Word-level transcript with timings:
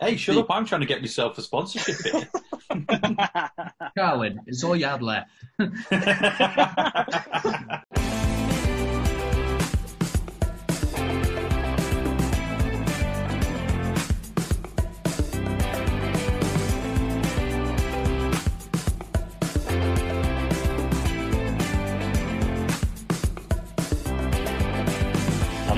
Hey, 0.00 0.16
shut 0.16 0.38
up! 0.38 0.46
I'm 0.48 0.64
trying 0.64 0.80
to 0.80 0.86
get 0.86 1.02
myself 1.02 1.36
a 1.36 1.42
sponsorship 1.42 1.96
here. 2.02 2.26
Carling, 3.98 4.38
it's 4.46 4.64
all 4.64 4.74
you 4.74 4.86
had 4.86 5.02
left. 5.02 5.28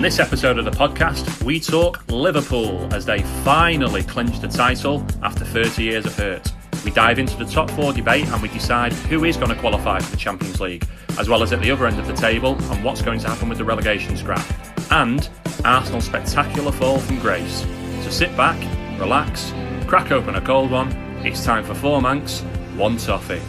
On 0.03 0.05
this 0.05 0.19
episode 0.19 0.59
of 0.59 0.65
the 0.65 0.73
podcast, 0.73 1.45
we 1.45 1.61
talk 1.61 2.03
Liverpool 2.11 2.93
as 2.93 3.07
they 3.07 3.23
finally 3.45 4.03
clinch 4.03 4.41
the 4.41 4.49
title 4.49 5.07
after 5.23 5.45
30 5.45 5.85
years 5.85 6.05
of 6.05 6.17
hurt. 6.17 6.53
We 6.85 6.91
dive 6.91 7.21
into 7.21 7.37
the 7.37 7.45
top 7.45 7.71
four 7.71 7.93
debate 7.93 8.27
and 8.27 8.43
we 8.43 8.49
decide 8.49 8.93
who 8.93 9.25
is 9.25 9.37
going 9.37 9.51
to 9.51 9.55
qualify 9.55 10.01
for 10.01 10.11
the 10.11 10.17
Champions 10.17 10.61
League, 10.61 10.85
as 11.21 11.29
well 11.29 11.41
as 11.45 11.53
at 11.53 11.61
the 11.61 11.71
other 11.71 11.87
end 11.87 12.01
of 12.01 12.09
the 12.09 12.15
table 12.15 12.57
and 12.73 12.83
what's 12.83 13.01
going 13.01 13.21
to 13.21 13.29
happen 13.29 13.49
with 13.49 13.59
the 13.59 13.65
relegation 13.65 14.17
scrap. 14.17 14.45
And 14.91 15.29
Arsenal's 15.65 16.07
spectacular 16.07 16.73
fall 16.73 16.99
from 16.99 17.21
grace. 17.21 17.65
So 18.03 18.11
sit 18.11 18.37
back, 18.37 18.59
relax, 18.99 19.53
crack 19.87 20.11
open 20.11 20.35
a 20.35 20.41
cold 20.41 20.73
one. 20.73 20.91
It's 21.25 21.45
time 21.45 21.63
for 21.63 21.77
four 21.77 22.01
Mancs, 22.01 22.41
one 22.75 22.97
toffee. 22.97 23.41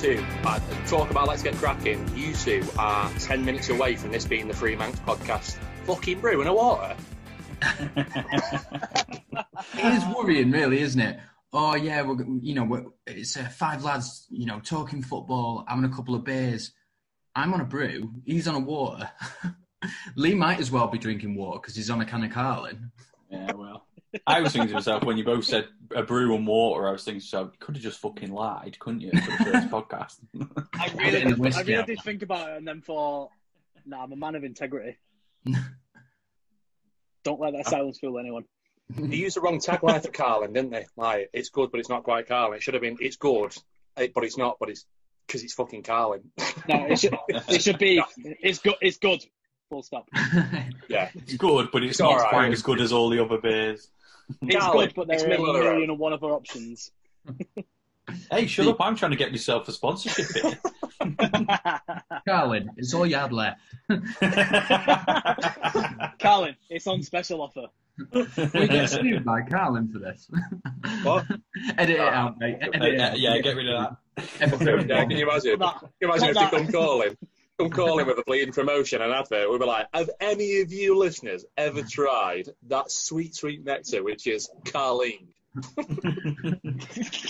Two 0.00 0.24
uh, 0.44 0.58
talk 0.86 1.10
about 1.10 1.28
let's 1.28 1.42
get 1.42 1.54
cracking. 1.56 2.10
You 2.16 2.32
two 2.34 2.64
are 2.78 3.10
ten 3.18 3.44
minutes 3.44 3.68
away 3.68 3.94
from 3.94 4.10
this 4.10 4.24
being 4.24 4.48
the 4.48 4.54
Free 4.54 4.74
Mancs 4.74 4.98
podcast. 5.00 5.56
Fucking 5.84 6.20
brewing 6.20 6.48
a 6.48 6.54
water. 6.54 6.96
It 9.74 9.84
is 9.84 10.04
worrying, 10.14 10.50
really, 10.50 10.80
isn't 10.80 11.00
it? 11.00 11.18
Oh 11.52 11.74
yeah, 11.74 12.02
we're 12.02 12.24
you 12.40 12.54
know 12.54 12.64
we're, 12.64 12.84
it's 13.06 13.36
uh, 13.36 13.44
five 13.44 13.84
lads, 13.84 14.26
you 14.30 14.46
know, 14.46 14.60
talking 14.60 15.02
football, 15.02 15.64
having 15.68 15.84
a 15.84 15.94
couple 15.94 16.14
of 16.14 16.24
beers. 16.24 16.72
I'm 17.34 17.54
on 17.54 17.60
a 17.60 17.64
brew. 17.64 18.12
He's 18.24 18.48
on 18.48 18.54
a 18.54 18.60
water. 18.60 19.10
Lee 20.16 20.34
might 20.34 20.60
as 20.60 20.70
well 20.70 20.88
be 20.88 20.98
drinking 20.98 21.34
water 21.34 21.60
because 21.60 21.76
he's 21.76 21.90
on 21.90 22.00
a 22.00 22.04
can 22.04 22.24
of 22.24 22.30
Carling. 22.30 22.90
yeah, 23.30 23.52
well, 23.52 23.86
I 24.26 24.40
was 24.40 24.52
thinking 24.52 24.68
to 24.68 24.74
myself 24.74 25.04
when 25.04 25.16
you 25.16 25.24
both 25.24 25.44
said 25.44 25.68
a 25.94 26.02
brew 26.02 26.34
and 26.34 26.46
water. 26.46 26.88
I 26.88 26.92
was 26.92 27.04
thinking, 27.04 27.20
so 27.20 27.44
you 27.44 27.52
could 27.58 27.76
have 27.76 27.82
just 27.82 28.00
fucking 28.00 28.32
lied, 28.32 28.78
couldn't 28.78 29.00
you, 29.00 29.10
for 29.10 29.44
the 29.44 29.50
first 29.50 29.70
podcast? 29.70 30.18
I 30.74 30.92
really, 30.96 31.34
did, 31.34 31.54
I 31.54 31.62
really 31.62 31.84
did 31.84 32.00
think 32.02 32.22
about 32.22 32.50
it 32.50 32.56
and 32.58 32.68
then 32.68 32.82
thought, 32.82 33.30
nah, 33.86 34.04
I'm 34.04 34.12
a 34.12 34.16
man 34.16 34.34
of 34.34 34.44
integrity. 34.44 34.98
Don't 37.24 37.40
let 37.40 37.52
that 37.54 37.68
silence 37.68 37.98
fool 37.98 38.18
anyone. 38.18 38.44
They 38.90 39.16
used 39.16 39.36
the 39.36 39.40
wrong 39.40 39.58
tagline 39.60 40.02
for 40.02 40.10
Carling, 40.10 40.52
didn't 40.52 40.70
they? 40.70 40.86
Like, 40.96 41.30
it's 41.32 41.48
good, 41.48 41.70
but 41.70 41.80
it's 41.80 41.88
not 41.88 42.02
quite 42.02 42.28
Carling. 42.28 42.56
It 42.56 42.62
should 42.62 42.74
have 42.74 42.82
been, 42.82 42.98
it's 43.00 43.16
good, 43.16 43.54
eh, 43.96 44.08
but 44.14 44.24
it's 44.24 44.36
not, 44.36 44.58
but 44.60 44.68
it's 44.68 44.84
because 45.26 45.42
it's 45.42 45.54
fucking 45.54 45.82
Carling. 45.82 46.30
No, 46.68 46.86
it 46.86 47.00
should, 47.00 47.16
it 47.28 47.60
should 47.60 47.78
be, 47.78 48.00
it's 48.16 48.60
good, 48.60 48.76
it's 48.80 48.98
good. 48.98 49.20
Full 49.68 49.82
stop. 49.82 50.08
yeah. 50.88 51.10
it's 51.14 51.34
good, 51.34 51.70
but 51.72 51.82
it's, 51.82 51.92
It's 51.92 52.00
not 52.00 52.12
alright. 52.12 52.28
quite 52.28 52.52
as 52.52 52.62
good 52.62 52.80
as 52.80 52.92
all 52.92 53.08
the 53.08 53.24
other 53.24 53.38
beers. 53.38 53.90
It's 54.42 54.56
Carling, 54.56 54.86
good, 54.88 54.94
but 54.94 55.10
it's 55.10 55.22
there 55.24 55.32
are 55.32 55.34
a 55.34 55.38
middle 55.38 55.46
of 55.48 55.54
the 55.54 55.60
road. 55.60 55.70
million 55.72 55.90
and 55.90 55.98
one 55.98 56.12
other 56.12 56.26
options. 56.28 56.90
Hey, 58.32 58.46
shut 58.48 58.66
up! 58.66 58.78
I'm 58.80 58.96
trying 58.96 59.12
to 59.12 59.16
get 59.16 59.30
myself 59.30 59.68
a 59.68 59.72
sponsorship 59.72 60.26
here. 60.34 60.58
Carling, 62.28 62.66
it's 62.76 62.92
all 62.94 63.06
you 63.06 63.14
had 63.14 63.32
left. 63.32 63.60
Carling, 66.18 66.56
it's 66.68 66.86
on 66.88 67.02
special 67.02 67.40
offer. 67.42 67.66
We 68.12 68.66
get 68.68 68.90
sued 68.90 69.24
by 69.24 69.42
Carling 69.42 69.88
for 69.92 69.98
this. 70.00 70.28
What? 71.04 71.26
Edit 71.78 71.96
it 71.96 72.00
out, 72.00 72.38
mate. 72.38 72.56
Edit 72.60 72.82
it 72.82 73.00
Uh, 73.00 73.04
out. 73.04 73.18
yeah, 73.20 73.38
get 73.38 73.56
rid 73.56 73.68
of 73.70 73.96
Episode 74.40 74.88
Yeah, 74.88 74.96
one. 74.98 75.08
can 75.08 75.18
you 75.18 75.28
imagine? 75.30 75.58
That- 75.60 75.78
Can 75.80 75.88
you 76.00 76.08
imagine 76.08 76.28
if 76.30 76.34
that- 76.34 76.50
they 76.50 76.58
come 76.58 76.72
calling? 76.72 77.16
Come 77.70 77.86
calling 77.86 78.06
with 78.06 78.18
a 78.18 78.22
bleeding 78.26 78.52
promotion 78.52 79.02
and 79.02 79.12
advert. 79.12 79.50
We'd 79.50 79.58
be 79.60 79.66
like, 79.66 79.86
have 79.94 80.10
any 80.20 80.60
of 80.60 80.72
you 80.72 80.96
listeners 80.98 81.44
ever 81.56 81.82
tried 81.82 82.48
that 82.68 82.90
sweet, 82.90 83.34
sweet 83.34 83.64
nectar, 83.64 84.02
which 84.02 84.26
is 84.26 84.48
Carling? 84.64 85.28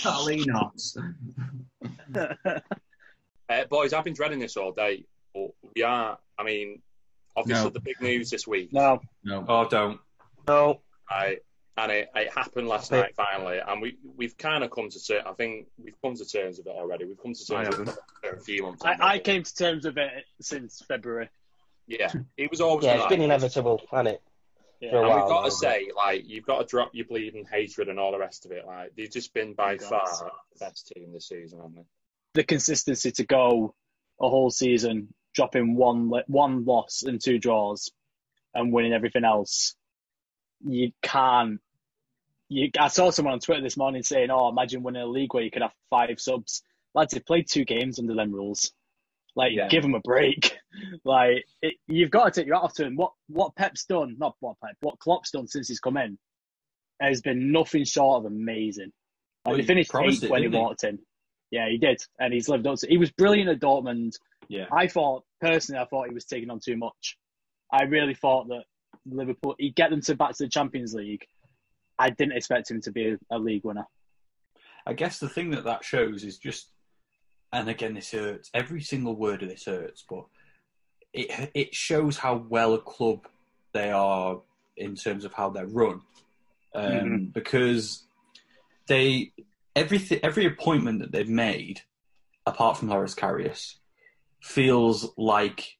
Carlinos. 0.03 0.97
Uh, 3.49 3.65
boys, 3.69 3.93
I've 3.93 4.03
been 4.05 4.13
dreading 4.13 4.39
this 4.39 4.57
all 4.57 4.71
day. 4.71 5.05
But 5.33 5.49
we 5.75 5.83
are, 5.83 6.17
I 6.37 6.43
mean, 6.43 6.81
obviously 7.35 7.65
No. 7.65 7.69
the 7.71 7.79
big 7.81 7.99
news 8.01 8.29
this 8.29 8.47
week. 8.47 8.71
No, 8.71 9.01
No. 9.23 9.43
Oh, 9.47 9.67
don't. 9.67 9.99
No, 10.47 10.81
Right? 11.09 11.39
And 11.75 11.91
it, 11.91 12.09
it 12.13 12.31
happened 12.31 12.67
last 12.67 12.91
night 12.91 13.15
finally, 13.15 13.57
and 13.57 13.81
we 13.81 13.97
we've 14.15 14.37
kind 14.37 14.63
of 14.63 14.69
come 14.69 14.89
to 14.89 15.03
terms. 15.03 15.23
I 15.25 15.33
think 15.33 15.67
we've 15.83 15.99
come 16.03 16.13
to 16.15 16.25
terms 16.25 16.57
with 16.57 16.67
it 16.67 16.69
already. 16.69 17.05
We've 17.05 17.17
come 17.17 17.33
to 17.33 17.45
terms 17.45 17.77
with 17.77 17.89
it 17.89 17.95
for 18.21 18.29
a 18.35 18.39
few 18.39 18.61
months. 18.61 18.85
I, 18.85 18.95
I 18.99 19.19
came 19.19 19.41
to 19.41 19.55
terms 19.55 19.85
with 19.85 19.97
it 19.97 20.23
since 20.39 20.83
February. 20.87 21.29
Yeah, 21.87 22.13
it 22.37 22.51
was 22.51 22.61
always. 22.61 22.85
yeah, 22.85 22.93
gonna 22.93 23.03
it's 23.03 23.09
been 23.09 23.21
inevitable, 23.21 23.81
hasn't 23.91 24.09
it 24.09 24.21
yeah. 24.83 24.99
and 24.99 25.07
while, 25.07 25.17
we've 25.17 25.29
got 25.29 25.45
to 25.45 25.51
say, 25.51 25.89
like, 25.95 26.23
you've 26.27 26.45
got 26.45 26.59
to 26.59 26.65
drop 26.65 26.89
your 26.93 27.05
bleeding 27.05 27.45
hatred 27.49 27.87
and 27.87 27.99
all 27.99 28.11
the 28.11 28.19
rest 28.19 28.45
of 28.45 28.51
it. 28.51 28.65
Like, 28.65 28.93
they've 28.95 29.11
just 29.11 29.33
been 29.33 29.53
by 29.53 29.75
Oh, 29.75 29.77
far 29.77 30.31
the 30.51 30.59
best 30.59 30.91
team 30.93 31.13
this 31.13 31.29
season, 31.29 31.59
haven't 31.59 31.75
they? 31.75 31.85
The 32.33 32.43
consistency 32.43 33.11
to 33.11 33.25
go 33.25 33.75
a 34.19 34.27
whole 34.27 34.49
season, 34.49 35.13
dropping 35.33 35.75
one 35.75 36.11
one 36.27 36.65
loss 36.65 37.03
and 37.03 37.21
two 37.23 37.39
draws, 37.39 37.91
and 38.53 38.73
winning 38.73 38.93
everything 38.93 39.23
else. 39.23 39.75
You 40.65 40.91
can't. 41.01 41.59
You, 42.49 42.69
I 42.79 42.87
saw 42.87 43.09
someone 43.09 43.33
on 43.33 43.39
Twitter 43.39 43.61
this 43.61 43.77
morning 43.77 44.03
saying, 44.03 44.29
"Oh, 44.31 44.49
imagine 44.49 44.83
winning 44.83 45.01
a 45.01 45.07
league 45.07 45.33
where 45.33 45.43
you 45.43 45.51
could 45.51 45.61
have 45.61 45.71
five 45.89 46.19
subs." 46.19 46.61
Lads, 46.95 47.13
they 47.13 47.19
played 47.19 47.47
two 47.49 47.65
games 47.65 47.99
under 47.99 48.13
them 48.15 48.31
rules. 48.31 48.71
Like, 49.35 49.53
Yeah. 49.53 49.67
give 49.67 49.81
them 49.81 49.95
a 49.95 49.99
break. 49.99 50.55
like, 51.05 51.43
it, 51.63 51.73
you've 51.87 52.11
got 52.11 52.25
to 52.25 52.39
take 52.39 52.45
your 52.47 52.55
hat 52.57 52.65
off 52.65 52.73
to 52.75 52.85
him. 52.85 52.95
What 52.95 53.13
what 53.27 53.55
Pep's 53.55 53.85
done, 53.85 54.15
not 54.19 54.35
what 54.39 54.57
Pep, 54.63 54.75
what 54.81 54.99
Klopp's 54.99 55.31
done 55.31 55.47
since 55.47 55.67
he's 55.67 55.79
come 55.79 55.97
in, 55.97 56.17
has 57.01 57.21
been 57.21 57.51
nothing 57.51 57.83
short 57.85 58.19
of 58.25 58.31
amazing. 58.31 58.91
Like, 59.45 59.53
Well, 59.53 59.55
he 59.57 59.63
finished 59.63 59.91
eighth 59.95 60.23
it, 60.23 60.29
when 60.29 60.43
he 60.43 60.49
he? 60.49 60.55
walked 60.55 60.83
in. 60.83 60.99
Yeah, 61.49 61.67
he 61.69 61.77
did, 61.77 62.01
and 62.19 62.33
he's 62.33 62.47
lived 62.49 62.65
up 62.67 62.77
to. 62.79 62.87
He 62.87 62.97
was 62.97 63.11
brilliant 63.11 63.49
at 63.49 63.59
Dortmund. 63.59 64.13
Yeah. 64.49 64.65
I 64.71 64.87
thought 64.87 65.23
personally, 65.41 65.81
I 65.81 65.85
thought 65.85 66.07
he 66.07 66.13
was 66.13 66.25
taking 66.25 66.49
on 66.51 66.59
too 66.63 66.77
much. 66.77 67.17
I 67.71 67.83
really 67.83 68.13
thought 68.13 68.47
that 68.49 68.63
Liverpool 69.05 69.55
he'd 69.59 69.75
get 69.75 69.89
them 69.89 70.01
to 70.01 70.15
back 70.15 70.31
to 70.37 70.43
the 70.43 70.49
Champions 70.49 70.93
League. 70.93 71.25
I 71.99 72.09
didn't 72.09 72.37
expect 72.37 72.71
him 72.71 72.81
to 72.81 72.91
be 72.91 73.09
a, 73.09 73.17
a 73.31 73.37
league 73.37 73.63
winner. 73.63 73.85
I 74.85 74.93
guess 74.93 75.19
the 75.19 75.29
thing 75.29 75.51
that 75.51 75.63
that 75.65 75.83
shows 75.85 76.23
is 76.23 76.37
just, 76.37 76.69
and 77.51 77.69
again, 77.69 77.93
this 77.93 78.11
hurts. 78.11 78.49
Every 78.53 78.81
single 78.81 79.15
word 79.15 79.43
of 79.43 79.49
this 79.49 79.65
hurts, 79.65 80.03
but 80.09 80.25
it 81.13 81.51
it 81.53 81.75
shows 81.75 82.17
how 82.17 82.45
well 82.49 82.73
a 82.73 82.81
club 82.81 83.27
they 83.73 83.91
are 83.91 84.41
in 84.75 84.95
terms 84.95 85.23
of 85.25 85.33
how 85.33 85.49
they're 85.49 85.67
run, 85.67 86.01
um, 86.73 86.83
Mhm. 86.83 87.33
because 87.33 88.05
they 88.87 89.31
everything 89.75 90.19
every 90.23 90.45
appointment 90.45 90.99
that 90.99 91.11
they've 91.11 91.29
made, 91.29 91.81
apart 92.45 92.77
from 92.77 92.89
Loris 92.89 93.15
Karius, 93.15 93.75
feels 94.41 95.13
like 95.17 95.77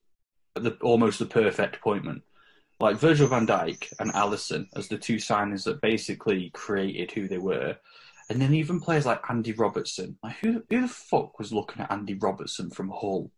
the 0.55 0.77
almost 0.81 1.19
the 1.19 1.25
perfect 1.25 1.75
appointment. 1.75 2.23
Like 2.83 2.97
Virgil 2.97 3.27
van 3.29 3.47
Dijk 3.47 3.93
and 3.99 4.11
Alisson 4.11 4.67
as 4.75 4.89
the 4.89 4.97
two 4.97 5.15
signings 5.15 5.63
that 5.63 5.79
basically 5.79 6.49
created 6.49 7.11
who 7.11 7.29
they 7.29 7.37
were. 7.37 7.77
And 8.29 8.41
then 8.41 8.53
even 8.53 8.81
players 8.81 9.05
like 9.05 9.21
Andy 9.29 9.53
Robertson. 9.53 10.17
Like 10.21 10.35
who, 10.41 10.61
who 10.69 10.81
the 10.81 10.89
fuck 10.89 11.39
was 11.39 11.53
looking 11.53 11.81
at 11.81 11.91
Andy 11.93 12.15
Robertson 12.15 12.69
from 12.69 12.89
Hull? 12.89 13.31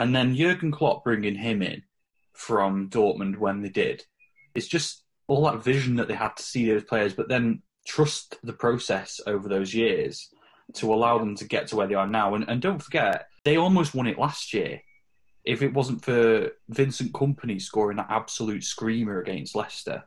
And 0.00 0.12
then 0.16 0.34
Jurgen 0.34 0.72
Klopp 0.72 1.04
bringing 1.04 1.36
him 1.36 1.62
in 1.62 1.84
from 2.32 2.90
Dortmund 2.90 3.38
when 3.38 3.62
they 3.62 3.68
did. 3.68 4.04
It's 4.52 4.66
just 4.66 5.04
all 5.28 5.44
that 5.44 5.62
vision 5.62 5.94
that 5.96 6.08
they 6.08 6.14
had 6.14 6.36
to 6.36 6.42
see 6.42 6.66
those 6.66 6.82
players, 6.82 7.14
but 7.14 7.28
then 7.28 7.62
trust 7.86 8.36
the 8.42 8.52
process 8.52 9.20
over 9.28 9.48
those 9.48 9.72
years 9.72 10.28
to 10.74 10.92
allow 10.92 11.18
them 11.18 11.36
to 11.36 11.44
get 11.44 11.68
to 11.68 11.76
where 11.76 11.86
they 11.86 11.94
are 11.94 12.08
now. 12.08 12.34
And, 12.34 12.48
and 12.48 12.60
don't 12.60 12.82
forget, 12.82 13.28
they 13.44 13.56
almost 13.56 13.94
won 13.94 14.08
it 14.08 14.18
last 14.18 14.52
year. 14.52 14.82
If 15.44 15.62
it 15.62 15.72
wasn't 15.74 16.04
for 16.04 16.50
Vincent 16.68 17.12
Kompany 17.12 17.60
scoring 17.60 17.96
that 17.96 18.06
absolute 18.10 18.62
screamer 18.64 19.20
against 19.20 19.54
Leicester. 19.56 20.04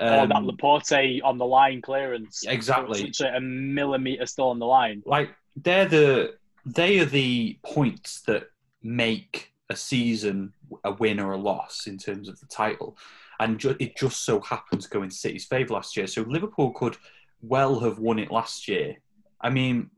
or 0.00 0.06
that 0.26 0.32
Um, 0.34 0.46
Laporte 0.46 1.20
on 1.22 1.38
the 1.38 1.44
line 1.46 1.80
clearance, 1.80 2.44
Exactly. 2.46 3.12
such 3.12 3.32
a 3.32 3.40
millimeter 3.40 4.26
still 4.26 4.48
on 4.48 4.58
the 4.58 4.66
line. 4.66 5.02
like 5.06 5.30
they're 5.56 5.86
the 5.88 6.34
they 6.66 6.98
are 6.98 7.04
the 7.04 7.56
points 7.64 8.22
that 8.22 8.48
make 8.82 9.52
a 9.70 9.76
season 9.76 10.52
a 10.82 10.92
win 10.92 11.20
or 11.20 11.32
a 11.32 11.36
loss 11.36 11.86
in 11.86 11.96
terms 11.98 12.28
of 12.28 12.40
the 12.40 12.46
title, 12.46 12.96
and 13.38 13.60
ju- 13.60 13.76
it 13.78 13.96
just 13.96 14.24
so 14.24 14.40
happened 14.40 14.80
to 14.82 14.88
go 14.88 15.02
in 15.02 15.10
City's 15.10 15.44
favour 15.44 15.74
last 15.74 15.96
year. 15.96 16.06
So 16.08 16.22
Liverpool 16.22 16.72
could 16.72 16.96
well 17.40 17.78
have 17.80 17.98
won 18.00 18.18
it 18.18 18.30
last 18.32 18.66
year. 18.66 18.96
I 19.40 19.50
mean, 19.50 19.90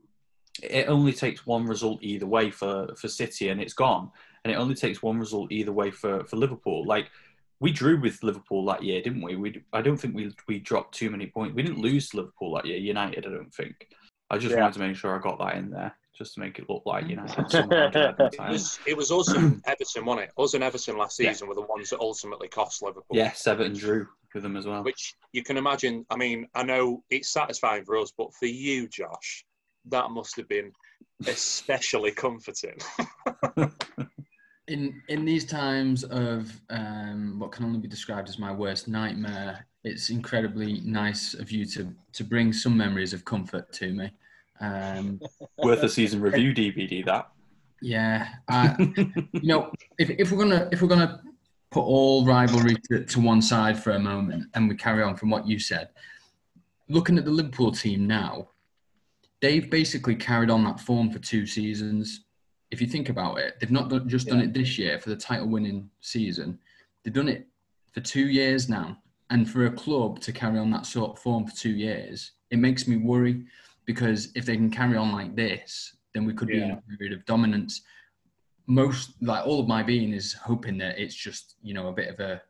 it 0.61 0.87
only 0.89 1.13
takes 1.13 1.45
one 1.47 1.65
result 1.65 1.99
either 2.03 2.27
way 2.27 2.51
for 2.51 2.93
for 2.95 3.07
City, 3.07 3.49
and 3.49 3.59
it's 3.61 3.73
gone. 3.73 4.11
And 4.47 4.55
it 4.55 4.59
only 4.59 4.75
takes 4.75 5.03
one 5.03 5.19
result 5.19 5.51
either 5.51 5.73
way 5.73 5.91
for, 5.91 6.23
for 6.25 6.37
Liverpool. 6.37 6.85
Like 6.87 7.09
we 7.59 7.71
drew 7.71 7.99
with 7.99 8.23
Liverpool 8.23 8.65
that 8.67 8.81
year, 8.81 9.01
didn't 9.01 9.21
we? 9.21 9.35
We 9.35 9.61
I 9.73 9.81
don't 9.81 9.97
think 9.97 10.15
we 10.15 10.33
we 10.47 10.59
dropped 10.59 10.95
too 10.95 11.09
many 11.09 11.27
points. 11.27 11.53
We 11.53 11.63
didn't 11.63 11.79
lose 11.81 12.09
to 12.09 12.17
Liverpool 12.17 12.55
that 12.55 12.65
year. 12.65 12.77
United, 12.77 13.25
I 13.25 13.29
don't 13.29 13.53
think. 13.53 13.89
I 14.29 14.37
just 14.37 14.55
Yeah. 14.55 14.61
wanted 14.61 14.73
to 14.75 14.79
make 14.87 14.95
sure 14.95 15.17
I 15.17 15.21
got 15.21 15.37
that 15.39 15.57
in 15.57 15.69
there, 15.69 15.93
just 16.17 16.35
to 16.35 16.39
make 16.39 16.59
it 16.59 16.69
look 16.69 16.83
like 16.85 17.07
United. 17.07 17.51
somehow 17.51 17.89
tried 17.91 18.29
It 18.33 18.39
was, 18.51 18.79
it 18.87 18.97
was 18.97 19.11
us 19.11 19.33
and 19.33 19.61
Everton, 19.67 20.05
wasn't 20.05 20.27
it? 20.29 20.31
Us 20.41 20.53
and 20.53 20.63
Everton 20.63 20.97
last 20.97 21.19
Yeah. 21.19 21.31
season 21.31 21.49
were 21.49 21.55
the 21.55 21.61
ones 21.61 21.89
that 21.89 21.99
ultimately 21.99 22.47
cost 22.47 22.81
Liverpool. 22.81 23.17
Yes, 23.17 23.45
Everton 23.47 23.73
drew 23.73 24.07
with 24.33 24.43
them 24.43 24.55
as 24.55 24.65
well. 24.65 24.83
Which 24.83 25.15
you 25.33 25.43
can 25.43 25.57
imagine. 25.57 26.05
I 26.09 26.15
mean, 26.15 26.47
I 26.55 26.63
know 26.63 27.03
it's 27.09 27.29
satisfying 27.29 27.83
for 27.83 27.97
us, 27.97 28.13
but 28.17 28.33
for 28.35 28.45
you, 28.45 28.87
Josh, 28.87 29.45
that 29.89 30.11
must 30.11 30.37
have 30.37 30.47
been 30.47 30.71
especially 31.25 32.11
comforting. 32.11 32.77
in 34.67 35.01
in 35.07 35.25
these 35.25 35.45
times 35.45 36.03
of 36.03 36.51
um, 36.69 37.39
what 37.39 37.51
can 37.51 37.65
only 37.65 37.79
be 37.79 37.87
described 37.87 38.29
as 38.29 38.37
my 38.37 38.51
worst 38.51 38.87
nightmare, 38.87 39.65
it's 39.83 40.09
incredibly 40.09 40.81
nice 40.81 41.33
of 41.33 41.51
you 41.51 41.65
to 41.65 41.93
to 42.13 42.23
bring 42.23 42.51
some 42.51 42.75
memories 42.75 43.13
of 43.13 43.23
comfort 43.25 43.71
to 43.73 43.93
me. 43.93 44.11
Um, 44.59 45.21
Worth 45.57 45.83
a 45.83 45.89
season 45.89 46.21
review 46.21 46.53
DVD. 46.53 47.05
That. 47.05 47.29
yeah, 47.81 48.27
I, 48.49 48.75
you 49.33 49.47
know, 49.47 49.71
if, 49.97 50.09
if 50.09 50.31
we're 50.31 50.39
gonna 50.39 50.67
if 50.71 50.81
we're 50.81 50.87
gonna 50.87 51.21
put 51.71 51.81
all 51.81 52.25
rivalry 52.25 52.75
to, 52.89 53.03
to 53.03 53.19
one 53.19 53.41
side 53.41 53.81
for 53.81 53.91
a 53.91 53.99
moment 53.99 54.45
and 54.53 54.69
we 54.69 54.75
carry 54.75 55.03
on 55.03 55.15
from 55.15 55.29
what 55.29 55.47
you 55.47 55.59
said, 55.59 55.89
looking 56.89 57.17
at 57.17 57.25
the 57.25 57.31
Liverpool 57.31 57.71
team 57.71 58.07
now, 58.07 58.49
they've 59.41 59.69
basically 59.69 60.15
carried 60.15 60.49
on 60.49 60.63
that 60.65 60.79
form 60.79 61.11
for 61.11 61.19
two 61.19 61.45
seasons. 61.45 62.25
If 62.71 62.81
you 62.81 62.87
think 62.87 63.09
about 63.09 63.39
it, 63.39 63.55
they've 63.59 63.71
not 63.71 63.89
done, 63.89 64.09
just 64.09 64.27
done 64.27 64.41
it 64.41 64.53
this 64.53 64.77
year 64.77 64.99
for 64.99 65.09
the 65.09 65.15
title-winning 65.15 65.89
season. 66.01 66.59
They've 67.03 67.13
done 67.13 67.29
it 67.29 67.47
for 67.93 68.01
two 68.01 68.27
years 68.27 68.67
now, 68.67 68.97
and 69.29 69.49
for 69.49 69.65
a 69.65 69.71
club 69.71 70.19
to 70.21 70.31
carry 70.31 70.59
on 70.59 70.71
that 70.71 70.85
sort 70.85 71.11
of 71.11 71.19
form 71.19 71.47
for 71.47 71.55
two 71.55 71.71
years, 71.71 72.31
it 72.51 72.59
makes 72.59 72.87
me 72.87 72.97
worry 72.97 73.45
because 73.85 74.29
if 74.35 74.45
they 74.45 74.55
can 74.55 74.69
carry 74.69 74.97
on 74.97 75.11
like 75.11 75.35
this, 75.35 75.95
then 76.13 76.25
we 76.25 76.33
could 76.33 76.47
be 76.47 76.61
in 76.61 76.71
a 76.71 76.81
period 76.97 77.13
of 77.13 77.25
dominance. 77.25 77.81
Most, 78.67 79.11
like 79.21 79.45
all 79.45 79.59
of 79.59 79.67
my 79.67 79.81
being, 79.81 80.13
is 80.13 80.33
hoping 80.33 80.77
that 80.79 80.99
it's 80.99 81.15
just 81.15 81.55
you 81.61 81.73
know 81.73 81.87
a 81.87 81.93
bit 81.93 82.09
of 82.09 82.19
a, 82.19 82.41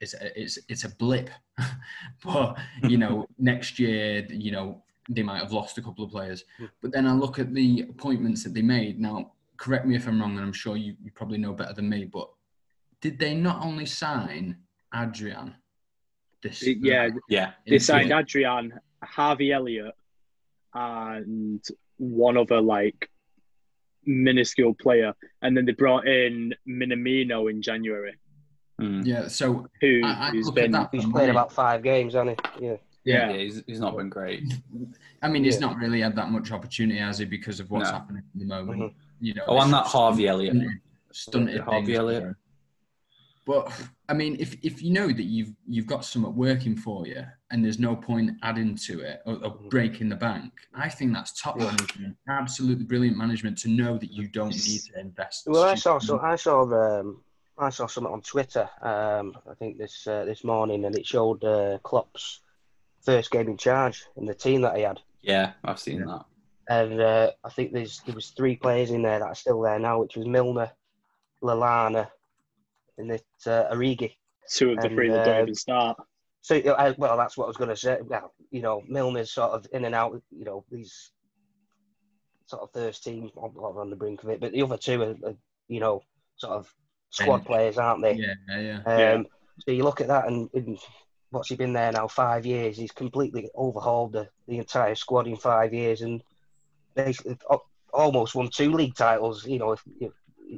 it's 0.00 0.14
a, 0.14 0.40
it's 0.40 0.58
it's 0.68 0.84
a 0.84 0.94
blip, 0.96 1.30
but 2.24 2.58
you 2.82 2.98
know 2.98 3.26
next 3.38 3.78
year 3.78 4.26
you 4.30 4.52
know 4.52 4.82
they 5.08 5.22
might 5.22 5.40
have 5.40 5.52
lost 5.52 5.78
a 5.78 5.82
couple 5.82 6.04
of 6.04 6.10
players. 6.10 6.44
Hmm. 6.58 6.66
But 6.82 6.92
then 6.92 7.06
I 7.06 7.12
look 7.12 7.38
at 7.38 7.54
the 7.54 7.86
appointments 7.88 8.44
that 8.44 8.52
they 8.52 8.62
made. 8.62 9.00
Now, 9.00 9.32
correct 9.58 9.86
me 9.86 9.96
if 9.96 10.06
I'm 10.06 10.20
wrong, 10.20 10.36
and 10.36 10.40
I'm 10.46 10.52
sure 10.52 10.76
you, 10.76 10.94
you 11.02 11.10
probably 11.12 11.38
know 11.38 11.52
better 11.52 11.74
than 11.74 11.88
me, 11.88 12.04
but 12.04 12.28
did 13.00 13.18
they 13.18 13.34
not 13.34 13.62
only 13.64 13.86
sign 13.86 14.56
Adrian? 14.94 15.54
This 16.42 16.62
Yeah, 16.66 17.08
Yeah. 17.28 17.52
they 17.66 17.78
signed 17.78 18.12
Adrian, 18.12 18.72
Harvey 19.02 19.52
Elliott, 19.52 19.94
and 20.74 21.62
one 21.98 22.36
other 22.36 22.60
like 22.60 23.10
minuscule 24.06 24.74
player, 24.74 25.12
and 25.42 25.56
then 25.56 25.66
they 25.66 25.72
brought 25.72 26.06
in 26.06 26.54
Minamino 26.66 27.50
in 27.50 27.60
January, 27.60 28.14
Mm. 28.80 29.04
Yeah, 29.04 29.26
so 29.26 29.66
who, 29.80 30.02
I, 30.04 30.28
I 30.28 30.30
who's 30.30 30.52
been 30.52 30.70
that. 30.70 30.90
He's 30.92 31.02
for 31.02 31.10
played 31.10 31.22
money. 31.22 31.30
about 31.32 31.52
five 31.52 31.82
games, 31.82 32.14
hasn't 32.14 32.40
he? 32.60 32.66
Yeah. 32.66 32.76
Yeah, 33.02 33.30
Yeah, 33.32 33.36
he's, 33.38 33.62
he's 33.66 33.80
not 33.80 33.96
been 33.96 34.08
great. 34.08 34.44
I 35.20 35.26
mean, 35.28 35.42
he's 35.42 35.54
Yeah. 35.60 35.66
not 35.66 35.78
really 35.78 36.00
had 36.00 36.14
that 36.14 36.30
much 36.30 36.52
opportunity, 36.52 37.00
has 37.00 37.18
he, 37.18 37.24
because 37.24 37.58
of 37.58 37.72
what's 37.72 37.86
No. 37.90 37.94
happening 37.94 38.22
at 38.32 38.38
the 38.38 38.44
moment. 38.44 38.80
Mhm. 38.80 38.94
You 39.20 39.34
know, 39.34 39.42
Oh, 39.48 39.58
and 39.58 39.62
it's 39.62 39.70
that 39.72 39.86
Harvey 39.86 40.28
Elliott. 40.28 40.54
stunted, 40.54 40.80
stunted 41.12 41.60
Harvey 41.62 41.86
things 41.86 41.98
Elliott. 41.98 42.36
But 43.46 43.72
I 44.08 44.12
mean, 44.12 44.36
if 44.38 44.56
if 44.62 44.82
you 44.82 44.92
know 44.92 45.08
that 45.08 45.22
you've 45.24 45.54
you've 45.66 45.86
got 45.86 46.04
something 46.04 46.34
working 46.36 46.76
for 46.76 47.06
you, 47.06 47.24
and 47.50 47.64
there's 47.64 47.78
no 47.78 47.96
point 47.96 48.32
adding 48.42 48.76
to 48.76 49.00
it 49.00 49.22
or, 49.24 49.34
or 49.36 49.56
Mhm. 49.56 49.70
breaking 49.70 50.08
the 50.10 50.16
bank, 50.16 50.52
I 50.74 50.88
think 50.90 51.14
that's 51.14 51.40
top 51.40 51.56
Yeah. 51.58 51.64
management, 51.64 52.16
absolutely 52.28 52.84
brilliant 52.84 53.16
management 53.16 53.56
to 53.58 53.68
know 53.68 53.96
that 53.96 54.12
you 54.12 54.28
don't 54.28 54.50
need 54.50 54.80
to 54.92 55.00
invest. 55.00 55.46
Well, 55.46 55.62
I 55.62 55.74
saw 55.76 55.98
stupid 55.98 56.20
so 56.20 56.26
I 56.26 56.36
saw 56.36 57.00
um, 57.00 57.24
I 57.56 57.70
saw 57.70 57.86
something 57.86 58.12
on 58.12 58.20
Twitter. 58.20 58.68
Um, 58.82 59.36
I 59.50 59.54
think 59.54 59.78
this 59.78 60.06
uh, 60.06 60.24
this 60.26 60.44
morning, 60.44 60.84
and 60.84 60.94
it 60.94 61.06
showed 61.06 61.42
uh, 61.42 61.78
Klopp's 61.82 62.42
first 63.00 63.30
game 63.30 63.48
in 63.48 63.56
charge 63.56 64.04
and 64.16 64.28
the 64.28 64.34
team 64.34 64.60
that 64.60 64.76
he 64.76 64.82
had. 64.82 65.00
Yeah, 65.22 65.52
I've 65.64 65.80
seen 65.80 66.00
Yeah. 66.00 66.04
that. 66.06 66.24
And 66.68 67.00
uh, 67.00 67.30
I 67.44 67.48
think 67.50 67.72
there's 67.72 68.00
there 68.04 68.14
was 68.14 68.28
three 68.30 68.56
players 68.56 68.90
in 68.90 69.02
there 69.02 69.18
that 69.18 69.24
are 69.24 69.34
still 69.34 69.60
there 69.62 69.78
now, 69.78 70.00
which 70.00 70.16
was 70.16 70.26
Milner, 70.26 70.70
Lallana, 71.42 72.08
and 72.98 73.10
it, 73.10 73.24
uh, 73.46 73.64
Origi. 73.72 74.12
two 74.50 74.72
of 74.72 74.76
the 74.76 74.86
And, 74.86 74.94
three 74.94 75.08
that 75.08 75.20
uh, 75.20 75.24
don't 75.24 75.42
even 75.42 75.54
start. 75.54 75.96
So 76.42 76.54
you 76.54 76.64
know, 76.64 76.74
I, 76.74 76.90
well, 76.98 77.16
that's 77.16 77.36
what 77.36 77.44
I 77.44 77.48
was 77.48 77.56
going 77.56 77.70
to 77.70 77.76
say. 77.76 77.98
Well, 78.02 78.34
you 78.50 78.60
know, 78.60 78.82
Milner's 78.88 79.32
sort 79.32 79.52
of 79.52 79.66
in 79.72 79.84
and 79.86 79.94
out. 79.94 80.20
You 80.30 80.44
know, 80.44 80.64
he's 80.70 81.10
sort 82.46 82.62
of 82.62 82.72
first 82.72 83.02
team 83.02 83.30
on, 83.36 83.50
on 83.56 83.90
the 83.90 83.96
brink 83.96 84.22
of 84.22 84.28
it, 84.30 84.40
but 84.40 84.52
the 84.52 84.62
other 84.62 84.76
two 84.76 85.02
are, 85.02 85.28
are 85.28 85.34
you 85.68 85.80
know, 85.80 86.02
sort 86.36 86.54
of 86.54 86.74
squad 87.10 87.38
Bench. 87.38 87.46
players, 87.46 87.78
aren't 87.78 88.02
they? 88.02 88.12
Yeah, 88.14 88.34
yeah, 88.48 88.60
yeah. 88.60 88.76
Um, 88.76 89.20
Yeah. 89.20 89.22
So 89.66 89.72
you 89.72 89.82
look 89.82 90.00
at 90.00 90.08
that, 90.08 90.28
and, 90.28 90.48
and 90.54 90.78
what's 91.30 91.48
he 91.48 91.56
been 91.56 91.72
there 91.72 91.90
now? 91.92 92.06
Five 92.08 92.46
years. 92.46 92.76
He's 92.76 92.92
completely 92.92 93.50
overhauled 93.56 94.12
the, 94.12 94.28
the 94.46 94.58
entire 94.58 94.94
squad 94.94 95.26
in 95.26 95.36
five 95.36 95.74
years, 95.74 96.02
and 96.02 96.22
basically 96.94 97.36
almost 97.92 98.34
won 98.34 98.48
two 98.48 98.72
league 98.72 98.94
titles. 98.94 99.46
You 99.46 99.58
know, 99.58 99.72
if 99.72 99.82
you, 100.00 100.12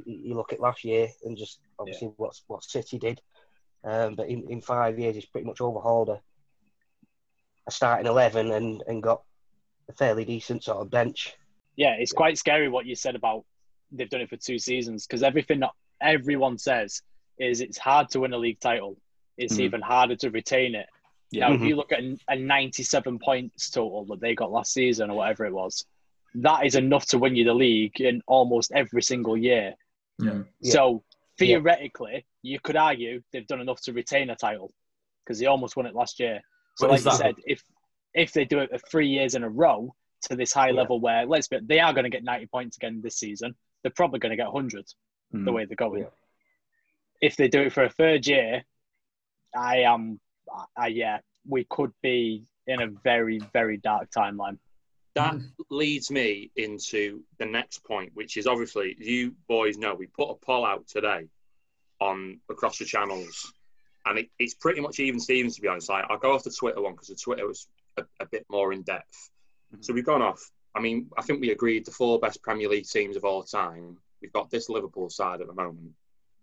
you 0.05 0.35
look 0.35 0.53
at 0.53 0.59
last 0.59 0.83
year 0.83 1.09
and 1.23 1.37
just 1.37 1.59
obviously 1.79 2.11
what's 2.17 2.43
what 2.47 2.63
City 2.63 2.97
did, 2.97 3.21
um, 3.83 4.15
but 4.15 4.29
in, 4.29 4.49
in 4.49 4.61
five 4.61 4.99
years 4.99 5.15
he's 5.15 5.25
pretty 5.25 5.47
much 5.47 5.61
overhauled 5.61 6.09
a, 6.09 6.21
a 7.67 7.71
starting 7.71 8.07
eleven 8.07 8.51
and, 8.51 8.83
and 8.87 9.03
got 9.03 9.21
a 9.89 9.93
fairly 9.93 10.25
decent 10.25 10.63
sort 10.63 10.79
of 10.79 10.89
bench. 10.89 11.35
Yeah, 11.75 11.95
it's 11.97 12.11
quite 12.11 12.37
scary 12.37 12.69
what 12.69 12.85
you 12.85 12.95
said 12.95 13.15
about 13.15 13.45
they've 13.91 14.09
done 14.09 14.21
it 14.21 14.29
for 14.29 14.37
two 14.37 14.59
seasons 14.59 15.05
because 15.05 15.23
everything 15.23 15.59
that 15.59 15.71
everyone 15.99 16.57
says 16.57 17.01
is 17.37 17.61
it's 17.61 17.77
hard 17.77 18.09
to 18.09 18.21
win 18.21 18.33
a 18.33 18.37
league 18.37 18.59
title. 18.59 18.97
It's 19.37 19.55
Mhm. 19.55 19.61
even 19.61 19.81
harder 19.81 20.15
to 20.17 20.29
retain 20.29 20.75
it. 20.75 20.87
Yeah. 21.31 21.47
Now, 21.47 21.55
if 21.55 21.61
you 21.61 21.75
look 21.75 21.91
at 21.91 22.01
a 22.27 22.35
97 22.35 23.19
points 23.19 23.69
total 23.69 24.05
that 24.05 24.19
they 24.19 24.35
got 24.35 24.51
last 24.51 24.73
season 24.73 25.09
or 25.09 25.17
whatever 25.17 25.45
it 25.45 25.53
was, 25.53 25.85
that 26.35 26.65
is 26.65 26.75
enough 26.75 27.05
to 27.07 27.17
win 27.17 27.35
you 27.35 27.43
the 27.45 27.53
league 27.53 27.99
in 27.99 28.21
almost 28.27 28.71
every 28.73 29.01
single 29.01 29.37
year. 29.37 29.73
Yeah. 30.19 30.43
Yeah. 30.61 30.71
So 30.73 31.03
theoretically, 31.37 32.25
you 32.41 32.59
could 32.59 32.75
argue 32.75 33.21
they've 33.31 33.47
done 33.47 33.61
enough 33.61 33.81
to 33.81 33.93
retain 33.93 34.29
a 34.29 34.35
title 34.35 34.73
because 35.25 35.39
they 35.39 35.45
almost 35.47 35.75
won 35.75 35.85
it 35.85 35.95
last 35.95 36.19
year. 36.19 36.41
So, 36.77 36.87
What 36.87 36.91
like 36.91 36.99
is 36.99 37.05
you 37.05 37.11
said, 37.13 37.35
if 37.45 37.63
if 38.13 38.33
they 38.33 38.45
do 38.45 38.59
it 38.59 38.69
for 38.71 38.77
three 38.89 39.07
years 39.07 39.35
in 39.35 39.43
a 39.43 39.49
row 39.49 39.93
to 40.23 40.35
this 40.35 40.51
high 40.53 40.67
Yeah. 40.69 40.73
level, 40.81 40.99
where 40.99 41.25
let's 41.25 41.47
be, 41.47 41.59
they 41.63 41.79
are 41.79 41.93
going 41.93 42.03
to 42.03 42.09
get 42.09 42.23
90 42.23 42.47
points 42.47 42.77
again 42.77 43.01
this 43.01 43.17
season. 43.17 43.55
They're 43.81 43.91
probably 43.95 44.19
going 44.19 44.31
to 44.31 44.35
get 44.35 44.47
100 44.51 44.85
Mm. 45.33 45.45
the 45.45 45.51
way 45.53 45.63
they're 45.63 45.77
going. 45.77 46.01
Yeah. 46.01 46.09
If 47.21 47.37
they 47.37 47.47
do 47.47 47.61
it 47.61 47.71
for 47.71 47.83
a 47.85 47.89
third 47.89 48.27
year, 48.27 48.63
I 49.55 49.77
am, 49.83 50.19
I, 50.75 50.87
yeah, 50.87 51.19
we 51.47 51.63
could 51.69 51.91
be 52.01 52.43
in 52.67 52.81
a 52.81 52.87
very, 52.87 53.39
very 53.53 53.77
dark 53.77 54.09
timeline. 54.11 54.57
That 55.15 55.33
mm-hmm. 55.33 55.63
leads 55.69 56.09
me 56.09 56.51
into 56.55 57.21
the 57.37 57.45
next 57.45 57.83
point, 57.83 58.11
which 58.13 58.37
is 58.37 58.47
obviously 58.47 58.95
you 58.97 59.35
boys 59.47 59.77
know 59.77 59.93
we 59.93 60.07
put 60.07 60.29
a 60.29 60.35
poll 60.35 60.65
out 60.65 60.87
today 60.87 61.27
on 61.99 62.39
across 62.49 62.77
the 62.77 62.85
channels, 62.85 63.53
and 64.05 64.19
it, 64.19 64.29
it's 64.39 64.53
pretty 64.53 64.81
much 64.81 64.99
even 64.99 65.19
Stevens 65.19 65.55
to 65.55 65.61
be 65.61 65.67
honest. 65.67 65.89
I, 65.89 66.01
I'll 66.09 66.17
go 66.17 66.33
off 66.33 66.43
the 66.43 66.51
Twitter 66.51 66.81
one 66.81 66.93
because 66.93 67.09
the 67.09 67.15
Twitter 67.15 67.47
was 67.47 67.67
a, 67.97 68.03
a 68.19 68.25
bit 68.25 68.45
more 68.49 68.71
in 68.71 68.83
depth. 68.83 69.29
Mm-hmm. 69.73 69.81
So 69.81 69.93
we've 69.93 70.05
gone 70.05 70.21
off. 70.21 70.49
I 70.73 70.79
mean, 70.79 71.09
I 71.17 71.21
think 71.21 71.41
we 71.41 71.51
agreed 71.51 71.85
the 71.85 71.91
four 71.91 72.19
best 72.19 72.41
Premier 72.41 72.69
League 72.69 72.87
teams 72.87 73.17
of 73.17 73.25
all 73.25 73.43
time. 73.43 73.97
We've 74.21 74.31
got 74.31 74.49
this 74.49 74.69
Liverpool 74.69 75.09
side 75.09 75.41
at 75.41 75.47
the 75.47 75.53
moment, 75.53 75.91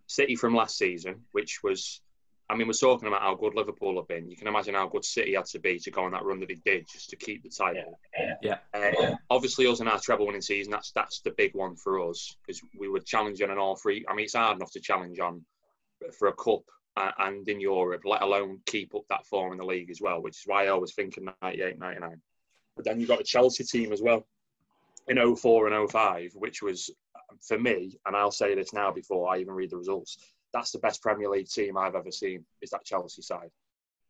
City 0.07 0.37
from 0.37 0.55
last 0.55 0.77
season, 0.77 1.25
which 1.33 1.63
was. 1.63 2.01
I 2.51 2.55
mean, 2.55 2.67
we're 2.67 2.73
talking 2.73 3.09
about 3.09 3.21
how 3.21 3.35
good 3.35 3.55
Liverpool 3.55 3.97
have 3.97 4.09
been. 4.09 4.31
You 4.31 4.37
can 4.37 4.49
imagine 4.49 4.75
how 4.75 4.89
good 4.89 5.05
City 5.05 5.35
had 5.35 5.45
to 5.47 5.59
be 5.59 5.79
to 5.81 5.91
go 5.91 6.05
on 6.05 6.13
that 6.13 6.25
run 6.25 6.41
that 6.41 6.49
they 6.49 6.55
did 6.55 6.87
just 6.91 7.11
to 7.11 7.17
keep 7.17 7.43
the 7.43 7.51
title. 7.51 7.99
Yeah. 8.43 8.59
Uh, 8.73 9.17
obviously, 9.29 9.67
us 9.67 9.81
in 9.81 9.89
our 9.89 10.01
treble 10.01 10.27
winning 10.27 10.41
season, 10.41 10.71
that's 10.71 10.91
that's 10.93 11.21
the 11.21 11.33
big 11.33 11.55
one 11.55 11.77
for 11.77 12.01
us 12.09 12.35
because 12.47 12.63
we 12.79 12.89
were 12.89 13.01
challenging 13.01 13.51
on 13.51 13.59
all 13.59 13.77
three. 13.77 14.05
I 14.09 14.15
mean, 14.15 14.25
it's 14.25 14.35
hard 14.35 14.57
enough 14.57 14.73
to 14.73 14.81
challenge 14.81 15.21
on 15.21 15.45
for 16.19 16.29
a 16.29 16.33
cup 16.33 16.63
uh, 16.97 17.13
and 17.19 17.49
in 17.49 17.61
Europe, 17.61 18.03
let 18.05 18.23
alone 18.23 18.61
keep 18.67 18.95
up 18.95 19.05
that 19.09 19.27
form 19.27 19.53
in 19.53 19.59
the 19.59 19.65
league 19.65 19.91
as 19.91 20.01
well, 20.01 20.21
which 20.23 20.39
is 20.39 20.43
why 20.47 20.67
I 20.67 20.73
was 20.73 20.95
thinking 20.95 21.29
98, 21.43 21.79
99. 21.79 22.21
But 22.77 22.85
then 22.85 22.99
you've 22.99 23.09
got 23.09 23.21
a 23.21 23.25
Chelsea 23.25 23.65
team 23.65 23.93
as 23.93 24.03
well 24.03 24.27
in 25.07 25.37
04 25.37 25.69
and 25.69 25.91
05, 25.91 26.33
which 26.35 26.63
was, 26.63 26.91
for 27.47 27.59
me, 27.59 27.99
and 28.07 28.17
I'll 28.17 28.31
say 28.31 28.55
this 28.55 28.73
now 28.73 28.91
before 28.91 29.33
I 29.33 29.39
even 29.39 29.55
read 29.55 29.71
the 29.71 29.77
results, 29.77 30.19
that's 30.53 30.71
the 30.73 30.79
best 30.79 31.03
Premier 31.03 31.29
League 31.29 31.49
team 31.49 31.77
I've 31.77 31.95
ever 31.95 32.11
seen, 32.11 32.45
is 32.63 32.71
that 32.71 32.85
Chelsea 32.85 33.23
side. 33.23 33.51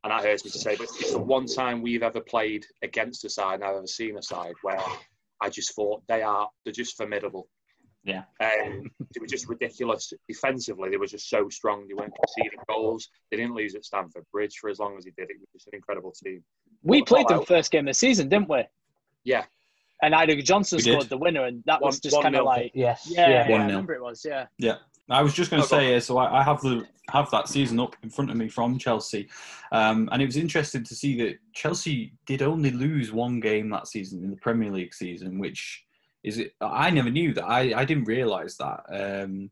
And 0.04 0.12
that 0.12 0.23
hurts 0.23 0.45
me 0.45 0.50
to 0.52 0.59
say, 0.59 0.76
but 0.76 0.85
it's 0.85 1.12
the 1.12 1.18
one 1.18 1.47
time 1.47 1.83
we've 1.83 2.04
ever 2.04 2.21
played 2.21 2.64
against 2.83 3.25
a 3.25 3.30
side 3.30 3.54
and 3.57 3.64
I've 3.64 3.76
ever 3.76 3.87
seen 3.87 4.16
a 4.16 4.23
side 4.23 4.54
where 4.62 4.80
I 5.40 5.49
just 5.50 5.75
thought 5.75 6.02
they 6.09 6.23
are, 6.23 6.49
they're 6.64 6.73
just 6.73 6.97
formidable. 6.97 7.49
Yeah. 8.04 8.23
Um, 8.40 8.85
they 8.99 9.21
were 9.21 9.26
just 9.26 9.49
ridiculous. 9.49 10.12
Defensively, 10.28 10.88
they 10.90 10.97
were 10.97 11.07
just 11.09 11.28
so 11.28 11.49
strong. 11.49 11.87
They 11.88 11.95
weren't 11.95 12.14
conceding 12.25 12.61
goals. 12.68 13.09
They 13.30 13.37
didn't 13.38 13.54
lose 13.57 13.75
at 13.75 13.85
Stamford 13.85 14.25
Bridge 14.33 14.54
for 14.61 14.71
as 14.71 14.78
long 14.78 14.97
as 14.97 15.04
he 15.04 15.11
did. 15.11 15.28
It 15.30 15.37
was 15.40 15.49
just 15.52 15.66
an 15.66 15.75
incredible 15.75 16.12
team. 16.25 16.45
We 16.83 16.99
Well, 16.99 17.04
played 17.07 17.28
them 17.28 17.40
out. 17.40 17.49
first 17.49 17.73
game 17.73 17.80
of 17.88 17.90
the 17.90 17.95
season, 17.95 18.28
didn't 18.28 18.49
we? 18.49 18.62
Yeah. 19.25 19.45
And 20.00 20.14
Eidur 20.14 20.40
Gudjohnsen 20.40 20.76
We 20.76 20.83
did. 20.85 20.92
scored 20.92 21.09
the 21.09 21.18
winner, 21.18 21.45
and 21.45 21.62
that 21.66 21.83
was 21.83 21.99
just 21.99 22.23
kind 22.23 22.37
of 22.37 22.45
like, 22.45 22.71
Yes. 22.73 23.04
yeah, 23.11 23.28
yeah, 23.30 23.42
I 23.49 23.50
1-0. 23.50 23.66
remember 23.66 23.95
it 23.95 24.00
was, 24.02 24.25
yeah. 24.25 24.47
yeah. 24.59 24.76
I 25.11 25.23
was 25.23 25.33
just 25.35 25.50
going 25.50 25.62
Oh, 25.62 25.67
to 25.67 25.71
go 25.71 25.79
say, 25.79 25.97
uh, 25.97 26.00
so 26.00 26.19
I, 26.19 26.41
I 26.41 26.43
have 26.43 26.61
the 26.61 26.87
have 27.11 27.31
that 27.31 27.49
season 27.49 27.81
up 27.81 27.97
in 28.03 28.11
front 28.11 28.31
of 28.31 28.37
me 28.37 28.49
from 28.49 28.79
Chelsea, 28.79 29.29
um, 29.73 30.09
and 30.12 30.21
it 30.21 30.27
was 30.27 30.37
interesting 30.37 30.85
to 30.85 30.95
see 30.95 31.17
that 31.23 31.38
Chelsea 31.55 32.12
did 32.27 32.43
only 32.43 32.71
lose 32.71 33.12
one 33.12 33.41
game 33.41 33.71
that 33.71 33.87
season 33.88 34.23
in 34.23 34.31
the 34.31 34.37
Premier 34.37 34.71
League 34.71 34.93
season, 34.93 35.38
which 35.38 35.85
is 36.23 36.38
it. 36.38 36.53
I 36.61 36.91
never 36.91 37.09
knew 37.11 37.33
that. 37.35 37.45
I, 37.45 37.73
I 37.81 37.85
didn't 37.87 38.05
realise 38.05 38.57
that. 38.57 38.81
Um, 38.91 39.50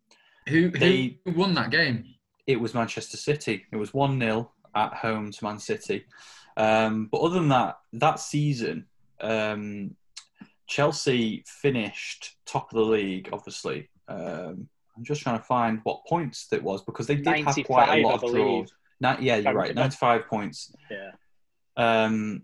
Who, 0.49 0.69
They- 0.71 1.19
won 1.27 1.55
that 1.55 1.71
game? 1.71 2.15
it 2.47 2.61
was 2.61 2.75
Manchester 2.75 3.17
City. 3.17 3.65
It 3.73 3.77
was 3.77 3.93
one 3.95 4.21
0 4.21 4.51
at 4.75 4.93
home 4.95 5.33
to 5.33 5.45
Man 5.45 5.59
City. 5.59 6.05
Um, 6.59 7.07
but 7.11 7.19
other 7.23 7.35
than 7.37 7.49
that, 7.49 7.79
that 7.95 8.21
season, 8.21 8.85
um, 9.21 9.97
Chelsea 10.67 11.43
finished 11.47 12.37
top 12.47 12.71
of 12.73 12.77
the 12.77 12.85
league. 12.85 13.29
Obviously, 13.33 13.89
um, 14.09 14.69
I'm 14.97 15.05
just 15.05 15.23
trying 15.23 15.38
to 15.38 15.45
find 15.45 15.81
what 15.85 16.05
points 16.07 16.47
that 16.49 16.62
was 16.62 16.83
because 16.83 17.07
they 17.07 17.17
did 17.17 17.45
have 17.45 17.57
quite 17.65 17.99
a 17.99 18.03
lot 18.07 18.23
of 18.23 18.31
draws. 18.33 18.73
Ni- 19.00 19.17
yeah, 19.26 19.37
you're 19.37 19.53
right. 19.53 19.75
95 19.75 20.26
points, 20.26 20.73
Yeah. 20.91 21.11
um, 21.76 22.43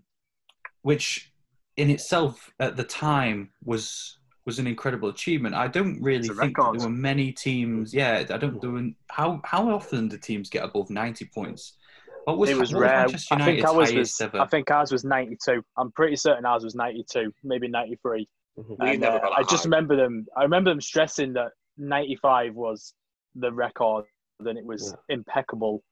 which 0.83 1.31
in 1.77 1.89
itself 1.89 2.51
at 2.59 2.75
the 2.77 2.83
time 2.83 3.49
was 3.63 4.19
was 4.45 4.59
an 4.59 4.67
incredible 4.67 5.07
achievement. 5.09 5.55
I 5.55 5.67
don't 5.67 6.01
really 6.01 6.27
think 6.27 6.57
record. 6.57 6.79
there 6.81 6.87
were 6.87 6.93
many 6.93 7.31
teams. 7.31 7.93
Yeah, 7.93 8.25
I 8.29 8.37
don't. 8.37 8.59
There 8.61 8.69
were, 8.71 8.89
how 9.09 9.41
how 9.45 9.69
often 9.71 10.09
do 10.09 10.17
teams 10.17 10.49
get 10.49 10.63
above 10.63 10.89
90 10.89 11.25
points? 11.33 11.77
What 12.25 12.37
was, 12.37 12.49
it 12.51 12.57
was 12.57 12.73
what 12.73 12.81
rare. 12.81 12.99
Manchester 12.99 13.35
I 13.35 13.37
think 13.45 13.57
United's 13.59 13.73
ours 13.73 13.93
was. 13.93 14.21
ever? 14.21 14.39
I 14.39 14.47
think 14.47 14.69
ours 14.71 14.91
was 14.91 15.03
ninety-two. 15.03 15.63
I'm 15.77 15.91
pretty 15.91 16.15
certain 16.17 16.45
ours 16.45 16.63
was 16.63 16.75
ninety-two, 16.75 17.33
maybe 17.43 17.67
ninety-three. 17.67 18.27
Mhm. 18.59 18.77
We 18.79 18.89
And, 18.91 19.01
never 19.01 19.15
uh, 19.17 19.19
got 19.21 19.29
that 19.31 19.39
I 19.39 19.43
just 19.49 19.63
remember 19.65 19.95
them. 19.95 20.25
I 20.37 20.43
remember 20.43 20.69
them 20.71 20.79
stressing 20.81 21.33
that 21.33 21.51
ninety-five 21.77 22.53
was 22.55 22.93
the 23.35 23.51
record, 23.51 24.05
and 24.39 24.57
it 24.57 24.65
was 24.65 24.95
impeccable. 25.09 25.83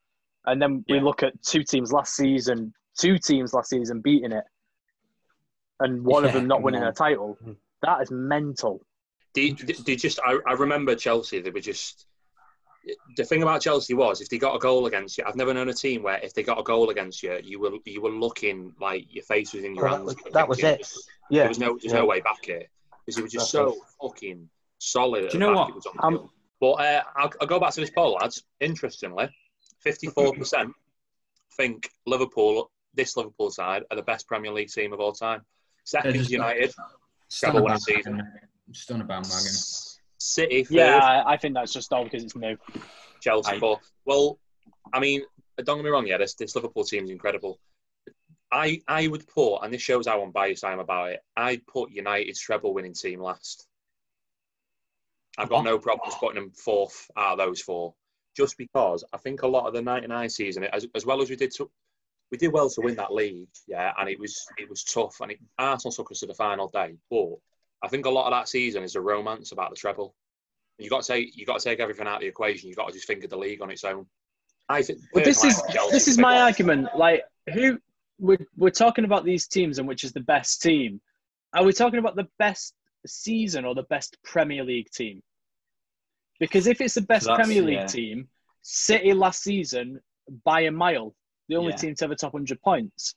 And 0.45 0.61
then 0.61 0.83
we 0.89 0.95
Yeah. 0.95 1.03
look 1.03 1.23
at 1.23 1.41
two 1.43 1.63
teams 1.63 1.91
last 1.91 2.15
season, 2.15 2.73
two 2.97 3.17
teams 3.17 3.53
last 3.53 3.69
season 3.69 4.01
beating 4.01 4.31
it, 4.31 4.43
and 5.79 6.03
one 6.03 6.25
of 6.25 6.33
them 6.33 6.47
not 6.47 6.61
winning 6.61 6.81
on. 6.83 6.89
a 6.89 6.93
title. 6.93 7.37
Mhm. 7.43 7.55
That 7.83 8.01
is 8.01 8.11
mental. 8.11 8.85
They, 9.33 9.51
they, 9.51 9.73
they 9.73 9.95
just, 9.95 10.19
I, 10.25 10.37
I 10.45 10.53
remember 10.53 10.93
Chelsea. 10.95 11.39
They 11.41 11.49
were 11.51 11.59
just. 11.61 12.05
The 13.15 13.23
thing 13.23 13.43
about 13.43 13.61
Chelsea 13.61 13.93
was, 13.93 14.21
if 14.21 14.29
they 14.29 14.39
got 14.39 14.55
a 14.55 14.59
goal 14.59 14.87
against 14.87 15.15
you, 15.17 15.23
I've 15.27 15.35
never 15.35 15.53
known 15.53 15.69
a 15.69 15.73
team 15.73 16.01
where 16.01 16.17
if 16.23 16.33
they 16.33 16.41
got 16.41 16.59
a 16.59 16.63
goal 16.63 16.89
against 16.89 17.21
you, 17.21 17.39
you 17.43 17.59
were 17.59 17.71
you 17.85 18.01
were 18.01 18.09
looking 18.09 18.73
like 18.81 19.05
your 19.13 19.23
face 19.23 19.53
was 19.53 19.63
in 19.63 19.75
your 19.75 19.85
Well, 19.85 19.97
that 19.97 20.05
was- 20.05 20.15
that 20.33 20.47
was 20.49 20.59
it. 20.63 20.87
Yeah, 21.29 21.41
There 21.43 21.49
was 21.49 21.59
no, 21.59 21.77
there's 21.79 21.93
Yeah. 21.93 21.99
no 21.99 22.05
way 22.07 22.19
back 22.21 22.43
here 22.43 22.65
because 23.05 23.19
it 23.19 23.21
was 23.21 23.31
just 23.31 23.51
so 23.51 23.77
fucking 24.01 24.49
solid. 24.81 25.29
Do 25.29 25.33
you 25.33 25.39
know 25.39 25.53
what? 25.53 25.69
it 25.69 25.75
was 25.75 25.85
on 25.85 25.95
the 26.13 26.19
Um. 26.19 26.29
But 26.59 26.71
uh, 26.73 27.03
I'll, 27.15 27.31
I'll 27.41 27.47
go 27.47 27.59
back 27.59 27.73
to 27.73 27.81
this 27.81 27.89
poll, 27.89 28.13
lads. 28.21 28.43
Interestingly, 28.59 29.29
fifty-four 29.79 30.33
percent 30.35 30.73
think 31.57 31.89
Liverpool, 32.05 32.69
this 32.93 33.17
Liverpool 33.17 33.49
side, 33.49 33.83
are 33.89 33.95
the 33.97 34.03
best 34.03 34.27
Premier 34.27 34.51
League 34.51 34.69
team 34.69 34.93
of 34.93 34.99
all 34.99 35.11
time. 35.11 35.41
Second, 35.85 36.13
just- 36.15 36.29
United. 36.29 36.73
Just 37.29 37.43
on 37.45 37.51
Treble 37.51 37.59
a 37.59 37.63
winning 37.63 37.79
season. 37.79 38.03
bandwagon. 38.17 38.49
Just 38.71 38.91
on 38.91 39.01
a 39.01 39.03
bandwagon. 39.05 39.51
City, 40.19 40.63
third. 40.65 40.75
yeah. 40.75 40.97
I, 40.97 41.33
I 41.33 41.37
think 41.37 41.55
that's 41.55 41.73
just 41.73 41.91
all 41.93 42.03
because 42.03 42.23
it's 42.23 42.35
new. 42.35 42.57
Chelsea 43.21 43.53
I- 43.53 43.59
four. 43.59 43.79
Well, 44.05 44.37
I 44.93 44.99
mean, 44.99 45.21
don't 45.63 45.77
get 45.77 45.83
me 45.85 45.89
wrong. 45.89 46.05
Yeah, 46.05 46.17
this, 46.17 46.35
this 46.35 46.55
Liverpool 46.55 46.83
team's 46.83 47.09
incredible. 47.09 47.59
I 48.51 48.81
I 48.87 49.07
would 49.07 49.25
put, 49.27 49.59
and 49.59 49.73
this 49.73 49.81
shows 49.81 50.07
how 50.07 50.21
unbiased 50.23 50.63
I 50.65 50.73
am 50.73 50.79
about 50.79 51.11
it. 51.11 51.21
I'd 51.37 51.65
put 51.65 51.89
United's 51.91 52.39
treble 52.39 52.73
winning 52.73 52.93
team 52.93 53.21
last. 53.21 53.65
I've 55.37 55.49
got 55.49 55.63
no 55.63 55.79
problems 55.79 56.15
putting 56.19 56.41
them 56.41 56.51
fourth 56.51 57.09
out 57.15 57.29
uh, 57.29 57.31
of 57.33 57.37
those 57.37 57.61
four, 57.61 57.93
just 58.35 58.57
because 58.57 59.03
I 59.13 59.17
think 59.17 59.43
a 59.43 59.47
lot 59.47 59.67
of 59.67 59.73
the 59.73 59.81
'99 59.81 60.29
season, 60.29 60.63
as, 60.65 60.85
as 60.93 61.05
well 61.05 61.21
as 61.21 61.29
we 61.29 61.35
did, 61.35 61.51
to, 61.55 61.69
we 62.31 62.37
did 62.37 62.51
well 62.51 62.69
to 62.69 62.81
win 62.81 62.95
that 62.95 63.13
league, 63.13 63.49
yeah, 63.67 63.93
and 63.97 64.09
it 64.09 64.19
was 64.19 64.45
it 64.57 64.69
was 64.69 64.83
tough, 64.83 65.21
and 65.21 65.31
it, 65.31 65.39
Arsenal 65.57 65.93
took 65.93 66.11
us 66.11 66.19
to 66.19 66.25
the 66.25 66.33
final 66.33 66.67
day. 66.67 66.95
But 67.09 67.35
I 67.83 67.87
think 67.87 68.05
a 68.05 68.09
lot 68.09 68.25
of 68.25 68.31
that 68.31 68.49
season 68.49 68.83
is 68.83 68.95
a 68.95 69.01
romance 69.01 69.51
about 69.51 69.69
the 69.69 69.75
treble. 69.75 70.15
You 70.77 70.89
got 70.89 71.03
to 71.03 71.07
take 71.07 71.35
you 71.37 71.45
got 71.45 71.59
to 71.59 71.63
take 71.63 71.79
everything 71.79 72.07
out 72.07 72.15
of 72.15 72.21
the 72.21 72.27
equation. 72.27 72.67
You 72.67 72.73
have 72.73 72.85
got 72.85 72.87
to 72.87 72.93
just 72.93 73.07
think 73.07 73.23
of 73.23 73.29
the 73.29 73.37
league 73.37 73.61
on 73.61 73.71
its 73.71 73.83
own. 73.83 74.05
I 74.67 74.81
think. 74.81 74.99
But 75.13 75.23
this 75.23 75.43
is 75.43 75.61
this 75.91 76.07
is 76.07 76.17
my 76.17 76.41
argument. 76.41 76.89
Like, 76.97 77.23
who 77.53 77.79
we're 78.19 78.45
we're 78.57 78.69
talking 78.69 79.05
about 79.05 79.25
these 79.25 79.47
teams 79.47 79.79
and 79.79 79.87
which 79.87 80.03
is 80.03 80.13
the 80.13 80.21
best 80.21 80.61
team. 80.61 81.01
Are 81.53 81.63
we 81.63 81.73
talking 81.73 81.99
about 81.99 82.15
the 82.15 82.29
best 82.39 82.73
season 83.07 83.65
or 83.65 83.75
the 83.75 83.83
best 83.83 84.17
Premier 84.23 84.63
League 84.63 84.89
team? 84.91 85.21
Because 86.39 86.67
if 86.67 86.81
it's 86.81 86.95
the 86.95 87.01
best 87.01 87.25
that's- 87.27 87.45
Premier 87.45 87.61
League 87.63 87.77
yeah. 87.77 87.85
team, 87.85 88.27
City 88.63 89.13
last 89.13 89.41
season 89.43 89.99
by 90.45 90.61
a 90.61 90.71
mile, 90.71 91.15
the 91.49 91.55
only 91.55 91.71
Yeah. 91.71 91.77
team 91.77 91.95
to 91.95 92.05
ever 92.05 92.15
top 92.15 92.33
100 92.33 92.61
points. 92.61 93.15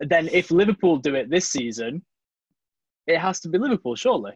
Then 0.00 0.28
if 0.28 0.50
Liverpool 0.50 0.96
do 0.98 1.14
it 1.14 1.30
this 1.30 1.48
season, 1.48 2.04
it 3.06 3.18
has 3.18 3.40
to 3.40 3.48
be 3.48 3.58
Liverpool, 3.58 3.94
surely. 3.94 4.32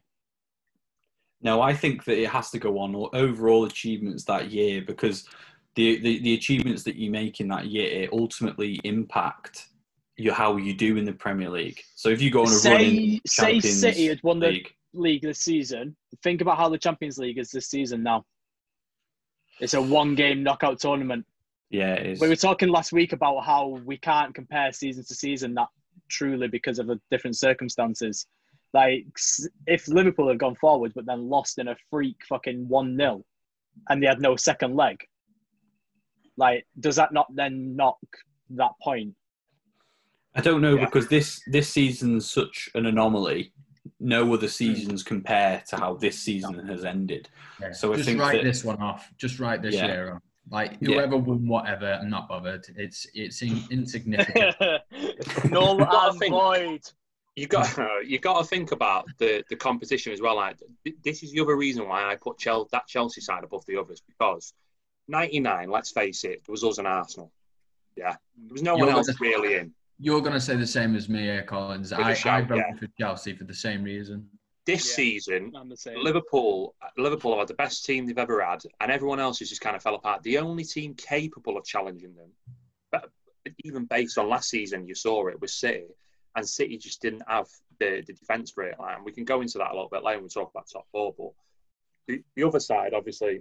No, 1.40 1.60
I 1.62 1.72
think 1.74 2.04
that 2.04 2.18
it 2.18 2.28
has 2.28 2.50
to 2.50 2.58
go 2.58 2.78
on 2.78 2.94
overall 3.12 3.64
achievements 3.64 4.24
that 4.24 4.50
year 4.50 4.82
because 4.82 5.26
the, 5.74 5.98
the, 6.00 6.18
the 6.20 6.34
achievements 6.34 6.82
that 6.84 6.96
you 6.96 7.10
make 7.10 7.40
in 7.40 7.48
that 7.48 7.66
year 7.66 8.08
ultimately 8.12 8.80
impact 8.84 9.68
you 10.18 10.32
how 10.32 10.56
you 10.56 10.74
do 10.74 10.96
in 10.96 11.04
the 11.04 11.12
Premier 11.12 11.48
League. 11.48 11.80
So 11.94 12.08
if 12.08 12.20
you 12.20 12.30
go 12.30 12.40
on 12.40 12.48
a 12.48 12.50
run 12.50 12.58
Say 12.58 12.86
in 12.86 13.20
say 13.26 13.44
Champions 13.52 13.80
City 13.80 14.08
had 14.08 14.20
won 14.24 14.40
the 14.40 14.48
League, 14.48 14.74
league 14.92 15.22
this 15.22 15.38
season. 15.38 15.96
Think 16.22 16.40
about 16.40 16.58
how 16.58 16.68
the 16.68 16.76
Champions 16.76 17.18
League 17.18 17.38
is 17.38 17.50
this 17.50 17.70
season 17.70 18.02
now. 18.02 18.24
It's 19.60 19.74
a 19.74 19.80
one 19.80 20.16
game 20.16 20.42
knockout 20.42 20.80
tournament. 20.80 21.24
yeah, 21.70 21.94
it 21.94 22.06
is. 22.06 22.20
We 22.20 22.28
were 22.28 22.36
talking 22.36 22.68
last 22.68 22.92
week 22.92 23.12
about 23.12 23.44
how 23.44 23.80
we 23.84 23.96
can't 23.96 24.34
compare 24.34 24.72
season 24.72 25.04
to 25.04 25.14
season 25.14 25.54
that 25.54 25.68
truly 26.08 26.48
because 26.48 26.80
of 26.80 26.88
the 26.88 27.00
different 27.12 27.36
circumstances. 27.36 28.26
Like 28.74 29.06
if 29.66 29.86
Liverpool 29.86 30.28
had 30.28 30.40
gone 30.40 30.56
forward 30.56 30.92
but 30.94 31.06
then 31.06 31.28
lost 31.28 31.58
in 31.58 31.68
a 31.68 31.76
freak 31.90 32.16
fucking 32.28 32.68
1 32.68 32.96
0 32.96 33.24
and 33.88 34.02
they 34.02 34.06
had 34.06 34.20
no 34.20 34.34
second 34.34 34.74
leg, 34.74 34.96
like 36.36 36.66
does 36.80 36.96
that 36.96 37.12
not 37.12 37.26
then 37.34 37.76
knock 37.76 37.98
that 38.50 38.72
point? 38.82 39.14
I 40.38 40.40
don't 40.40 40.60
know 40.60 40.76
Yeah. 40.76 40.84
because 40.84 41.08
this 41.08 41.42
this 41.48 41.68
season's 41.68 42.30
such 42.30 42.70
an 42.76 42.86
anomaly. 42.86 43.52
No 43.98 44.32
other 44.32 44.46
hmm. 44.46 44.50
seasons 44.60 45.02
compare 45.02 45.62
to 45.68 45.76
how 45.76 45.94
this 45.94 46.16
season 46.16 46.64
has 46.68 46.84
ended. 46.84 47.28
Yeah. 47.60 47.72
So 47.72 47.92
I 47.92 47.96
just 47.96 48.08
think 48.08 48.20
write 48.20 48.36
that- 48.36 48.44
this 48.44 48.62
one 48.64 48.80
off. 48.80 49.10
Just 49.18 49.40
write 49.40 49.62
this 49.62 49.74
Yeah. 49.74 49.86
year 49.86 50.12
off. 50.14 50.22
Like 50.50 50.76
Yeah. 50.80 50.94
whoever 50.94 51.16
won 51.16 51.46
whatever, 51.48 51.98
I'm 52.00 52.08
not 52.08 52.28
bothered. 52.28 52.64
It's 52.76 53.06
it's 53.14 53.42
in, 53.42 53.64
insignificant. 53.70 54.54
Null 55.50 55.78
gotta 55.78 56.10
and 56.10 56.18
think. 56.20 56.32
void. 56.32 56.82
You 57.34 57.46
got 57.48 57.68
you 58.06 58.18
got 58.20 58.40
to 58.40 58.44
think 58.46 58.70
about 58.70 59.06
the, 59.18 59.44
the 59.48 59.56
competition 59.56 60.12
as 60.12 60.20
well. 60.20 60.36
Like 60.36 60.58
this 61.02 61.22
is 61.24 61.32
the 61.32 61.40
other 61.40 61.56
reason 61.56 61.88
why 61.88 62.04
I 62.04 62.14
put 62.14 62.38
Chel- 62.38 62.68
that 62.70 62.86
Chelsea 62.86 63.20
side 63.20 63.42
above 63.44 63.66
the 63.66 63.76
others 63.76 64.02
because 64.06 64.54
'99. 65.08 65.68
Let's 65.68 65.90
face 65.90 66.22
it, 66.24 66.42
it 66.46 66.48
was 66.48 66.62
us 66.62 66.78
and 66.78 66.86
Arsenal. 66.86 67.32
Yeah, 67.96 68.16
there 68.36 68.52
was 68.52 68.62
no 68.62 68.76
one 68.76 68.86
You're 68.88 68.96
else 68.96 69.20
really 69.20 69.54
in. 69.54 69.74
You're 69.98 70.20
gonna 70.20 70.40
say 70.40 70.56
the 70.56 70.66
same 70.66 70.94
as 70.94 71.08
me, 71.08 71.22
here, 71.22 71.42
Collins. 71.42 71.92
I, 71.92 71.98
a 71.98 72.04
I, 72.04 72.10
I 72.10 72.14
shout, 72.14 72.48
voted 72.48 72.64
yeah. 72.68 72.76
for 72.76 72.86
Chelsea 72.98 73.34
for 73.34 73.44
the 73.44 73.54
same 73.54 73.82
reason. 73.82 74.28
This 74.64 74.86
Yeah. 74.86 74.94
season, 74.96 75.52
I'm 75.56 75.68
the 75.68 75.76
same. 75.76 76.02
Liverpool 76.02 76.74
Liverpool 76.96 77.32
have 77.32 77.40
had 77.40 77.48
the 77.48 77.54
best 77.54 77.84
team 77.84 78.06
they've 78.06 78.18
ever 78.18 78.42
had, 78.44 78.62
and 78.80 78.92
everyone 78.92 79.18
else 79.18 79.38
has 79.40 79.48
just 79.48 79.60
kind 79.60 79.74
of 79.74 79.82
fell 79.82 79.94
apart. 79.94 80.22
The 80.22 80.38
only 80.38 80.64
team 80.64 80.94
capable 80.94 81.56
of 81.56 81.64
challenging 81.64 82.14
them, 82.14 82.30
but 82.92 83.10
even 83.64 83.86
based 83.86 84.18
on 84.18 84.28
last 84.28 84.50
season, 84.50 84.86
you 84.86 84.94
saw 84.94 85.26
it 85.26 85.40
was 85.40 85.54
City, 85.54 85.86
and 86.36 86.46
City 86.48 86.76
just 86.78 87.00
didn't 87.00 87.22
have 87.26 87.46
the, 87.80 88.02
the 88.06 88.12
defence 88.12 88.50
for 88.50 88.64
it. 88.64 88.76
And 88.78 89.04
we 89.04 89.12
can 89.12 89.24
go 89.24 89.40
into 89.40 89.58
that 89.58 89.70
a 89.70 89.74
little 89.74 89.88
bit 89.88 90.04
later 90.04 90.18
when 90.18 90.24
we 90.24 90.28
talk 90.28 90.50
about 90.50 90.68
top 90.72 90.86
four. 90.92 91.14
But 91.16 91.32
the, 92.06 92.22
the 92.36 92.44
other 92.46 92.60
side, 92.60 92.92
obviously, 92.94 93.40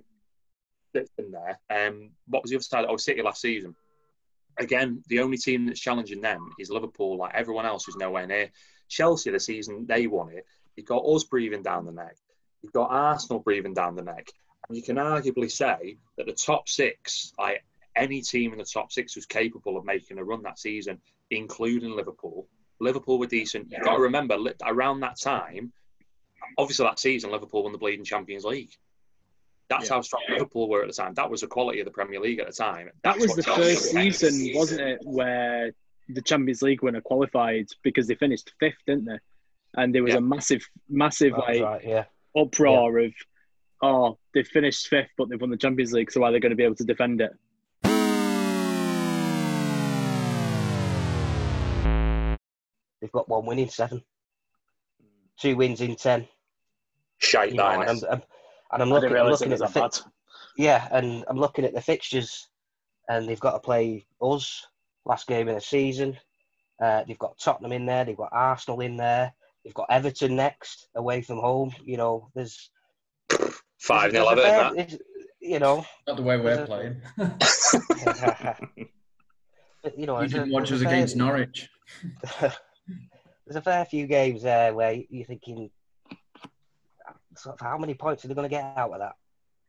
that's 0.93 1.11
been 1.17 1.31
there. 1.31 1.59
Um, 1.69 2.11
what 2.27 2.41
was 2.41 2.51
the 2.51 2.57
other 2.57 2.63
side? 2.63 2.85
Oh, 2.87 2.97
City 2.97 3.21
last 3.21 3.41
season. 3.41 3.75
Again, 4.59 5.03
the 5.07 5.19
only 5.19 5.37
team 5.37 5.65
that's 5.65 5.79
challenging 5.79 6.21
them 6.21 6.51
is 6.59 6.69
Liverpool. 6.69 7.17
Like 7.17 7.35
everyone 7.35 7.65
else, 7.65 7.85
who's 7.85 7.95
nowhere 7.95 8.27
near. 8.27 8.49
Chelsea, 8.89 9.31
the 9.31 9.39
season 9.39 9.85
they 9.87 10.07
won 10.07 10.29
it, 10.31 10.45
you've 10.75 10.85
got 10.85 11.03
us 11.05 11.23
breathing 11.23 11.63
down 11.63 11.85
the 11.85 11.91
neck. 11.91 12.15
You've 12.61 12.73
got 12.73 12.89
Arsenal 12.89 13.39
breathing 13.39 13.73
down 13.73 13.95
the 13.95 14.03
neck. 14.03 14.31
And 14.67 14.77
you 14.77 14.83
can 14.83 14.95
arguably 14.97 15.51
say 15.51 15.97
that 16.17 16.25
the 16.25 16.33
top 16.33 16.67
six, 16.67 17.33
like 17.37 17.63
any 17.95 18.21
team 18.21 18.51
in 18.51 18.59
the 18.59 18.65
top 18.65 18.91
six 18.91 19.15
was 19.15 19.25
capable 19.25 19.77
of 19.77 19.85
making 19.85 20.17
a 20.17 20.23
run 20.23 20.43
that 20.43 20.59
season, 20.59 20.99
including 21.31 21.95
Liverpool. 21.95 22.47
Liverpool 22.79 23.19
were 23.19 23.27
decent. 23.27 23.71
You've 23.71 23.83
got 23.83 23.95
to 23.95 24.01
remember, 24.01 24.37
around 24.63 24.99
that 25.01 25.19
time, 25.19 25.71
obviously 26.57 26.85
that 26.85 26.99
season 26.99 27.31
Liverpool 27.31 27.63
won 27.63 27.71
the 27.71 27.77
bleeding 27.77 28.05
Champions 28.05 28.43
League. 28.43 28.71
That's 29.69 29.89
Yeah. 29.89 29.95
how 29.95 30.01
strong 30.01 30.23
Liverpool 30.29 30.69
were 30.69 30.81
at 30.81 30.87
the 30.87 30.93
time. 30.93 31.13
That 31.15 31.29
was 31.29 31.41
the 31.41 31.47
quality 31.47 31.79
of 31.79 31.85
the 31.85 31.91
Premier 31.91 32.19
League 32.21 32.39
at 32.39 32.47
the 32.47 32.53
time. 32.53 32.85
That 33.03 33.17
That's 33.17 33.19
was 33.19 33.35
the 33.35 33.43
first 33.43 33.93
were. 33.93 34.01
season, 34.01 34.51
wasn't 34.55 34.81
it, 34.81 34.99
where 35.03 35.71
the 36.09 36.21
Champions 36.21 36.61
League 36.61 36.83
winner 36.83 37.01
qualified 37.01 37.67
because 37.83 38.07
they 38.07 38.15
finished 38.15 38.53
fifth, 38.61 38.77
didn't 38.85 39.05
they? 39.05 39.19
And 39.75 39.93
there 39.93 40.03
was 40.03 40.13
Yeah. 40.13 40.19
a 40.19 40.21
massive, 40.21 40.65
massive 40.87 41.33
like 41.33 41.61
right, 41.61 41.83
yeah. 41.83 42.05
uproar 42.35 42.97
of, 42.99 43.13
oh, 43.81 44.17
they 44.33 44.43
finished 44.43 44.87
fifth, 44.87 45.09
but 45.17 45.27
they've 45.27 45.39
won 45.41 45.49
the 45.49 45.57
Champions 45.57 45.91
League, 45.91 46.11
so 46.11 46.23
are 46.23 46.31
they 46.31 46.39
going 46.39 46.51
to 46.51 46.55
be 46.55 46.63
able 46.63 46.75
to 46.75 46.85
defend 46.85 47.19
it? 47.21 47.31
They've 53.01 53.11
got 53.11 53.29
one 53.29 53.45
win 53.45 53.59
in 53.59 53.69
seven, 53.69 54.03
two 55.39 55.55
wins 55.55 55.81
in 55.81 55.95
ten. 55.95 56.27
Shite 57.19 57.51
You 57.51 57.57
know, 57.57 57.63
that, 57.63 57.89
and, 57.89 57.99
innit? 57.99 58.03
I'm, 58.07 58.13
I'm, 58.13 58.21
and 58.71 58.81
I'm 58.81 58.89
looking, 58.89 59.15
I'm 59.15 59.27
looking 59.27 59.53
at 59.53 59.59
the 59.59 59.67
fi- 59.67 59.89
yeah, 60.57 60.87
and 60.91 61.23
I'm 61.27 61.37
looking 61.37 61.65
at 61.65 61.73
the 61.73 61.81
fixtures, 61.81 62.47
and 63.09 63.27
they've 63.27 63.39
got 63.39 63.53
to 63.53 63.59
play 63.59 64.05
us 64.21 64.65
last 65.05 65.27
game 65.27 65.47
of 65.47 65.55
the 65.55 65.61
season. 65.61 66.17
Uh, 66.81 67.03
they've 67.07 67.17
got 67.19 67.37
Tottenham 67.39 67.71
in 67.71 67.85
there. 67.85 68.05
They've 68.05 68.17
got 68.17 68.29
Arsenal 68.31 68.81
in 68.81 68.97
there. 68.97 69.33
They've 69.63 69.73
got 69.73 69.87
Everton 69.89 70.35
next, 70.35 70.87
away 70.95 71.21
from 71.21 71.37
home. 71.39 71.73
You 71.83 71.97
know, 71.97 72.29
there's 72.35 72.69
Five 73.79 74.13
nil 74.13 74.27
a 74.27 74.31
Everton. 74.33 74.75
fair- 74.75 74.85
That. 74.85 74.99
You 75.39 75.59
know, 75.59 75.85
Not 76.07 76.17
the 76.17 76.23
way 76.23 76.37
we're 76.37 76.65
playing. 76.65 76.99
but, 77.17 78.59
you 79.97 80.05
know, 80.05 80.15
you 80.21 80.27
there's 80.27 80.31
didn't 80.33 80.51
watch 80.51 80.71
us 80.71 80.81
fair- 80.81 80.87
against 80.89 81.15
Norwich. 81.23 81.69
there's 82.41 83.55
a 83.55 83.61
fair 83.61 83.85
few 83.85 84.07
games 84.07 84.43
there 84.43 84.73
where 84.73 84.97
you're 85.09 85.25
thinking, 85.25 85.69
sort 87.39 87.55
of, 87.59 87.65
how 87.65 87.77
many 87.77 87.93
points 87.93 88.23
are 88.23 88.27
they 88.27 88.33
going 88.33 88.49
to 88.49 88.55
get 88.55 88.73
out 88.77 88.91
of 88.91 88.99
that? 88.99 89.15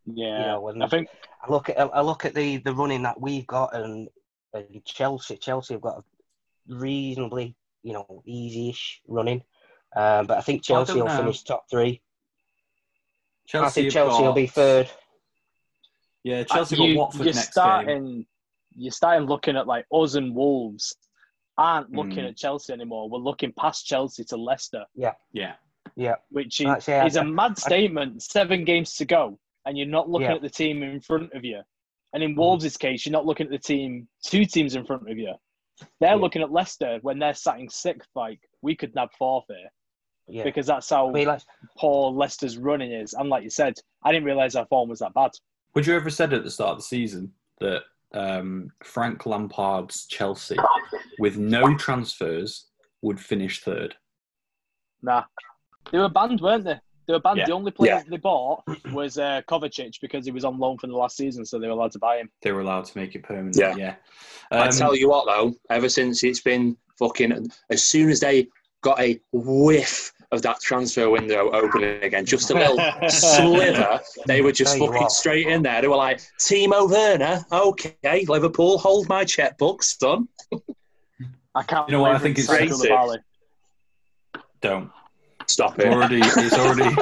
Yeah, 0.07 0.41
You 0.41 0.47
know, 0.47 0.69
and 0.69 0.83
I 0.83 0.89
think 0.89 1.09
I 1.47 1.51
look 1.53 1.69
at 1.69 1.79
I 1.79 2.01
look 2.01 2.25
at 2.25 2.35
the 2.35 2.57
the 2.59 2.73
running 2.75 3.03
that 3.03 3.21
we've 3.21 3.47
got, 3.47 3.75
and, 3.75 4.09
and 4.55 4.83
Chelsea. 4.85 5.37
Chelsea 5.37 5.75
have 5.75 5.83
got 5.83 5.99
a 5.99 6.05
reasonably, 6.75 7.55
you 7.83 7.93
know, 7.93 8.23
easy-ish 8.27 9.03
running, 9.07 9.43
um, 9.95 10.27
but 10.27 10.39
I 10.39 10.41
think 10.41 10.63
Well, 10.69 10.81
I 10.81 10.85
Chelsea 10.85 11.01
will 11.01 11.09
know. 11.09 11.17
finish 11.19 11.43
top 11.43 11.65
three. 11.71 12.01
Chelsea 13.47 13.67
I 13.67 13.71
think 13.71 13.85
have 13.87 13.93
Chelsea 13.93 14.23
will 14.23 14.33
be 14.33 14.47
third. 14.47 14.91
Yeah, 16.25 16.45
Chelsea 16.45 16.77
you, 16.77 16.95
got 16.95 16.99
Watford 16.99 17.19
you're 17.27 17.35
next 17.35 17.47
game. 17.47 17.51
starting, 17.53 18.27
you're 18.77 18.91
starting 18.93 19.29
looking 19.29 19.57
at 19.57 19.67
like 19.67 19.87
us 19.93 20.15
and 20.15 20.35
Wolves 20.35 20.97
aren't 21.57 21.91
looking 21.93 22.25
Mm. 22.25 22.29
at 22.29 22.37
Chelsea 22.37 22.73
anymore. 22.73 23.09
We're 23.11 23.19
looking 23.19 23.53
past 23.53 23.87
Chelsea 23.87 24.25
to 24.25 24.37
Leicester, 24.37 24.85
Yeah, 24.95 25.15
Yeah, 25.33 25.55
which 26.31 26.61
is, 26.61 26.67
Actually, 26.67 26.95
I- 26.95 27.07
is 27.07 27.17
a 27.17 27.25
mad 27.25 27.59
statement. 27.59 28.23
Seven 28.23 28.65
games 28.65 28.95
to 28.97 29.05
go, 29.05 29.39
and 29.67 29.77
you're 29.77 29.87
not 29.87 30.09
looking 30.09 30.29
Yeah. 30.29 30.37
at 30.37 30.43
the 30.43 30.51
team 30.51 30.83
in 30.83 31.01
front 31.01 31.33
of 31.33 31.45
you. 31.45 31.61
And 32.13 32.23
in 32.23 32.35
Wolves' 32.35 32.77
case, 32.77 33.05
you're 33.05 33.13
not 33.13 33.27
looking 33.27 33.47
at 33.47 33.51
the 33.53 33.59
team, 33.59 34.09
two 34.25 34.45
teams 34.45 34.75
in 34.75 34.87
front 34.87 35.11
of 35.11 35.19
you. 35.19 35.35
They're 36.01 36.11
Yeah. 36.11 36.15
looking 36.15 36.43
at 36.43 36.51
Leicester 36.51 36.99
when 37.03 37.19
they're 37.19 37.35
sitting 37.35 37.69
sixth. 37.69 38.09
Like 38.15 38.41
we 38.63 38.75
could 38.75 38.95
nab 38.95 39.11
fourth 39.19 39.45
here 39.49 39.71
yeah. 40.27 40.43
because 40.45 40.67
that's 40.67 40.89
how 40.89 41.09
I 41.09 41.13
mean, 41.13 41.27
like, 41.29 41.43
poor 41.77 42.11
Leicester's 42.11 42.57
running 42.59 42.93
is. 42.93 43.13
And 43.13 43.29
like 43.29 43.45
you 43.45 43.51
said, 43.51 43.79
I 44.03 44.11
didn't 44.13 44.25
realise 44.25 44.55
our 44.55 44.67
form 44.67 44.89
was 44.89 45.01
that 45.01 45.15
bad. 45.15 45.33
Would 45.75 45.87
you 45.87 45.95
ever 45.95 46.11
said 46.11 46.33
at 46.33 46.45
the 46.45 46.51
start 46.51 46.71
of 46.73 46.79
the 46.79 46.83
season 46.85 47.35
that 47.61 47.83
um, 48.15 48.71
Frank 48.83 49.27
Lampard's 49.27 50.07
Chelsea, 50.07 50.57
with 51.19 51.37
no 51.37 51.77
transfers, 51.77 52.67
would 53.03 53.21
finish 53.21 53.61
third? 53.63 53.97
Nah, 55.03 55.25
they 55.93 55.99
were 55.99 56.09
banned, 56.09 56.41
weren't 56.41 56.65
they? 56.65 56.79
They 57.07 57.15
were 57.15 57.21
banned. 57.21 57.39
Yeah. 57.39 57.47
The 57.47 57.53
only 57.53 57.71
player 57.71 57.93
Yeah. 57.95 58.03
they 58.09 58.17
bought 58.19 58.63
was 58.93 59.17
uh, 59.19 59.41
Kovacic 59.49 59.95
because 60.01 60.27
he 60.27 60.31
was 60.31 60.45
on 60.45 60.59
loan 60.59 60.77
from 60.79 60.91
the 60.91 60.97
last 60.97 61.17
season, 61.17 61.45
so 61.47 61.59
they 61.59 61.67
were 61.67 61.73
allowed 61.73 61.93
to 61.93 61.99
buy 61.99 62.19
him. 62.19 62.31
They 62.43 62.53
were 62.53 62.61
allowed 62.61 62.85
to 62.87 62.99
make 62.99 63.15
it 63.15 63.23
permanent. 63.23 63.57
Yeah. 63.57 63.75
Yeah. 63.77 63.95
I 64.51 64.67
Um, 64.67 64.71
tell 64.73 64.95
you 64.95 65.09
what, 65.09 65.27
though, 65.27 65.55
ever 65.71 65.89
since 65.89 66.23
it's 66.23 66.41
been 66.41 66.77
fucking, 66.99 67.49
as 67.71 67.85
soon 67.85 68.11
as 68.11 68.21
they 68.21 68.49
got 68.83 69.01
a 69.01 69.19
whiff 69.33 70.13
of 70.33 70.43
that 70.43 70.61
transfer 70.61 71.09
window 71.09 71.51
opening 71.53 72.03
again, 72.03 72.27
just 72.27 72.51
a 72.51 72.55
little 72.55 72.79
sliver, 73.09 73.99
they 74.27 74.43
were 74.43 74.53
just 74.53 74.77
fucking 74.79 74.93
what. 74.95 75.11
straight 75.13 75.47
in 75.47 75.63
there. 75.63 75.81
They 75.81 75.89
were 75.89 75.97
like, 75.97 76.21
Timo 76.39 76.91
Werner, 76.91 77.43
okay, 77.51 78.27
Liverpool, 78.29 78.77
hold 78.77 79.09
my 79.09 79.25
checkbook, 79.25 79.83
son. 79.83 80.29
I 81.55 81.63
can't. 81.63 81.89
You 81.89 81.93
know 81.97 82.03
what, 82.03 82.13
I 82.15 82.19
think 82.19 82.39
it's 82.39 82.49
racist. 82.49 83.17
Don't. 84.61 84.91
Stop 85.49 85.79
it. 85.79 85.87
already, 85.87 86.21
it's 86.23 86.53
already, 86.55 86.95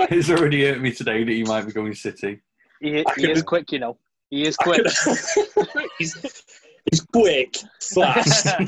it's 0.14 0.28
already 0.30 0.64
hurt 0.66 0.80
me 0.80 0.92
today 0.92 1.22
that 1.24 1.30
he 1.32 1.44
might 1.44 1.64
be 1.66 1.72
going 1.72 1.94
City. 1.94 2.40
He, 2.80 3.04
he 3.16 3.30
is 3.30 3.38
could- 3.38 3.46
quick, 3.46 3.72
you 3.72 3.78
know. 3.78 3.96
He 4.30 4.46
is 4.46 4.56
quick. 4.56 4.84
he's, 5.98 6.42
he's 6.90 7.00
quick, 7.12 7.56
fast, 7.80 8.46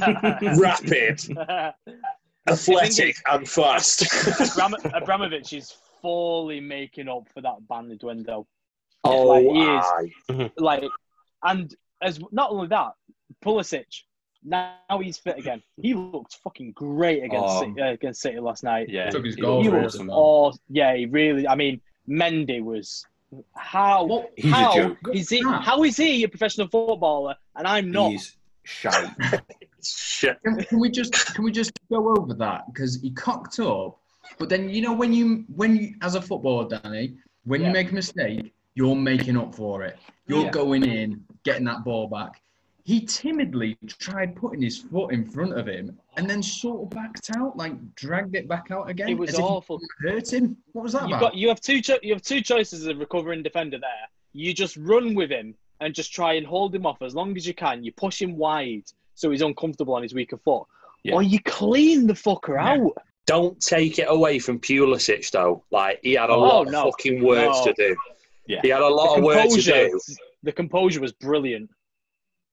rapid, 0.59 1.21
athletic, 2.49 3.17
and 3.31 3.49
fast. 3.49 4.07
Abram- 4.57 4.93
Abramovich 4.95 5.53
is 5.53 5.75
fully 6.01 6.61
making 6.61 7.09
up 7.09 7.27
for 7.35 7.41
that 7.41 7.67
banded 7.69 8.03
window. 8.05 8.47
oh, 9.03 9.27
Like, 9.29 9.43
he 10.39 10.45
is. 10.45 10.51
Like, 10.57 10.85
and 11.43 11.75
as 12.01 12.21
not 12.31 12.51
only 12.53 12.69
that, 12.69 12.93
Pulisic. 13.45 13.87
Now 14.49 14.77
he's 15.03 15.19
fit 15.19 15.37
again. 15.39 15.61
He 15.77 15.93
looked 15.95 16.37
fucking 16.45 16.73
great 16.73 17.25
against 17.25 17.49
Oh. 17.49 17.61
City, 17.61 17.81
uh, 17.83 17.91
against 17.93 18.21
City 18.23 18.39
last 18.39 18.63
night. 18.63 18.89
Yeah. 18.89 19.11
Took 19.11 19.25
his 19.25 19.35
he- 19.35 19.41
goal 19.41 19.59
he 19.59 19.65
He 19.65 19.71
for 19.71 19.77
was 19.83 19.85
was 19.85 19.95
awesome. 19.97 20.11
Oh, 20.13 20.53
yeah, 20.71 20.95
he 20.95 21.07
really. 21.07 21.49
I 21.49 21.57
mean, 21.57 21.81
Mendy 22.09 22.63
was. 22.63 23.05
How? 23.57 24.05
What? 24.05 24.33
He's 24.37 24.53
a 24.53 24.71
joke. 24.75 24.99
is 25.13 25.29
he? 25.31 25.45
What's? 25.45 25.65
How 25.67 25.83
is 25.83 25.97
he 25.97 26.23
a 26.23 26.29
professional 26.29 26.69
footballer 26.69 27.35
and 27.57 27.67
I'm 27.67 27.91
not? 27.91 28.13
He's 28.13 28.37
shite. 28.63 29.11
Shit. 29.83 30.39
Can, 30.45 30.63
can 30.63 30.79
we 30.81 30.91
just 30.91 31.13
can 31.35 31.45
we 31.45 31.51
just 31.53 31.73
go 31.91 32.11
over 32.17 32.33
that 32.35 32.63
because 32.73 33.01
he 33.01 33.11
cocked 33.11 33.59
up, 33.61 33.99
but 34.39 34.49
then 34.49 34.69
you 34.69 34.81
know 34.81 34.93
when 34.93 35.13
you 35.13 35.45
when 35.55 35.77
you 35.77 35.95
as 36.03 36.15
a 36.15 36.23
footballer, 36.23 36.69
Danny, 36.69 37.17
when 37.45 37.61
Yeah. 37.61 37.67
you 37.69 37.73
make 37.73 37.91
a 37.91 37.95
mistake, 37.95 38.53
you're 38.75 38.97
making 38.97 39.37
up 39.37 39.55
for 39.55 39.83
it. 39.83 39.99
You're 40.29 40.45
Yeah. 40.45 40.51
going 40.51 40.85
in, 40.85 41.25
getting 41.45 41.65
that 41.67 41.85
ball 41.85 42.09
back. 42.09 42.41
He 42.87 43.01
timidly 43.01 43.77
tried 43.99 44.37
putting 44.37 44.62
his 44.62 44.79
foot 44.79 45.12
in 45.12 45.25
front 45.29 45.59
of 45.59 45.66
him 45.66 45.99
and 46.16 46.31
then 46.31 46.40
sort 46.40 46.83
of 46.85 46.90
backed 46.90 47.31
out, 47.37 47.57
like 47.57 47.72
dragged 47.96 48.37
it 48.37 48.46
back 48.46 48.70
out 48.70 48.88
again. 48.88 49.09
It 49.09 49.18
was 49.18 49.31
as 49.31 49.38
if 49.40 49.44
awful. 49.44 49.81
it 49.81 49.88
hurt 50.09 50.33
him. 50.33 50.57
What 50.72 50.83
was 50.85 50.92
that 50.92 51.03
You've 51.03 51.16
about? 51.18 51.20
got 51.20 51.35
you 51.35 51.49
have 51.49 51.61
two 51.61 51.81
cho- 51.83 51.99
you 52.05 52.12
have 52.12 52.22
two 52.22 52.40
choices 52.40 52.83
as 52.83 52.87
a 52.87 52.94
recovering 52.94 53.42
defender 53.42 53.79
there. 53.81 53.90
You 54.35 54.55
just 54.55 54.77
run 54.77 55.16
with 55.16 55.31
him 55.31 55.57
and 55.81 55.94
just 55.96 56.12
try 56.14 56.35
and 56.35 56.46
hold 56.46 56.72
him 56.77 56.87
off 56.87 57.03
as 57.03 57.12
long 57.12 57.37
as 57.37 57.44
you 57.44 57.55
can. 57.55 57.83
You 57.83 57.90
push 57.90 58.22
him 58.22 58.37
wide 58.37 58.85
so 59.16 59.33
he's 59.33 59.42
uncomfortable 59.42 59.94
on 59.94 60.05
his 60.05 60.14
weaker 60.14 60.37
foot, 60.38 60.62
Yeah. 61.03 61.14
or 61.14 61.25
you 61.25 61.40
clean 61.42 62.07
the 62.07 62.12
fucker 62.14 62.55
Yeah. 62.55 62.75
out. 62.85 62.92
Don't 63.27 63.59
take 63.61 63.99
it 63.99 64.07
away 64.09 64.38
from 64.38 64.61
Pulisic, 64.61 65.29
though. 65.33 65.64
Like, 65.72 65.99
he 66.05 66.12
had 66.12 66.31
a 66.31 66.35
Oh, 66.35 66.38
lot 66.40 66.68
of 66.68 66.72
fucking 66.72 67.25
work 67.25 67.51
No. 67.51 67.64
to 67.64 67.72
do. 67.72 67.96
Yeah. 68.46 68.61
He 68.62 68.68
had 68.68 68.83
a 68.83 68.88
lot 68.88 69.18
of 69.18 69.25
work 69.25 69.38
to 69.42 69.49
composure, 69.49 69.88
do. 69.88 70.01
the 70.44 70.53
composure 70.53 71.01
was 71.01 71.11
brilliant. 71.12 71.68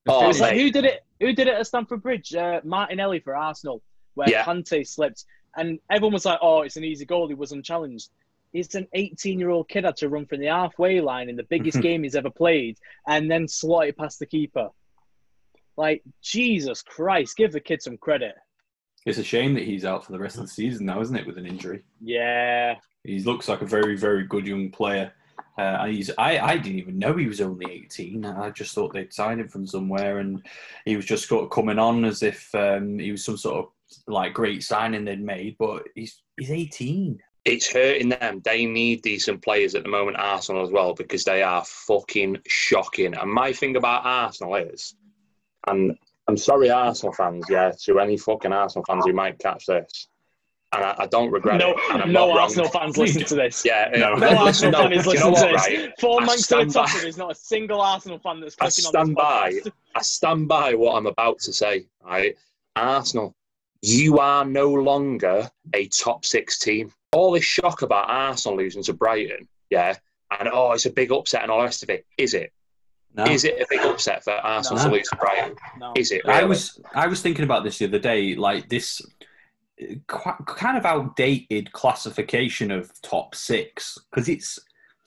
Oh, 0.08 0.26
It 0.26 0.28
was 0.28 0.39
like 0.42 0.56
who 0.56 0.70
did 0.72 0.86
it? 0.86 1.06
Who 1.20 1.34
did 1.34 1.48
it 1.48 1.54
at 1.56 1.68
Stamford 1.68 2.02
Bridge? 2.04 2.34
Uh, 2.36 2.60
Martinelli 2.63 3.20
for 3.20 3.36
Arsenal, 3.36 3.82
where 4.16 4.30
Yeah. 4.30 4.44
Kante 4.44 4.86
slipped, 4.88 5.24
and 5.56 5.80
everyone 5.89 6.13
was 6.13 6.26
like, 6.26 6.39
"Oh, 6.42 6.62
it's 6.63 6.76
an 6.76 6.84
easy 6.84 7.06
goal." 7.06 7.28
He 7.28 7.34
was 7.34 7.52
unchallenged. 7.54 8.10
It's 8.52 8.76
an 8.76 8.88
18-year-old 8.96 9.68
kid 9.70 9.84
had 9.84 9.96
to 9.98 10.10
run 10.10 10.26
from 10.28 10.39
the 10.39 10.46
halfway 10.48 11.02
line 11.02 11.28
in 11.30 11.36
the 11.36 11.44
biggest 11.44 11.82
game 11.82 12.04
he's 12.04 12.16
ever 12.16 12.30
played, 12.30 12.78
and 13.08 13.32
then 13.32 13.48
slot 13.48 13.88
it 13.88 13.98
past 13.98 14.20
the 14.20 14.26
keeper. 14.26 14.70
Like 15.78 16.04
Jesus 16.22 16.82
Christ, 16.82 17.36
give 17.38 17.52
the 17.52 17.60
kid 17.60 17.82
some 17.82 17.98
credit. 17.98 18.36
It's 19.06 19.18
a 19.18 19.24
shame 19.24 19.54
that 19.56 19.63
he's 19.63 19.86
out 19.86 20.06
for 20.06 20.12
the 20.12 20.20
rest 20.20 20.36
of 20.38 20.44
the 20.44 20.48
season 20.48 20.86
now, 20.86 21.02
isn't 21.02 21.16
it, 21.16 21.26
with 21.26 21.38
an 21.38 21.46
injury? 21.46 21.84
Yeah, 22.00 22.76
He 23.04 23.20
looks 23.22 23.50
like 23.50 23.62
a 23.62 23.66
very, 23.66 23.98
very 23.98 24.24
good 24.26 24.48
young 24.48 24.70
player. 24.72 25.12
Uh, 25.58 25.86
he's 25.86 26.10
I, 26.18 26.39
I 26.39 26.58
didn't 26.58 26.80
even 26.80 26.98
know 26.98 27.16
he 27.16 27.28
was 27.28 27.42
only 27.42 27.72
18. 27.72 28.26
I 28.26 28.50
just 28.50 28.74
thought 28.74 28.94
they'd 28.94 29.13
signed 29.13 29.39
him 29.39 29.50
from 29.50 29.68
somewhere 29.68 30.18
and 30.18 30.42
he 30.86 30.96
was 30.96 31.06
just 31.06 31.28
sort 31.28 31.44
of 31.44 31.52
coming 31.52 31.78
on 31.78 32.06
as 32.06 32.24
if 32.24 32.54
um, 32.56 32.98
he 32.98 33.12
was 33.12 33.24
some 33.24 33.38
sort 33.38 33.66
of 33.66 33.72
like 34.08 34.34
great 34.34 34.63
signing 34.63 35.06
they'd 35.06 35.22
made, 35.22 35.56
but 35.60 35.84
he's 35.96 36.22
he's 36.38 36.52
18. 36.52 37.20
It's 37.46 37.72
hurting 37.72 38.10
them. 38.10 38.42
They 38.44 38.66
need 38.66 39.02
decent 39.02 39.42
players 39.42 39.76
at 39.76 39.84
the 39.84 39.89
moment, 39.89 40.18
Arsenal 40.18 40.63
as 40.63 40.72
well, 40.72 40.94
because 40.94 41.26
they 41.26 41.44
are 41.44 41.63
fucking 41.66 42.38
shocking. 42.48 43.13
And 43.16 43.30
my 43.30 43.52
thing 43.52 43.76
about 43.76 44.06
Arsenal 44.06 44.56
is, 44.56 44.96
and 45.68 45.98
I'm 46.28 46.38
sorry, 46.38 46.70
Arsenal 46.70 47.13
fans, 47.13 47.46
yeah, 47.50 47.72
to 47.84 48.00
any 48.00 48.16
fucking 48.16 48.54
Arsenal 48.54 48.86
fans 48.86 49.06
who 49.06 49.12
might 49.12 49.39
catch 49.39 49.66
this, 49.66 50.08
and 50.74 50.84
I, 50.84 50.96
I 51.00 51.06
don't 51.08 51.32
regret 51.32 51.58
no, 51.60 51.72
it. 51.72 51.78
And 51.92 52.02
I'm 52.04 52.12
no 52.12 52.28
not 52.28 52.36
wrong. 52.36 52.38
Arsenal 52.44 52.70
fans 52.70 52.98
listen 52.98 53.24
to 53.26 53.36
this. 53.36 53.64
Yeah, 53.66 53.90
No. 53.96 54.16
No 54.16 54.38
Arsenal 54.46 54.72
no, 54.72 54.90
fan 54.90 54.94
is 54.94 55.04
do 55.06 55.12
you 55.12 55.20
know 55.20 55.30
listening 55.30 55.48
to 55.50 55.54
what, 55.54 55.68
this. 55.70 55.80
right? 55.80 56.00
Four 56.00 56.22
I 56.22 56.26
months 56.26 56.48
to 56.48 56.56
the 56.56 56.66
top, 56.66 56.88
by- 56.94 57.00
there's 57.02 57.18
not 57.18 57.32
a 57.32 57.36
single 57.36 57.82
Arsenal 57.82 58.20
fan 58.20 58.40
that's 58.40 58.56
I 58.60 58.66
clicking 58.70 58.86
on 58.86 58.92
stand 58.92 59.10
this 59.10 59.16
by. 59.64 59.72
I 59.96 60.02
stand 60.02 60.48
by 60.48 60.74
what 60.74 60.96
I'm 60.96 61.06
about 61.08 61.40
to 61.40 61.54
say. 61.54 61.86
Right, 62.04 62.36
Arsenal, 62.76 63.36
you 63.82 64.20
are 64.20 64.46
no 64.46 64.72
longer 64.74 65.50
a 65.74 65.88
top 65.88 66.26
six 66.26 66.58
team. 66.60 66.92
all 67.12 67.32
this 67.32 67.44
shock 67.44 67.82
about 67.82 68.10
Arsenal 68.10 68.58
losing 68.58 68.84
to 68.84 68.94
Brighton, 68.94 69.48
yeah, 69.70 69.96
and 70.40 70.50
oh, 70.52 70.72
it's 70.72 70.86
a 70.86 70.90
big 70.90 71.12
upset 71.12 71.44
and 71.44 71.52
all 71.52 71.60
the 71.60 71.66
rest 71.66 71.84
of 71.84 71.90
it. 71.90 72.06
Is 72.18 72.34
it? 72.34 72.52
No. 73.16 73.26
Is 73.26 73.44
it 73.44 73.62
a 73.62 73.66
big 73.70 73.82
upset 73.82 74.24
for 74.24 74.32
Arsenal 74.32 74.82
No. 74.84 74.90
to 74.90 74.96
lose 74.96 75.08
to 75.10 75.16
Brighton? 75.18 75.56
No. 75.78 75.94
Is 75.96 76.12
it? 76.12 76.24
Really? 76.26 76.40
I 76.40 76.44
was 76.46 76.80
I 76.96 77.06
was 77.06 77.22
thinking 77.22 77.44
about 77.44 77.64
this 77.64 77.78
the 77.78 77.86
other 77.86 78.00
day, 78.00 78.34
like 78.36 78.70
this 78.70 79.02
uh, 79.91 79.96
qu- 80.08 80.43
kind 80.46 80.78
of 80.78 80.86
outdated 80.86 81.72
classification 81.74 82.72
of 82.72 82.91
top 83.02 83.36
six 83.36 83.98
because 84.12 84.30
it's 84.30 84.60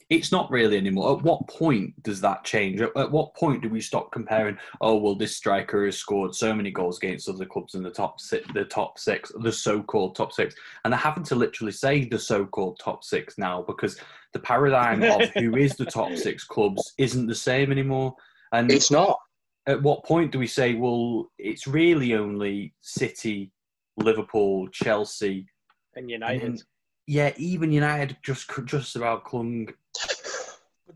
it's 0.09 0.31
not 0.31 0.49
really 0.53 0.77
anymore. 0.77 1.17
At 1.17 1.25
what 1.25 1.49
point 1.49 2.01
does 2.05 2.21
that 2.21 2.45
change? 2.45 2.81
At, 2.81 2.97
at 2.97 3.11
what 3.11 3.35
point 3.35 3.61
do 3.63 3.69
we 3.69 3.81
stop 3.81 4.13
comparing? 4.13 4.57
Oh 4.81 4.95
well, 4.97 5.17
this 5.17 5.37
striker 5.37 5.85
has 5.85 5.99
scored 5.99 6.35
so 6.35 6.55
many 6.55 6.71
goals 6.71 6.99
against 6.99 7.29
other 7.29 7.45
clubs 7.45 7.75
in 7.75 7.83
the 7.83 7.91
top 7.91 8.21
six, 8.21 8.49
the 8.55 8.65
top 8.65 8.99
six, 9.01 9.33
the 9.41 9.51
so-called 9.51 10.15
top 10.15 10.33
six, 10.33 10.55
and 10.85 10.93
they're 10.93 10.99
having 10.99 11.25
to 11.25 11.35
literally 11.35 11.73
say 11.73 12.05
the 12.05 12.19
so-called 12.19 12.79
top 12.79 13.03
six 13.03 13.37
now 13.37 13.63
because 13.63 13.99
the 14.33 14.39
paradigm 14.39 15.03
of 15.03 15.29
who 15.35 15.57
is 15.57 15.75
the 15.75 15.85
top 15.87 16.17
six 16.17 16.45
clubs 16.45 16.95
isn't 16.99 17.27
the 17.27 17.35
same 17.35 17.73
anymore. 17.73 18.15
And 18.53 18.71
It's 18.71 18.93
not. 18.93 19.19
at 19.67 19.83
what 19.83 20.05
point 20.05 20.31
do 20.31 20.39
we 20.39 20.47
say, 20.47 20.75
well, 20.75 21.33
it's 21.37 21.67
really 21.67 22.15
only 22.15 22.73
City, 22.81 23.51
Liverpool, 23.97 24.69
Chelsea, 24.69 25.47
And 25.95 26.03
and 26.05 26.11
United. 26.11 26.43
then, 26.43 26.59
yeah, 27.07 27.33
even 27.37 27.73
United 27.73 28.17
just 28.23 28.51
just 28.65 28.97
about 28.97 29.25
clung. 29.25 29.69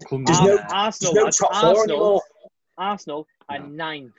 clung 0.06 0.24
There's 0.24 0.40
no- 0.40 0.58
Arsenal, 0.70 1.14
There's 1.14 1.40
no 1.40 1.46
top 1.48 1.60
four 1.60 1.70
Arsenal, 1.70 1.96
anymore. 1.96 2.22
Arsenal 2.78 3.26
are 3.48 3.58
No. 3.58 3.66
ninth. 3.66 4.12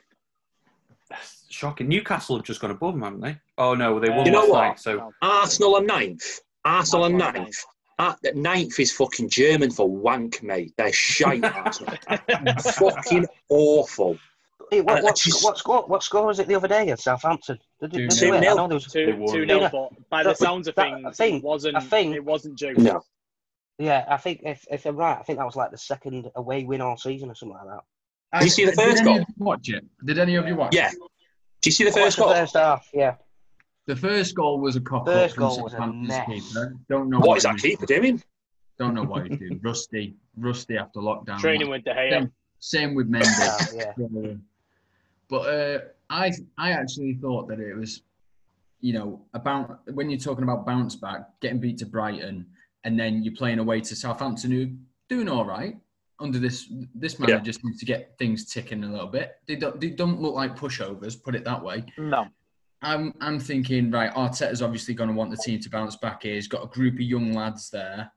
That's 1.08 1.46
shocking. 1.50 1.88
Newcastle 1.88 2.36
have 2.36 2.44
just 2.44 2.60
gone 2.60 2.70
above 2.70 2.94
them, 2.94 3.02
haven't 3.02 3.20
they? 3.20 3.38
Oh 3.58 3.74
no, 3.74 3.98
they 4.00 4.08
won 4.10 4.26
You 4.26 4.32
know 4.32 4.40
last 4.46 4.50
what? 4.50 4.60
night. 4.60 4.80
So 4.80 5.12
Arsenal 5.20 5.76
are 5.76 5.82
ninth. 5.82 6.40
Arsenal 6.64 7.04
are 7.06 7.10
ninth. 7.10 7.56
Ah, 7.98 8.16
that 8.22 8.36
ninth 8.36 8.80
is 8.80 8.90
fucking 8.92 9.28
German 9.28 9.70
for 9.70 9.88
wank, 9.88 10.42
mate. 10.42 10.72
They're 10.76 10.92
shite. 10.92 11.44
Arsenal. 11.44 11.94
fucking 12.74 13.26
awful. 13.48 14.18
Hey, 14.72 14.80
what, 14.80 15.00
uh, 15.00 15.02
what, 15.02 15.16
just- 15.16 15.44
what 15.44 15.58
score? 15.58 15.82
What 15.86 16.02
score 16.02 16.26
was 16.26 16.38
it 16.38 16.48
the 16.48 16.54
other 16.54 16.66
day 16.66 16.88
at 16.88 16.98
Southampton? 16.98 17.58
Did, 17.80 17.92
did, 17.92 18.08
did 18.08 18.10
Two 18.18 18.30
they? 18.30 18.36
I 18.38 18.40
nil. 18.40 18.56
know 18.56 18.68
there 18.68 18.76
was. 18.76 18.86
They 18.86 19.04
Two, 19.04 19.16
won. 19.16 19.34
two 19.34 19.44
nil, 19.44 19.68
but 19.70 19.90
by 20.08 20.22
the 20.22 20.30
That- 20.30 20.38
sounds 20.38 20.66
of 20.66 20.74
that- 20.76 20.82
things, 20.94 21.04
I 21.06 21.10
think- 21.12 21.42
it 21.42 21.46
wasn't. 21.46 21.76
I 21.76 21.80
think- 21.80 22.14
it 22.16 22.24
wasn't 22.24 22.56
due. 22.58 22.72
No. 22.74 23.02
Yeah, 23.78 24.06
I 24.08 24.16
think 24.16 24.40
if, 24.44 24.64
if 24.70 24.86
I'm 24.86 24.96
right, 24.96 25.18
I 25.18 25.22
think 25.24 25.38
that 25.38 25.44
was 25.44 25.56
like 25.56 25.72
the 25.72 25.76
second 25.78 26.30
away 26.36 26.64
win 26.64 26.80
all 26.80 26.96
season 26.96 27.30
or 27.30 27.34
something 27.34 27.56
like 27.58 27.66
that. 27.66 28.38
Did 28.38 28.44
you 28.44 28.50
see 28.50 28.64
the 28.64 28.70
Did 28.72 28.80
first 28.80 29.00
any 29.02 29.04
goal? 29.04 29.20
of 29.20 29.26
you 29.28 29.44
watch 29.44 29.68
it? 29.68 29.84
Did 30.06 30.18
any 30.18 30.34
of 30.36 30.46
you 30.48 30.56
watch 30.56 30.74
Yeah. 30.74 30.88
it? 30.88 30.94
Do 30.94 31.68
you 31.68 31.72
see 31.72 31.84
the 31.84 31.90
What's 31.90 32.00
first 32.02 32.16
the 32.16 32.22
goal? 32.24 32.32
first 32.32 32.54
half, 32.56 32.88
yeah. 32.94 33.14
The 33.86 33.96
first 33.96 34.34
goal 34.34 34.58
was 34.60 34.76
a 34.76 34.80
cock 34.80 35.04
First 35.04 35.32
up 35.32 35.34
from 35.34 35.42
goal 35.48 35.62
was 35.64 35.72
a 35.74 35.76
Southampton's 35.76 36.08
mess. 36.08 36.26
keeper. 36.26 36.76
Don't 36.88 37.10
know 37.10 37.18
What 37.20 37.36
is 37.38 37.42
that 37.42 37.60
he 37.60 37.70
keeper 37.70 37.84
doing? 37.86 38.22
Don't 38.78 38.94
know 38.94 39.02
what 39.04 39.26
he's 39.26 39.38
doing. 39.38 39.60
Rusty, 39.62 40.14
rusty 40.38 40.78
after 40.78 41.00
lockdown. 41.00 41.38
Training 41.40 41.68
with 41.68 41.84
De 41.84 41.92
Gea. 41.92 42.10
Same, 42.10 42.32
same 42.60 42.94
with 42.94 43.10
Mendy. 43.10 43.26
Oh, 43.28 43.76
yeah, 43.76 43.92
yeah. 43.98 44.32
But 45.32 45.48
uh, 45.48 45.78
I 46.10 46.30
I 46.58 46.72
actually 46.72 47.14
thought 47.14 47.48
that 47.48 47.58
it 47.58 47.74
was, 47.74 48.02
you 48.82 48.92
know, 48.92 49.22
about 49.32 49.80
when 49.94 50.10
you're 50.10 50.20
talking 50.20 50.44
about 50.44 50.66
bounce 50.66 50.94
back, 50.94 51.20
getting 51.40 51.58
beat 51.58 51.78
to 51.78 51.86
Brighton, 51.86 52.44
and 52.84 53.00
then 53.00 53.22
you're 53.22 53.34
playing 53.34 53.58
away 53.58 53.80
to 53.80 53.96
Southampton, 53.96 54.50
who 54.50 54.70
doing 55.08 55.30
all 55.30 55.46
right 55.46 55.78
under 56.20 56.38
this 56.38 56.70
this 56.94 57.18
manager 57.18 57.38
Yeah. 57.38 57.42
just 57.42 57.64
needs 57.64 57.78
to 57.80 57.86
get 57.86 58.18
things 58.18 58.44
ticking 58.44 58.84
a 58.84 58.92
little 58.92 59.06
bit. 59.06 59.36
They 59.48 59.56
don't 59.56 59.80
they 59.80 59.88
don't 59.88 60.20
look 60.20 60.34
like 60.34 60.54
pushovers, 60.54 61.14
put 61.22 61.34
it 61.34 61.44
that 61.44 61.64
way. 61.64 61.86
No. 61.96 62.28
I'm 62.82 63.14
I'm 63.22 63.40
thinking 63.40 63.90
right. 63.90 64.12
Arteta's 64.12 64.60
obviously 64.60 64.92
going 64.92 65.08
to 65.08 65.16
want 65.16 65.30
the 65.30 65.38
team 65.38 65.60
to 65.60 65.70
bounce 65.70 65.96
back 65.96 66.24
here. 66.24 66.34
He's 66.34 66.46
got 66.46 66.62
a 66.62 66.66
group 66.66 66.94
of 66.96 67.00
young 67.00 67.32
lads 67.32 67.70
there. 67.70 68.12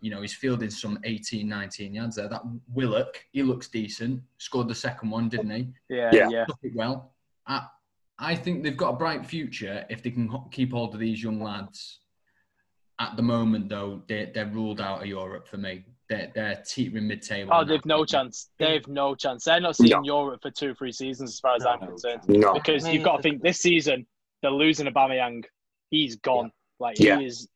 You 0.00 0.10
know, 0.10 0.20
he's 0.22 0.34
fielding 0.34 0.70
some 0.70 0.98
18, 1.04 1.48
19 1.48 1.94
yards 1.94 2.16
there. 2.16 2.28
That 2.28 2.42
Willock, 2.72 3.24
he 3.32 3.42
looks 3.42 3.68
decent. 3.68 4.22
Scored 4.38 4.68
the 4.68 4.74
second 4.74 5.10
one, 5.10 5.28
didn't 5.28 5.50
he? 5.50 5.68
Yeah, 5.88 6.10
Yeah. 6.12 6.28
yeah. 6.30 6.44
Took 6.44 6.58
it 6.62 6.72
well. 6.74 7.14
I, 7.46 7.66
I 8.18 8.34
think 8.34 8.62
they've 8.62 8.76
got 8.76 8.90
a 8.94 8.96
bright 8.96 9.26
future 9.26 9.84
if 9.90 10.02
they 10.02 10.10
can 10.10 10.30
keep 10.50 10.72
hold 10.72 10.94
of 10.94 11.00
these 11.00 11.22
young 11.22 11.40
lads. 11.42 12.00
At 13.00 13.16
the 13.16 13.22
moment, 13.22 13.68
though, 13.68 14.02
they, 14.08 14.30
they're 14.34 14.46
ruled 14.46 14.80
out 14.80 15.02
of 15.02 15.06
Europe 15.06 15.46
for 15.46 15.56
me. 15.56 15.84
They're, 16.08 16.32
they're 16.34 16.62
teetering 16.66 17.06
mid-table. 17.06 17.50
Oh, 17.54 17.64
they've 17.64 17.84
no 17.84 18.04
chance. 18.04 18.50
They've 18.58 18.86
no 18.88 19.14
chance. 19.14 19.44
They're 19.44 19.60
not 19.60 19.76
seeing 19.76 19.90
No. 19.90 20.02
Europe 20.02 20.42
for 20.42 20.50
two, 20.50 20.74
three 20.74 20.90
seasons, 20.90 21.34
as 21.34 21.40
far 21.40 21.54
as 21.56 21.62
No, 21.62 21.70
I'm 21.70 21.80
no 21.80 21.86
concerned. 21.86 22.20
No. 22.28 22.54
Because 22.54 22.88
you've 22.88 23.04
got 23.04 23.16
to 23.18 23.22
think 23.22 23.42
this 23.42 23.60
season 23.60 24.06
they're 24.42 24.50
losing 24.50 24.86
Aubameyang. 24.86 25.44
He's 25.90 26.16
gone. 26.16 26.50
Like 26.80 26.98
Yeah. 26.98 27.18
he 27.18 27.26
is. 27.26 27.48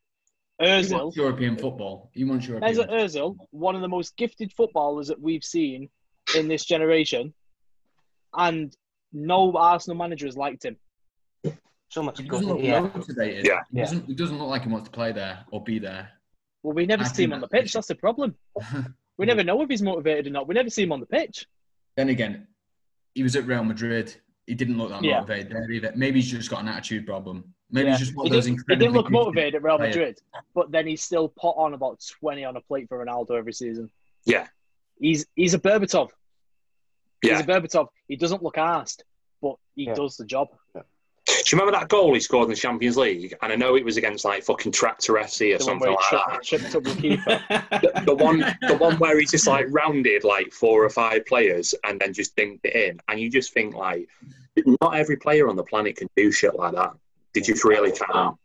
He 0.61 0.67
Özil. 0.67 1.15
European 1.17 1.57
football. 1.57 2.11
He 2.13 2.25
wants 2.25 2.47
European. 2.47 2.73
Mesut 2.75 2.91
Özil, 2.91 3.37
one 3.51 3.75
of 3.75 3.81
the 3.81 3.89
most 3.89 4.17
gifted 4.17 4.53
footballers 4.53 5.09
that 5.09 5.21
we've 5.21 5.45
seen 5.45 5.89
in 6.37 6.49
this 6.49 6.65
generation, 6.65 7.35
and 8.35 8.75
no 9.13 9.53
Arsenal 9.57 9.97
manager 9.97 10.27
has 10.27 10.37
liked 10.37 10.65
him. 10.65 10.77
So 11.89 12.03
much 12.03 12.19
He 12.19 12.25
good. 12.25 12.37
doesn't 12.41 12.49
look 12.49 12.63
Yeah. 12.63 12.81
motivated. 12.81 13.45
Yeah. 13.47 13.61
He 13.71 13.81
doesn't, 13.81 14.07
he 14.07 14.15
doesn't 14.15 14.39
look 14.39 14.49
like 14.49 14.63
he 14.63 14.69
wants 14.71 14.89
to 14.89 14.93
play 14.93 15.13
there 15.13 15.45
or 15.51 15.63
be 15.63 15.79
there. 15.79 16.11
Well, 16.63 16.75
we 16.75 16.87
never 16.87 17.03
I 17.03 17.07
see 17.07 17.25
him 17.25 17.33
on 17.35 17.41
the 17.41 17.49
pitch. 17.49 17.73
That's 17.73 17.89
the 17.89 17.95
problem. 17.95 18.37
We 19.19 19.27
never 19.27 19.45
know 19.45 19.61
if 19.61 19.69
he's 19.69 19.83
motivated 19.83 20.27
or 20.27 20.31
not. 20.31 20.49
We 20.49 20.55
never 20.55 20.71
see 20.71 20.83
him 20.83 20.91
on 20.91 20.99
the 20.99 21.07
pitch. 21.07 21.47
Then 21.97 22.09
again, 22.09 22.49
he 23.15 23.23
was 23.23 23.37
at 23.37 23.45
Real 23.47 23.63
Madrid. 23.63 24.13
He 24.47 24.55
didn't 24.55 24.79
look 24.79 24.89
that 24.89 25.05
Yeah. 25.05 25.21
motivated 25.21 25.51
there 25.53 25.71
either. 25.71 25.93
Maybe 25.95 26.21
he's 26.21 26.31
just 26.31 26.49
got 26.51 26.63
an 26.63 26.69
attitude 26.69 27.07
problem. 27.07 27.55
Maybe 27.73 27.87
Yeah. 27.87 27.93
he's 27.97 28.07
just 28.07 28.15
one 28.17 28.27
of 28.27 28.33
those 28.33 28.45
did, 28.45 28.51
he 28.51 28.55
incredibly 28.55 28.87
didn't 28.87 28.97
look 28.97 29.11
motivated 29.11 29.55
at 29.57 29.63
Real 29.63 29.79
players. 29.79 29.97
Madrid, 29.97 30.19
but 30.55 30.71
then 30.71 30.87
he's 30.87 31.03
still 31.03 31.29
put 31.29 31.51
on 31.53 31.75
about 31.75 32.01
twenty 32.21 32.45
on 32.45 32.57
a 32.57 32.61
plate 32.61 32.89
for 32.89 33.05
Ronaldo 33.05 33.33
every 33.39 33.53
season. 33.53 33.91
Yeah. 34.25 34.47
He's 35.01 35.27
he's 35.35 35.55
a 35.55 35.59
Berbatov. 35.59 36.11
Yeah. 37.23 37.33
He's 37.37 37.41
a 37.41 37.45
Berbatov. 37.49 37.89
He 38.09 38.17
doesn't 38.17 38.43
look 38.43 38.57
arsed, 38.57 39.03
but 39.41 39.57
he 39.75 39.85
Yeah. 39.87 39.95
does 39.95 40.17
the 40.17 40.25
job. 40.25 40.49
Do 40.75 41.33
you 41.57 41.59
remember 41.59 41.79
that 41.79 41.89
goal 41.89 42.13
he 42.15 42.21
scored 42.21 42.45
in 42.47 42.51
the 42.51 42.57
Champions 42.57 42.97
League? 42.97 43.35
And 43.43 43.53
I 43.53 43.57
know 43.57 43.77
it 43.77 43.85
was 43.85 43.97
against 43.97 44.25
like 44.25 44.43
fucking 44.43 44.73
Tractor 44.73 45.15
FC 45.15 45.55
or 45.55 45.59
The 45.59 45.65
something 45.65 45.81
where 45.81 45.91
he 46.11 46.17
like 46.17 46.27
that. 46.29 46.43
tripped, 46.43 46.71
tripped 46.73 46.75
up 46.77 46.83
the 46.85 47.01
keeper. 47.01 47.43
The, 47.81 48.03
the 48.07 48.15
one, 48.15 48.41
the 48.69 48.77
one 48.77 48.97
where 48.99 49.19
he 49.19 49.25
just 49.27 49.47
like 49.47 49.67
rounded 49.71 50.25
like 50.25 50.53
four 50.53 50.85
or 50.85 50.91
five 50.91 51.25
players 51.27 51.75
and 51.85 52.01
then 52.01 52.13
just 52.13 52.37
dinked 52.37 52.65
it 52.65 52.75
in, 52.75 53.01
and 53.09 53.19
you 53.21 53.31
just 53.31 53.53
think 53.55 53.75
like, 53.75 54.09
not 54.81 54.97
every 54.97 55.17
player 55.17 55.49
on 55.49 55.57
the 55.57 55.63
planet 55.65 55.97
can 55.97 56.09
do 56.17 56.31
shit 56.33 56.55
like 56.55 56.75
that. 56.75 56.93
Did 57.33 57.49
you 57.49 57.57
really 57.65 57.93
can? 57.93 58.07
Hi- 58.11 58.21
um, 58.21 58.39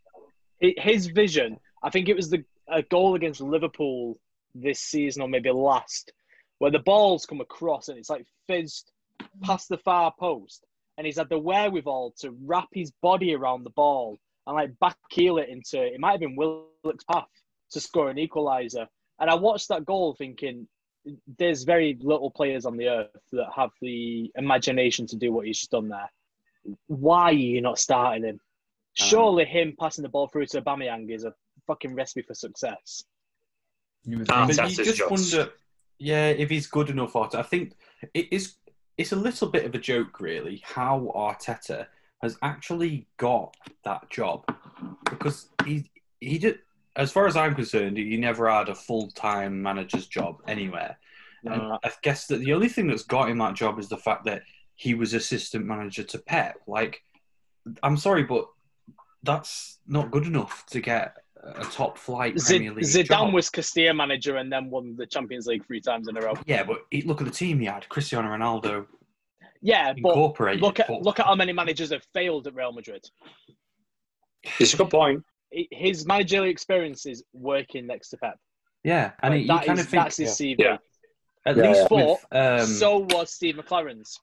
His 0.60 1.06
vision. 1.06 1.58
I 1.82 1.90
think 1.90 2.08
it 2.08 2.16
was 2.16 2.30
the 2.30 2.44
a 2.70 2.82
goal 2.82 3.14
against 3.14 3.40
Liverpool 3.40 4.18
this 4.54 4.80
season 4.80 5.22
or 5.22 5.28
maybe 5.28 5.50
last, 5.50 6.12
where 6.58 6.70
the 6.70 6.78
balls 6.78 7.24
come 7.26 7.40
across 7.40 7.88
and 7.88 7.98
it's 7.98 8.10
like 8.10 8.26
fizzed 8.46 8.90
past 9.42 9.68
the 9.68 9.78
far 9.78 10.12
post, 10.18 10.66
and 10.96 11.06
he's 11.06 11.16
had 11.16 11.28
the 11.28 11.38
wherewithal 11.38 12.14
to 12.18 12.36
wrap 12.44 12.68
his 12.72 12.90
body 13.02 13.34
around 13.34 13.64
the 13.64 13.70
ball 13.70 14.18
and 14.46 14.56
like 14.56 14.78
back 14.80 14.96
heel 15.10 15.38
it 15.38 15.48
into 15.48 15.80
it 15.82 16.00
might 16.00 16.12
have 16.12 16.20
been 16.20 16.36
Willock's 16.36 17.04
path 17.04 17.28
to 17.70 17.80
score 17.80 18.10
an 18.10 18.16
equaliser. 18.16 18.86
And 19.20 19.30
I 19.30 19.34
watched 19.34 19.68
that 19.68 19.84
goal 19.84 20.14
thinking, 20.14 20.66
there's 21.38 21.64
very 21.64 21.98
little 22.00 22.30
players 22.30 22.64
on 22.64 22.76
the 22.76 22.88
earth 22.88 23.08
that 23.32 23.48
have 23.54 23.70
the 23.80 24.30
imagination 24.36 25.06
to 25.08 25.16
do 25.16 25.32
what 25.32 25.46
he's 25.46 25.58
just 25.58 25.70
done 25.70 25.88
there. 25.88 26.10
Why 26.86 27.24
are 27.24 27.32
you 27.32 27.60
not 27.60 27.78
starting 27.78 28.24
him? 28.24 28.40
Surely 28.98 29.44
him 29.44 29.74
passing 29.78 30.02
the 30.02 30.08
ball 30.08 30.26
through 30.28 30.46
to 30.46 30.60
Aubameyang 30.62 31.10
is 31.14 31.24
a 31.24 31.32
fucking 31.66 31.94
recipe 31.94 32.22
for 32.22 32.34
success. 32.34 33.04
You 34.04 34.18
would 34.18 34.30
Ah, 34.30 34.46
think. 34.46 34.58
But 34.58 34.70
you 34.70 34.76
just 34.84 34.96
just- 34.98 35.10
wonder, 35.10 35.52
yeah, 35.98 36.28
if 36.30 36.50
he's 36.50 36.66
good 36.66 36.90
enough. 36.90 37.14
Or 37.14 37.34
I 37.36 37.42
think 37.42 37.74
it 38.14 38.28
is. 38.32 38.56
It's 38.96 39.12
a 39.12 39.16
little 39.16 39.48
bit 39.48 39.64
of 39.64 39.74
a 39.74 39.78
joke, 39.78 40.18
really, 40.20 40.60
how 40.64 41.12
Arteta 41.14 41.86
has 42.20 42.36
actually 42.42 43.06
got 43.16 43.56
that 43.84 44.10
job 44.10 44.44
because 45.04 45.48
he 45.64 45.88
he 46.20 46.38
did. 46.38 46.58
As 46.96 47.12
far 47.12 47.28
as 47.28 47.36
I'm 47.36 47.54
concerned, 47.54 47.96
he 47.96 48.16
never 48.16 48.50
had 48.50 48.68
a 48.68 48.74
full 48.74 49.08
time 49.12 49.62
manager's 49.62 50.08
job 50.08 50.42
anywhere. 50.48 50.98
And 51.44 51.62
No. 51.62 51.78
I 51.84 51.92
guess 52.02 52.26
that 52.26 52.38
the 52.38 52.52
only 52.52 52.68
thing 52.68 52.88
that's 52.88 53.04
got 53.04 53.30
him 53.30 53.38
that 53.38 53.54
job 53.54 53.78
is 53.78 53.88
the 53.88 53.96
fact 53.96 54.24
that 54.24 54.42
he 54.74 54.94
was 54.94 55.14
assistant 55.14 55.64
manager 55.64 56.02
to 56.02 56.18
Pep. 56.18 56.60
Like, 56.66 57.04
I'm 57.84 57.96
sorry, 57.96 58.24
but 58.24 58.48
that's 59.22 59.78
not 59.86 60.10
good 60.10 60.26
enough 60.26 60.64
to 60.66 60.80
get 60.80 61.16
a 61.54 61.64
top 61.64 61.96
flight 61.98 62.38
Zid- 62.38 62.56
Premier 62.58 62.72
League 62.74 62.84
Zidane 62.84 63.06
job. 63.06 63.34
was 63.34 63.48
Castilla 63.50 63.94
manager 63.94 64.36
and 64.36 64.52
then 64.52 64.70
won 64.70 64.96
the 64.96 65.06
Champions 65.06 65.46
League 65.46 65.64
three 65.66 65.80
times 65.80 66.08
in 66.08 66.16
a 66.16 66.20
row. 66.20 66.34
Yeah, 66.46 66.64
but 66.64 66.78
he- 66.90 67.02
look 67.02 67.20
at 67.20 67.26
the 67.26 67.32
team 67.32 67.60
he 67.60 67.66
had: 67.66 67.88
Cristiano 67.88 68.28
Ronaldo 68.28 68.86
Yeah, 69.60 69.92
but 70.02 70.16
look 70.16 70.78
at 70.80 70.88
but- 70.88 71.02
look 71.02 71.18
at 71.20 71.26
how 71.26 71.34
many 71.34 71.52
managers 71.52 71.90
have 71.90 72.04
failed 72.14 72.46
at 72.46 72.54
Real 72.54 72.72
Madrid. 72.72 73.08
It's 74.58 74.74
a 74.74 74.76
good 74.76 74.90
point. 74.90 75.24
He- 75.50 75.68
His 75.70 76.06
managerial 76.06 76.50
experience 76.50 77.06
is 77.06 77.24
working 77.32 77.86
next 77.86 78.10
to 78.10 78.16
Pep. 78.18 78.38
yeah, 78.84 79.12
and 79.22 79.34
Like, 79.34 79.40
you 79.42 79.46
that 79.48 79.66
kind 79.66 79.78
is- 79.78 79.84
of 79.86 79.90
think 79.90 80.02
that's 80.04 80.16
his 80.16 80.36
CV. 80.36 80.56
Yeah. 80.58 80.78
at 81.46 81.56
Yeah, 81.56 81.62
least 81.70 81.86
yeah. 81.90 81.96
with 82.06 82.26
um, 82.32 82.66
so 82.66 82.98
was 82.98 83.32
Steve 83.32 83.56
McClaren's 83.56 84.18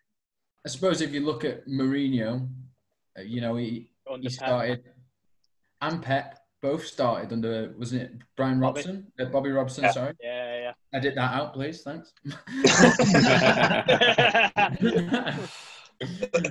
I 0.66 0.70
suppose 0.70 1.02
if 1.02 1.14
you 1.14 1.22
look 1.22 1.44
at 1.46 1.66
Mourinho, 1.68 2.50
uh, 3.18 3.22
you 3.22 3.40
know, 3.42 3.56
he, 3.56 3.88
under 4.12 4.30
he 4.30 4.36
Pep. 4.36 4.48
started 4.48 4.84
and 5.82 6.02
Pep, 6.02 6.40
both 6.62 6.86
started 6.86 7.34
under 7.34 7.74
wasn't 7.78 8.02
it 8.04 8.12
Brian 8.36 8.60
Bobby. 8.60 8.80
Robson? 8.80 9.12
Uh, 9.20 9.26
Bobby 9.26 9.52
Robson, 9.52 9.92
sorry. 9.92 10.14
Yeah. 10.22 10.32
sorry. 10.46 10.62
Yeah, 10.62 10.72
Edit 10.94 11.16
that 11.16 11.34
out, 11.34 11.54
please. 11.54 11.82
Thanks. 11.84 12.14
yeah. 16.34 16.50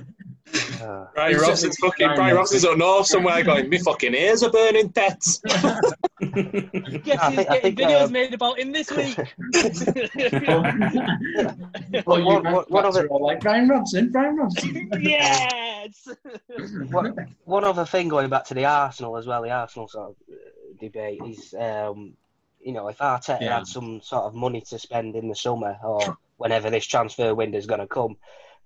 Uh, 0.81 1.07
Brian 1.15 1.35
It's 1.35 1.41
Robson's 1.47 1.77
fucking 1.77 2.05
Brian 2.07 2.15
Brian 2.17 2.35
Robson. 2.35 2.55
Robson's 2.57 2.65
up 2.71 2.77
north 2.77 3.07
somewhere 3.07 3.43
going, 3.43 3.67
me 3.69 3.77
fucking 3.79 4.13
ears 4.13 4.43
are 4.43 4.51
burning 4.51 4.89
pets. 4.91 5.39
Guess 5.45 5.59
I 5.59 5.81
who's 6.21 7.45
getting 7.45 7.61
think, 7.61 7.79
videos 7.79 8.03
uh, 8.03 8.07
made 8.09 8.33
about 8.33 8.59
him 8.59 8.71
this 8.71 8.91
week? 8.91 9.17
Well, 12.05 12.23
What- 12.25 12.43
guys 12.43 12.53
what- 12.53 12.71
what 12.71 12.85
are 12.85 12.89
other- 12.89 13.07
all 13.07 13.23
like 13.23 13.39
Brian 13.41 13.67
Robson, 13.69 14.11
Brian 14.11 14.37
Robson. 14.37 14.89
yes. 15.01 16.07
one, 16.91 17.35
one 17.45 17.63
other 17.63 17.85
thing 17.85 18.09
going 18.09 18.29
back 18.29 18.45
to 18.45 18.53
the 18.53 18.65
Arsenal 18.65 19.17
as 19.17 19.25
well, 19.27 19.41
the 19.41 19.49
Arsenal 19.51 19.87
sort 19.87 20.09
of 20.09 20.15
uh, 20.31 20.35
debate 20.79 21.21
is, 21.25 21.53
um, 21.57 22.13
you 22.61 22.71
know, 22.73 22.87
if 22.87 22.97
Arteta 22.99 23.41
Yeah. 23.41 23.57
had 23.57 23.67
some 23.67 24.01
sort 24.01 24.23
of 24.25 24.35
money 24.35 24.61
to 24.61 24.77
spend 24.79 25.15
in 25.15 25.27
the 25.27 25.35
summer 25.35 25.77
or 25.83 26.17
whenever 26.37 26.69
this 26.69 26.85
transfer 26.85 27.33
window 27.35 27.57
is 27.57 27.65
going 27.65 27.81
to 27.81 27.87
come, 27.87 28.17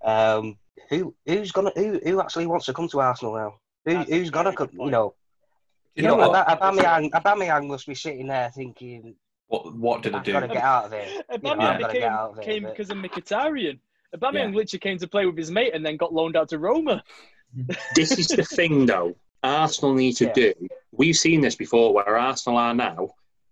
um, 0.04 0.56
who 0.88 1.14
who's 1.26 1.52
gonna 1.52 1.72
who 1.76 2.00
who 2.04 2.20
actually 2.20 2.46
wants 2.46 2.66
to 2.66 2.72
come 2.72 2.88
to 2.88 3.00
Arsenal 3.00 3.34
now? 3.34 3.54
Who, 3.86 3.94
That's 3.94 4.10
who's 4.10 4.30
gonna 4.30 4.52
come? 4.54 4.68
good 4.68 4.84
You 4.84 4.90
know, 4.90 5.14
You 5.94 6.02
you 6.02 6.08
know 6.08 6.16
know, 6.16 6.28
what? 6.30 6.46
Aubameyang, 6.48 7.10
Aubameyang 7.10 7.68
must 7.68 7.86
be 7.86 7.94
sitting 7.94 8.26
there 8.28 8.50
thinking, 8.50 9.14
What 9.48 9.74
what 9.74 10.02
did 10.02 10.14
I 10.14 10.18
I've 10.18 10.24
do? 10.24 10.32
got 10.32 10.40
to 10.40 10.48
get 10.48 10.62
out 10.62 10.84
of 10.86 10.92
here. 10.92 11.02
You 11.08 11.14
know, 11.16 11.22
I've 11.30 11.58
Aubameyang 11.58 11.86
to 11.88 11.92
get 11.92 12.02
out 12.10 12.30
of 12.30 12.34
here. 12.36 12.44
came 12.44 12.62
but- 12.64 12.76
because 12.76 12.90
of 12.90 12.96
Mkhitaryan. 12.98 13.78
Aubameyang 14.16 14.50
Yeah. 14.50 14.56
literally 14.56 14.80
came 14.80 14.98
to 14.98 15.06
play 15.08 15.24
with 15.26 15.36
his 15.36 15.50
mate 15.52 15.72
and 15.74 15.86
then 15.86 15.96
got 15.96 16.12
loaned 16.12 16.36
out 16.36 16.48
to 16.48 16.58
Roma. 16.58 17.02
this 17.94 18.12
is 18.18 18.26
the 18.28 18.42
thing, 18.44 18.86
though. 18.86 19.14
Arsenal 19.42 19.94
need 19.94 20.14
to 20.16 20.26
Yeah. 20.26 20.32
do. 20.32 20.54
We've 20.92 21.16
seen 21.16 21.40
this 21.40 21.54
before, 21.54 21.92
where 21.94 22.16
Arsenal 22.18 22.58
are 22.58 22.74
now. 22.74 23.10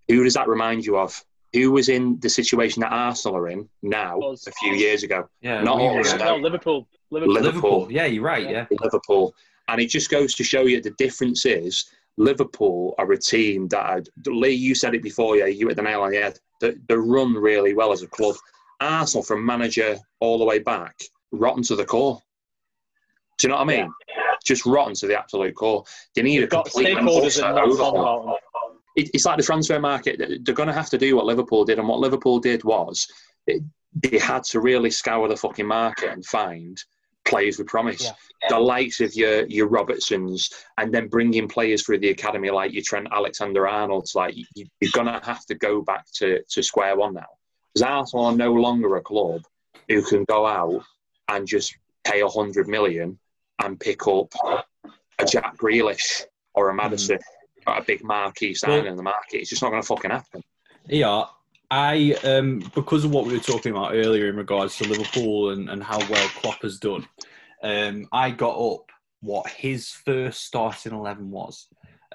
Who 0.08 0.24
does 0.24 0.34
that 0.34 0.48
remind 0.48 0.84
you 0.84 0.98
of? 0.98 1.24
Who 1.54 1.72
was 1.72 1.88
in 1.88 2.18
the 2.20 2.28
situation 2.28 2.80
that 2.82 2.92
Arsenal 2.92 3.38
are 3.38 3.48
in 3.48 3.68
now 3.82 4.18
Us. 4.20 4.46
a 4.46 4.52
few 4.52 4.74
years 4.74 5.02
ago? 5.02 5.28
Yeah, 5.40 5.62
Not 5.62 5.78
we 5.78 5.82
all 5.84 5.94
were- 5.94 6.00
of. 6.00 6.18
No, 6.18 6.36
Liverpool. 6.36 6.86
Liverpool. 7.10 7.34
Liverpool. 7.34 7.42
Liverpool. 7.42 7.86
Yeah, 7.92 8.04
you're 8.04 8.22
right. 8.22 8.48
Yeah. 8.48 8.66
Liverpool. 8.82 9.34
And 9.68 9.80
it 9.80 9.86
just 9.86 10.10
goes 10.10 10.34
to 10.34 10.44
show 10.44 10.62
you 10.62 10.80
the 10.82 10.90
difference 10.98 11.46
is 11.46 11.86
Liverpool 12.18 12.94
are 12.98 13.10
a 13.12 13.18
team 13.18 13.68
that 13.68 13.86
had, 13.86 14.08
Lee, 14.26 14.50
you 14.52 14.74
said 14.74 14.94
it 14.94 15.02
before, 15.02 15.36
yeah, 15.36 15.46
you 15.46 15.68
hit 15.68 15.76
the 15.76 15.82
nail 15.82 16.02
on 16.02 16.10
the 16.10 16.16
head. 16.18 16.38
They, 16.60 16.74
they 16.88 16.96
run 16.96 17.32
really 17.34 17.72
well 17.74 17.92
as 17.92 18.02
a 18.02 18.08
club. 18.08 18.36
Arsenal, 18.80 19.22
from 19.24 19.44
manager 19.44 19.96
all 20.20 20.38
the 20.38 20.44
way 20.44 20.58
back, 20.58 20.98
rotten 21.32 21.62
to 21.64 21.76
the 21.76 21.84
core. 21.84 22.20
Do 23.38 23.46
you 23.46 23.50
know 23.52 23.56
what 23.56 23.62
I 23.70 23.76
mean? 23.82 23.92
Just 24.44 24.66
rotten 24.66 24.94
to 24.94 25.06
the 25.06 25.18
absolute 25.18 25.54
core. 25.54 25.84
They 26.14 26.22
need 26.22 26.38
They've 26.38 26.44
a 26.44 26.48
complete 26.48 26.96
and 26.96 27.08
stakeholders 27.08 27.42
and 27.48 27.58
overhaul 27.58 28.00
about 28.00 28.24
them. 28.24 28.34
It, 28.98 29.10
it's 29.14 29.26
like 29.26 29.38
the 29.38 29.48
transfer 29.50 29.78
market. 29.78 30.14
They're 30.18 30.60
going 30.60 30.72
to 30.74 30.80
have 30.82 30.90
to 30.90 30.98
do 30.98 31.16
what 31.16 31.26
Liverpool 31.32 31.64
did, 31.64 31.78
and 31.78 31.88
what 31.88 32.00
Liverpool 32.00 32.38
did 32.40 32.64
was 32.64 33.06
it, 33.46 33.62
they 33.94 34.18
had 34.18 34.42
to 34.50 34.60
really 34.60 34.90
scour 34.90 35.28
the 35.28 35.36
fucking 35.36 35.66
market 35.66 36.10
and 36.10 36.24
find 36.26 36.76
players 37.24 37.58
with 37.58 37.68
promise. 37.68 38.02
Yeah. 38.02 38.12
The 38.48 38.58
likes 38.58 39.00
of 39.00 39.14
your 39.14 39.46
your 39.46 39.68
Robertsons, 39.68 40.50
and 40.78 40.92
then 40.94 41.08
bring 41.08 41.34
in 41.34 41.48
players 41.48 41.80
through 41.82 42.00
the 42.00 42.10
academy 42.10 42.50
like 42.50 42.72
your 42.72 42.82
Trent 42.84 43.08
Alexander 43.10 43.66
Arnold's. 43.66 44.14
Like 44.14 44.34
you, 44.36 44.66
you're 44.80 44.92
going 44.92 45.06
to 45.06 45.20
have 45.24 45.44
to 45.46 45.54
go 45.54 45.82
back 45.82 46.04
to, 46.18 46.42
to 46.52 46.62
square 46.62 46.96
one 46.96 47.14
now, 47.14 47.32
because 47.74 47.82
Arsenal 47.82 48.26
are 48.26 48.36
no 48.36 48.52
longer 48.52 48.96
a 48.96 49.02
club 49.02 49.42
who 49.88 50.02
can 50.02 50.24
go 50.24 50.46
out 50.46 50.82
and 51.28 51.46
just 51.46 51.76
pay 52.04 52.20
a 52.20 52.28
hundred 52.28 52.66
million 52.68 53.18
and 53.62 53.78
pick 53.80 54.06
up 54.06 54.32
a 55.18 55.24
Jack 55.24 55.56
Grealish 55.56 56.24
or 56.54 56.70
a 56.70 56.72
mm. 56.72 56.76
Maddison 56.76 57.18
got 57.18 57.37
a 57.76 57.84
big 57.84 58.04
marquee 58.04 58.54
signing 58.54 58.86
in 58.86 58.96
the 58.96 59.02
market. 59.02 59.38
It's 59.38 59.50
just 59.50 59.62
not 59.62 59.70
going 59.70 59.82
to 59.82 59.86
fucking 59.86 60.10
happen. 60.10 60.42
Yeah, 60.86 61.24
I 61.70 62.16
um 62.24 62.62
because 62.74 63.04
of 63.04 63.10
what 63.10 63.26
we 63.26 63.34
were 63.34 63.40
talking 63.40 63.72
about 63.72 63.92
earlier 63.92 64.28
in 64.28 64.36
regards 64.36 64.76
to 64.78 64.88
Liverpool 64.88 65.50
and, 65.50 65.68
and 65.68 65.82
how 65.82 65.98
well 66.08 66.28
Klopp 66.28 66.62
has 66.62 66.78
done. 66.78 67.06
Um, 67.62 68.08
I 68.12 68.30
got 68.30 68.56
up 68.56 68.86
what 69.20 69.48
his 69.50 69.90
first 69.90 70.44
starting 70.44 70.92
eleven 70.92 71.30
was. 71.30 71.66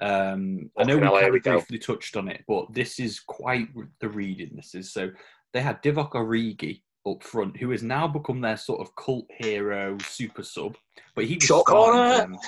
Um, 0.02 0.70
I 0.76 0.84
know 0.84 0.96
we 0.96 1.04
Fucking 1.04 1.20
kind 1.20 1.32
we 1.32 1.38
of 1.38 1.42
briefly 1.42 1.78
touched 1.78 2.16
on 2.16 2.28
it, 2.28 2.42
but 2.48 2.72
this 2.74 2.98
is 2.98 3.20
quite 3.20 3.68
the 4.00 4.08
reading. 4.08 4.50
This 4.54 4.74
is 4.74 4.92
so 4.92 5.10
they 5.52 5.60
had 5.60 5.82
Divock 5.82 6.12
Origi 6.12 6.82
up 7.06 7.22
front, 7.22 7.56
who 7.56 7.70
has 7.70 7.82
now 7.82 8.08
become 8.08 8.40
their 8.40 8.56
sort 8.56 8.80
of 8.80 8.94
cult 8.96 9.26
hero, 9.38 9.96
super 10.06 10.42
sub. 10.42 10.76
But 11.14 11.24
he 11.26 11.36
was 11.36 11.44
Short 11.44 11.66
starting 11.68 12.38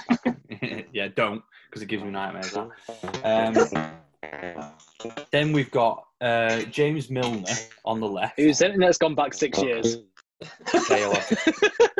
yeah, 0.93 1.09
don't 1.15 1.43
because 1.69 1.83
it 1.83 1.87
gives 1.87 2.03
me 2.03 2.11
nightmares. 2.11 2.53
That. 2.53 3.87
Um, 4.33 5.15
then 5.31 5.53
we've 5.53 5.71
got 5.71 6.05
uh, 6.21 6.63
James 6.63 7.11
Milner 7.11 7.53
on 7.85 8.01
the 8.01 8.09
left. 8.09 8.39
Whose 8.39 8.61
internet's 8.61 8.99
gone 8.99 9.15
back 9.15 9.35
six 9.35 9.63
years. 9.63 9.99
Sorry, 10.67 11.03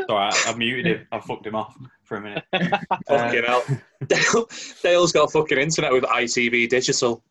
I, 0.09 0.43
I 0.47 0.55
muted 0.57 0.87
him. 0.87 1.07
I 1.11 1.21
fucked 1.21 1.47
him 1.47 1.55
off 1.55 1.77
for 2.05 2.17
a 2.19 2.21
minute. 2.21 2.45
Uh, 3.09 3.31
hell. 3.31 3.63
Dale, 4.09 4.49
Dale's 4.83 5.13
got 5.13 5.31
fucking 5.31 5.59
internet 5.59 5.93
with 5.93 6.03
ITV 6.05 6.69
Digital. 6.69 7.23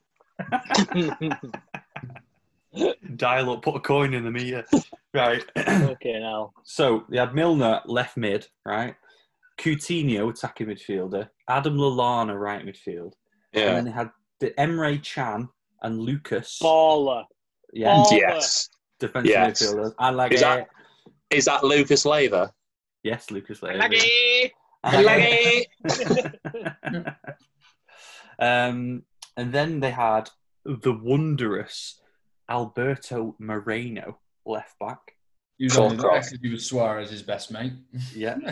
Dial 3.15 3.51
up, 3.51 3.61
put 3.61 3.75
a 3.75 3.79
coin 3.79 4.13
in 4.13 4.23
the 4.23 4.31
meter. 4.31 4.65
Right. 5.13 5.43
okay, 5.57 6.19
now. 6.19 6.51
so 6.63 7.05
they 7.09 7.17
had 7.17 7.35
Milner 7.35 7.81
left 7.85 8.17
mid, 8.17 8.47
right? 8.65 8.95
Coutinho 9.59 10.29
attacking 10.29 10.67
midfielder, 10.67 11.29
Adam 11.49 11.77
Lallana 11.77 12.37
right 12.37 12.65
midfield, 12.65 13.13
yeah. 13.53 13.61
and 13.61 13.69
Yeah. 13.69 13.73
then 13.75 13.85
they 13.85 13.91
had 13.91 14.09
the 14.41 14.49
Emre 14.59 15.01
Can 15.03 15.47
and 15.81 15.99
Lucas, 16.01 16.59
Baller. 16.61 17.23
yeah, 17.71 18.03
Oh. 18.05 18.13
Yes. 18.15 18.69
defensive 18.99 19.29
Yes. 19.31 19.61
midfielders. 19.63 19.93
And 19.99 20.17
like 20.17 20.33
Is 20.33 20.41
that- 20.41 20.67
Is 21.29 21.45
that 21.45 21.63
Lucas 21.63 22.05
Leiva? 22.05 22.51
yes, 23.03 23.31
Lucas 23.31 23.63
Leiva. 23.63 23.79
Laggy. 23.79 24.51
um, 28.39 29.03
and 29.37 29.53
then 29.53 29.79
they 29.79 29.91
had 29.91 30.29
the 30.65 30.93
wondrous 30.93 31.99
Alberto 32.49 33.35
Moreno 33.39 34.19
left 34.45 34.77
back. 34.79 34.99
He 35.57 35.65
was 35.65 35.73
Fuck 35.73 35.83
only 35.83 35.97
the 35.97 36.03
off. 36.07 36.13
best 36.15 36.33
if 36.33 36.41
he 36.41 36.49
was 36.49 36.65
Suarez's 36.65 37.21
best 37.23 37.51
mate. 37.51 37.73
Yeah. 38.13 38.35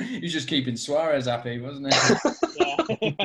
he 0.00 0.20
was 0.20 0.32
just 0.32 0.48
keeping 0.48 0.76
Suarez 0.76 1.26
happy, 1.26 1.60
wasn't 1.60 1.92
he? 1.92 3.16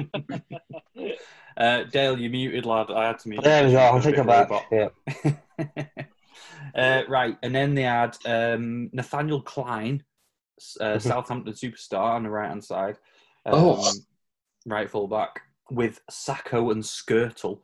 Uh, 1.57 1.83
Dale, 1.85 2.19
you 2.19 2.29
muted, 2.29 2.65
lad. 2.65 2.91
I 2.91 3.07
had 3.07 3.19
to 3.19 3.29
mute. 3.29 3.41
There 3.41 3.63
we 3.63 3.69
you. 3.71 3.77
go. 3.77 3.83
I'm 3.83 3.95
A 3.95 4.01
thinking 4.01 4.25
bit 4.25 4.49
back. 4.49 4.67
Yeah. 4.73 4.89
uh, 6.75 7.03
right, 7.07 7.37
and 7.43 7.55
then 7.55 7.75
they 7.75 7.83
had 7.83 8.17
um, 8.25 8.89
Nathaniel 8.91 9.41
Clyne, 9.41 10.03
uh, 10.81 10.99
Southampton 10.99 11.53
superstar 11.53 12.13
on 12.15 12.23
the 12.23 12.29
right 12.29 12.49
hand 12.49 12.61
side, 12.61 12.97
um, 13.45 13.53
Oh. 13.55 13.89
right 14.65 14.89
full 14.89 15.07
back, 15.07 15.43
with 15.71 16.01
Sakho 16.11 16.73
and 16.73 16.83
Skrtel, 16.83 17.61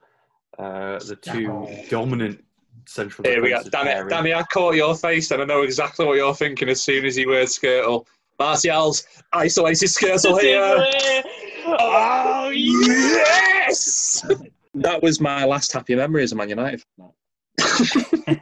uh, 0.60 1.00
the 1.00 1.16
two 1.16 1.68
dominant 1.90 2.44
central. 2.88 3.28
Here 3.28 3.42
we 3.42 3.50
go. 3.50 3.56
defensive 3.58 3.72
Danny, 3.72 3.92
pairing. 3.92 4.10
Danny, 4.10 4.34
I 4.34 4.44
caught 4.44 4.76
your 4.76 4.96
face 4.96 5.32
and 5.32 5.42
I 5.42 5.46
know 5.46 5.62
exactly 5.64 6.06
what 6.06 6.18
you're 6.18 6.36
thinking 6.36 6.70
as 6.70 6.84
soon 6.84 7.06
as 7.06 7.18
you 7.18 7.30
heard 7.30 7.48
Skrtel. 7.48 8.06
Martial's 8.40 9.06
isolated 9.34 9.86
Skrtel 9.86 10.40
here. 10.42 11.24
oh, 11.68 12.50
yeah. 12.50 13.62
Yes! 13.68 14.26
that 14.74 15.02
was 15.02 15.20
my 15.20 15.46
last 15.46 15.72
happy 15.72 15.96
memory 15.96 16.24
as 16.24 16.32
a 16.32 16.36
Man 16.36 16.50
United. 16.50 16.84
fan. 16.98 17.12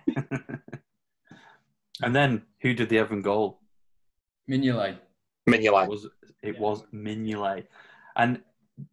and 2.01 2.15
then 2.15 2.41
who 2.61 2.73
did 2.73 2.89
the 2.89 2.97
Evan 2.97 3.21
goal? 3.21 3.59
Mignolet. 4.49 4.97
Mignolet. 5.47 5.87
was 5.87 6.07
it 6.41 6.57
was 6.59 6.83
Mignolet. 6.93 7.65
And 8.15 8.41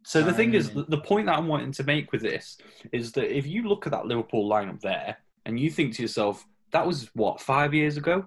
so 0.03 0.21
the 0.21 0.33
thing 0.33 0.53
is, 0.53 0.71
the, 0.71 0.83
the 0.83 0.97
point 0.97 1.27
that 1.27 1.37
I'm 1.37 1.47
wanting 1.47 1.71
to 1.73 1.83
make 1.83 2.11
with 2.11 2.21
this 2.21 2.57
is 2.91 3.11
that 3.13 3.35
if 3.35 3.45
you 3.45 3.67
look 3.67 3.85
at 3.85 3.91
that 3.91 4.05
Liverpool 4.05 4.49
lineup 4.49 4.81
there 4.81 5.17
and 5.45 5.59
you 5.59 5.69
think 5.69 5.95
to 5.95 6.01
yourself, 6.01 6.45
that 6.71 6.85
was 6.85 7.09
what 7.13 7.39
five 7.41 7.73
years 7.73 7.97
ago, 7.97 8.25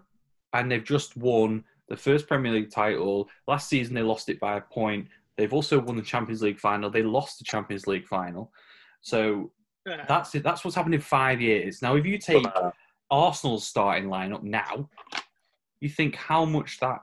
and 0.52 0.70
they've 0.70 0.84
just 0.84 1.16
won 1.16 1.64
the 1.88 1.96
first 1.96 2.26
Premier 2.26 2.52
League 2.52 2.70
title. 2.70 3.28
Last 3.46 3.68
season 3.68 3.94
they 3.94 4.02
lost 4.02 4.28
it 4.28 4.40
by 4.40 4.56
a 4.56 4.60
point. 4.60 5.08
They've 5.36 5.52
also 5.52 5.78
won 5.78 5.96
the 5.96 6.02
Champions 6.02 6.42
League 6.42 6.58
final. 6.58 6.90
They 6.90 7.02
lost 7.02 7.38
the 7.38 7.44
Champions 7.44 7.86
League 7.86 8.06
final. 8.06 8.52
So 9.00 9.52
that's 9.84 10.34
it. 10.34 10.42
That's 10.42 10.64
what's 10.64 10.76
happened 10.76 10.94
in 10.94 11.00
five 11.00 11.40
years. 11.40 11.82
Now, 11.82 11.96
if 11.96 12.06
you 12.06 12.18
take 12.18 12.46
Arsenal's 13.10 13.66
starting 13.66 14.08
lineup 14.08 14.42
now, 14.42 14.88
you 15.80 15.88
think 15.88 16.14
how 16.14 16.44
much 16.44 16.78
that 16.80 17.00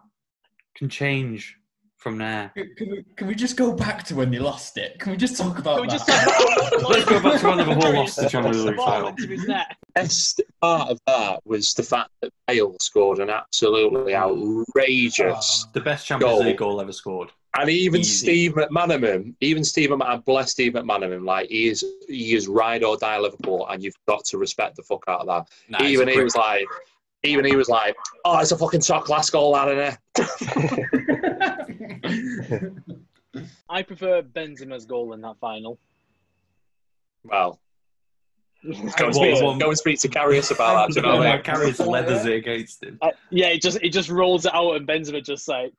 can 0.76 0.88
change 0.88 1.58
from 1.98 2.18
there. 2.20 2.52
Can 2.56 2.90
we, 2.92 3.04
can 3.16 3.28
we 3.28 3.36
just 3.36 3.58
go 3.58 3.74
back 3.74 4.04
to 4.06 4.16
when 4.16 4.32
they 4.32 4.40
lost 4.40 4.78
it? 4.78 5.00
Can 5.00 5.12
we 5.12 5.18
just 5.18 5.36
talk 5.36 5.58
about 5.60 5.78
Can 5.78 5.88
we 5.88 5.88
that? 5.88 6.06
just 6.06 6.08
talk 6.08 6.80
about 6.80 6.90
Let's 6.92 7.06
go 7.06 7.22
back 7.22 7.42
to 7.42 7.48
when 7.48 7.58
Liverpool 7.58 7.94
lost 7.94 8.16
the 8.18 8.30
Champions 8.30 8.64
League 8.66 8.78
Ball 8.78 8.86
title. 8.86 9.08
into 9.10 9.28
his 9.28 9.48
net. 9.48 9.76
best 9.96 10.42
part 10.62 10.90
of 10.92 11.00
that 11.08 11.40
was 11.46 11.74
the 11.74 11.84
fact 11.84 12.10
that 12.22 12.32
Bale 12.48 12.76
scored 12.80 13.20
an 13.20 13.30
absolutely 13.30 14.16
outrageous. 14.16 15.66
Ah, 15.66 15.70
the 15.74 15.82
best 15.82 16.06
Champions 16.06 16.34
Goal. 16.38 16.44
League 16.46 16.58
goal 16.58 16.82
ever 16.82 16.92
scored. 16.92 17.30
And 17.58 17.70
even 17.70 18.02
Easy. 18.02 18.26
Steve 18.28 18.54
McManaman, 18.54 19.34
even 19.42 19.64
Steve 19.64 19.90
McManaman, 19.90 20.24
bless 20.26 20.52
Steve 20.52 20.74
McManaman, 20.74 21.26
like 21.26 21.50
he 21.50 21.68
is, 21.70 21.84
he 22.08 22.36
is 22.36 22.48
ride 22.48 22.84
or 22.84 22.98
die 22.98 23.18
Liverpool, 23.18 23.68
and 23.70 23.82
you've 23.82 23.96
got 24.08 24.24
to 24.26 24.38
respect 24.38 24.76
the 24.76 24.84
fuck 24.84 25.04
out 25.08 25.22
of 25.22 25.28
that. 25.28 25.50
Nah, 25.68 25.84
even 25.88 26.08
he 26.08 26.22
was 26.22 26.36
like, 26.36 26.68
even 27.24 27.46
he 27.46 27.56
was 27.56 27.70
like, 27.70 27.96
oh, 28.26 28.40
it's 28.40 28.52
a 28.52 28.58
fucking 28.58 28.82
top 28.82 29.06
class 29.06 29.30
goal 29.30 29.56
out 29.56 29.70
of 29.70 29.78
there. 29.78 29.98
I 33.70 33.84
prefer 33.84 34.22
Benzema's 34.22 34.86
goal 34.86 35.14
in 35.14 35.22
that 35.22 35.38
final. 35.40 35.78
Well, 37.24 37.60
go 38.64 39.06
and, 39.08 39.16
speak, 39.16 39.42
one- 39.44 39.60
go 39.60 39.70
and 39.70 39.78
speak 39.78 40.00
to 40.02 40.08
Karius 40.08 40.52
about 40.52 40.88
that. 40.88 40.94
Do 40.94 41.00
you 41.02 41.06
know 41.08 41.18
what 41.18 41.28
I 41.28 41.34
mean? 41.36 41.44
Carries 41.44 41.80
leathers 41.80 42.26
it 42.26 42.34
against 42.36 42.84
him. 42.84 42.98
Uh, 43.02 43.12
yeah, 43.30 43.50
he 43.50 43.60
just 43.60 43.80
he 43.82 43.90
just 43.90 44.10
rolls 44.10 44.46
it 44.46 44.54
out 44.56 44.76
and 44.76 44.88
Benzema 44.88 45.24
just 45.24 45.48
like 45.48 45.74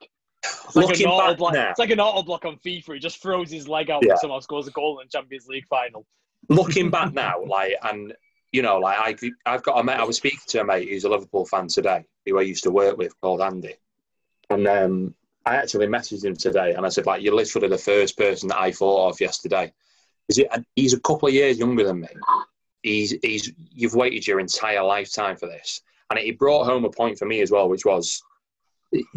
it's 0.45 0.77
like 0.77 0.87
Looking 0.87 1.07
an 1.07 1.13
auto 1.13 1.29
back 1.29 1.39
block. 1.39 1.53
now, 1.55 1.71
It's 1.71 1.79
like 1.79 1.91
an 1.91 2.01
auto 2.01 2.23
block 2.23 2.45
on 2.45 2.57
FIFA. 2.65 2.95
He 2.95 2.99
just 3.01 3.21
throws 3.21 3.51
his 3.51 3.67
leg 3.69 3.91
out 3.91 4.03
Yeah. 4.05 4.13
and 4.13 4.21
somehow 4.21 4.39
scores 4.41 4.69
a 4.69 4.71
goal 4.71 5.01
in 5.01 5.07
the 5.07 5.11
Champions 5.19 5.47
League 5.49 5.67
final. 5.69 6.07
looking 6.49 6.91
back 6.91 7.13
now, 7.13 7.43
like, 7.45 7.73
and 7.83 8.13
you 8.53 8.63
know, 8.63 8.79
like 8.79 9.23
I, 9.23 9.31
I've 9.47 9.63
got 9.63 9.79
a 9.79 9.85
mate. 9.85 9.99
I 9.99 10.05
was 10.05 10.17
speaking 10.17 10.41
to 10.49 10.61
a 10.61 10.65
mate 10.65 10.89
who's 10.89 11.05
a 11.05 11.09
Liverpool 11.09 11.47
fan 11.47 11.69
today, 11.69 12.05
who 12.25 12.39
I 12.39 12.43
used 12.43 12.65
to 12.65 12.71
work 12.71 12.97
with, 12.97 13.19
called 13.21 13.41
Andy, 13.41 13.75
and 14.51 14.67
um, 14.67 15.15
I 15.45 15.57
actually 15.57 15.87
messaged 15.87 16.25
him 16.25 16.37
today, 16.37 16.75
and 16.75 16.85
I 16.85 16.89
said, 16.89 17.07
like, 17.07 17.23
you're 17.23 17.35
literally 17.35 17.69
the 17.69 17.79
first 17.79 18.17
person 18.17 18.49
that 18.49 18.61
I 18.61 18.73
thought 18.73 19.11
of 19.11 19.21
yesterday. 19.21 19.73
Is 20.29 20.39
it? 20.39 20.49
He's 20.77 20.95
a 20.95 21.01
couple 21.01 21.29
of 21.29 21.35
years 21.35 21.59
younger 21.59 21.85
than 21.85 22.01
me. 22.01 22.09
He's, 22.83 23.15
he's, 23.23 23.53
you've 23.57 23.95
waited 23.95 24.27
your 24.27 24.41
entire 24.41 24.83
lifetime 24.83 25.37
for 25.37 25.47
this, 25.47 25.83
and 26.11 26.19
he 26.19 26.33
brought 26.33 26.65
home 26.65 26.85
a 26.85 26.91
point 26.91 27.19
for 27.19 27.27
me 27.27 27.41
as 27.41 27.51
well, 27.51 27.69
which 27.69 27.85
was. 27.85 28.23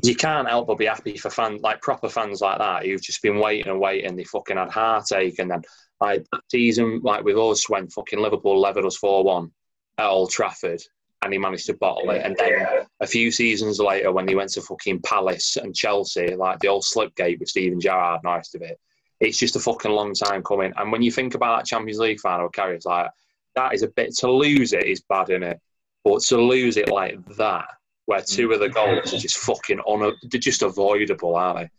You 0.04 0.16
can't 0.16 0.50
help 0.50 0.68
but 0.68 0.78
be 0.78 0.86
happy 0.86 1.16
for 1.16 1.30
fans, 1.30 1.62
like 1.62 1.82
proper 1.82 2.10
fans 2.10 2.42
like 2.42 2.58
that, 2.58 2.86
who've 2.86 3.02
just 3.02 3.22
been 3.22 3.40
waiting 3.40 3.72
and 3.72 3.80
waiting. 3.80 4.18
They 4.18 4.26
fucking 4.26 4.58
had 4.58 4.70
heartache, 4.70 5.40
and 5.40 5.50
then 5.50 5.62
like 6.02 6.26
that 6.32 6.42
season, 6.50 7.00
like 7.04 7.24
with 7.24 7.38
us 7.38 7.70
when 7.70 7.88
fucking 7.88 8.20
Liverpool 8.20 8.60
levered 8.60 8.86
us 8.86 8.98
four 8.98 9.24
one 9.24 9.52
at 9.98 10.08
Old 10.08 10.32
Trafford, 10.32 10.82
and 11.22 11.32
he 11.32 11.40
managed 11.40 11.68
to 11.68 11.76
bottle 11.76 12.10
it. 12.10 12.24
And 12.26 12.36
then 12.36 12.66
a 13.00 13.08
few 13.08 13.32
seasons 13.32 13.80
later, 13.80 14.12
when 14.12 14.28
he 14.28 14.36
went 14.36 14.50
to 14.54 14.62
fucking 14.62 15.02
Palace 15.04 15.58
and 15.58 15.76
Chelsea, 15.76 16.36
like 16.36 16.60
the 16.60 16.68
old 16.68 16.84
Slipgate 16.84 17.40
with 17.40 17.50
Steven 17.50 17.80
Gerrard 17.80 18.22
and 18.24 18.32
the 18.32 18.36
rest 18.36 18.56
of 18.56 18.64
it, 18.64 18.80
it's 19.20 19.38
just 19.38 19.56
a 19.56 19.60
fucking 19.60 19.92
long 19.92 20.14
time 20.16 20.42
coming. 20.44 20.74
And 20.78 20.92
when 20.92 21.04
you 21.04 21.12
think 21.12 21.36
about 21.36 21.60
that 21.60 21.68
Champions 21.68 22.00
League 22.00 22.20
final, 22.20 22.50
Karius, 22.50 22.78
it's 22.78 22.86
like 22.86 23.12
that 23.56 23.74
is 23.76 23.84
a 23.84 23.88
bit 23.90 24.16
to 24.18 24.32
lose 24.32 24.74
it 24.74 24.86
is 24.86 25.04
bad 25.08 25.30
in 25.30 25.44
it, 25.44 25.60
but 26.04 26.22
to 26.24 26.38
lose 26.38 26.78
it 26.78 26.90
like 26.90 27.24
that, 27.36 27.68
where 28.08 28.22
two 28.22 28.52
of 28.52 28.60
the 28.60 28.70
goals 28.70 29.14
are 29.14 29.20
just 29.20 29.38
fucking 29.38 29.80
on, 29.82 30.18
they're 30.32 30.40
just 30.40 30.64
avoidable, 30.64 31.36
aren't 31.36 31.60
they? 31.60 31.70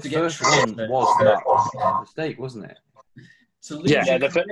The 0.00 0.10
first 0.10 0.38
tripped. 0.38 0.76
one 0.76 0.88
was 0.90 1.70
that 1.72 2.00
mistake, 2.00 2.38
wasn't 2.38 2.66
it? 2.66 2.78
So 3.64 3.80
Yeah. 3.86 4.04
Yeah, 4.06 4.18
the 4.18 4.28
fir- 4.28 4.44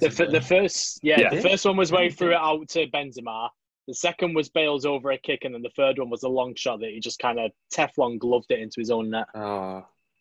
The, 0.00 0.06
f- 0.06 0.30
the 0.30 0.40
first, 0.40 1.00
yeah, 1.02 1.18
Yeah. 1.20 1.30
the 1.30 1.40
first 1.42 1.64
one 1.64 1.76
was 1.76 1.90
where 1.90 2.04
he 2.04 2.10
threw 2.10 2.30
it 2.30 2.34
out 2.36 2.68
to 2.68 2.86
Benzema. 2.86 3.48
The 3.88 3.94
second 3.94 4.34
was 4.34 4.48
Bale's 4.48 4.86
over 4.86 5.10
a 5.10 5.18
kick, 5.18 5.40
and 5.44 5.52
then 5.52 5.62
the 5.62 5.70
third 5.70 5.98
one 5.98 6.08
was 6.10 6.22
a 6.22 6.28
long 6.28 6.54
shot 6.54 6.78
that 6.78 6.90
he 6.90 7.00
just 7.00 7.18
kind 7.18 7.40
of 7.40 7.50
Teflon 7.74 8.20
gloved 8.20 8.52
it 8.52 8.60
into 8.60 8.78
his 8.78 8.92
own 8.92 9.10
net. 9.10 9.26
Uh, 9.34 9.80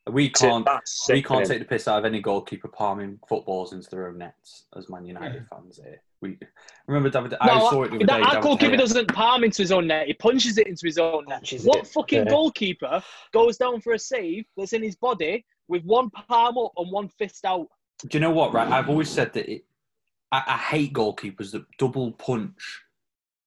we 0.10 0.32
can't. 0.32 0.66
That's 0.66 1.08
We 1.08 1.22
can't 1.22 1.46
sickening. 1.46 1.48
take 1.48 1.60
the 1.60 1.76
piss 1.76 1.88
out 1.88 2.00
of 2.00 2.06
any 2.06 2.20
goalkeeper 2.20 2.68
palming 2.68 3.20
footballs 3.30 3.74
into 3.74 3.88
their 3.92 4.08
own 4.08 4.18
nets, 4.18 4.66
as 4.76 4.90
Man 4.90 5.06
United 5.06 5.46
fans 5.48 5.80
here. 5.84 6.02
We 6.22 6.40
remember 6.88 7.12
David. 7.12 7.36
I 7.40 7.46
No, 7.60 7.70
saw 7.70 7.84
it 7.84 7.90
the 7.92 7.96
other 7.98 8.06
that, 8.08 8.18
day. 8.18 8.24
our 8.24 8.30
David 8.32 8.42
goalkeeper 8.44 8.74
Gea- 8.74 8.78
doesn't 8.80 9.14
palm 9.14 9.44
into 9.44 9.62
his 9.62 9.72
own 9.72 9.86
net; 9.86 10.08
he 10.08 10.14
punches 10.14 10.58
it 10.58 10.66
into 10.66 10.88
his 10.88 10.98
own 10.98 11.26
net. 11.28 11.42
Punches 11.42 11.64
What 11.64 11.78
it, 11.82 11.88
fucking 11.88 12.24
yeah. 12.26 12.30
goalkeeper 12.32 13.04
goes 13.32 13.58
down 13.58 13.80
for 13.82 13.94
a 13.94 14.00
save 14.00 14.46
that's 14.58 14.74
in 14.74 14.82
his 14.82 14.96
body 14.96 15.46
with 15.68 15.84
one 15.86 16.10
palm 16.10 16.58
up 16.58 16.72
and 16.78 16.92
one 16.92 17.08
fist 17.08 17.46
out? 17.46 17.68
Do 18.08 18.18
you 18.18 18.20
know 18.20 18.32
what? 18.32 18.54
Right, 18.54 18.68
I've 18.68 18.90
always 18.90 19.10
said 19.10 19.34
that 19.34 19.52
it, 19.52 19.66
I, 20.32 20.44
I 20.48 20.58
hate 20.58 20.94
goalkeepers 20.94 21.52
that 21.52 21.66
double 21.78 22.12
punch 22.14 22.82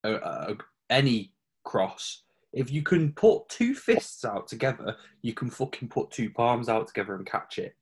uh, 0.04 0.08
uh, 0.08 0.54
any 0.90 1.32
cross. 1.64 2.22
If 2.52 2.70
you 2.70 2.82
can 2.82 3.12
put 3.12 3.48
two 3.48 3.74
fists 3.74 4.24
out 4.24 4.46
together, 4.46 4.96
you 5.22 5.34
can 5.34 5.50
fucking 5.50 5.88
put 5.88 6.10
two 6.10 6.30
palms 6.30 6.68
out 6.68 6.86
together 6.86 7.16
and 7.16 7.26
catch 7.26 7.58
it. 7.58 7.74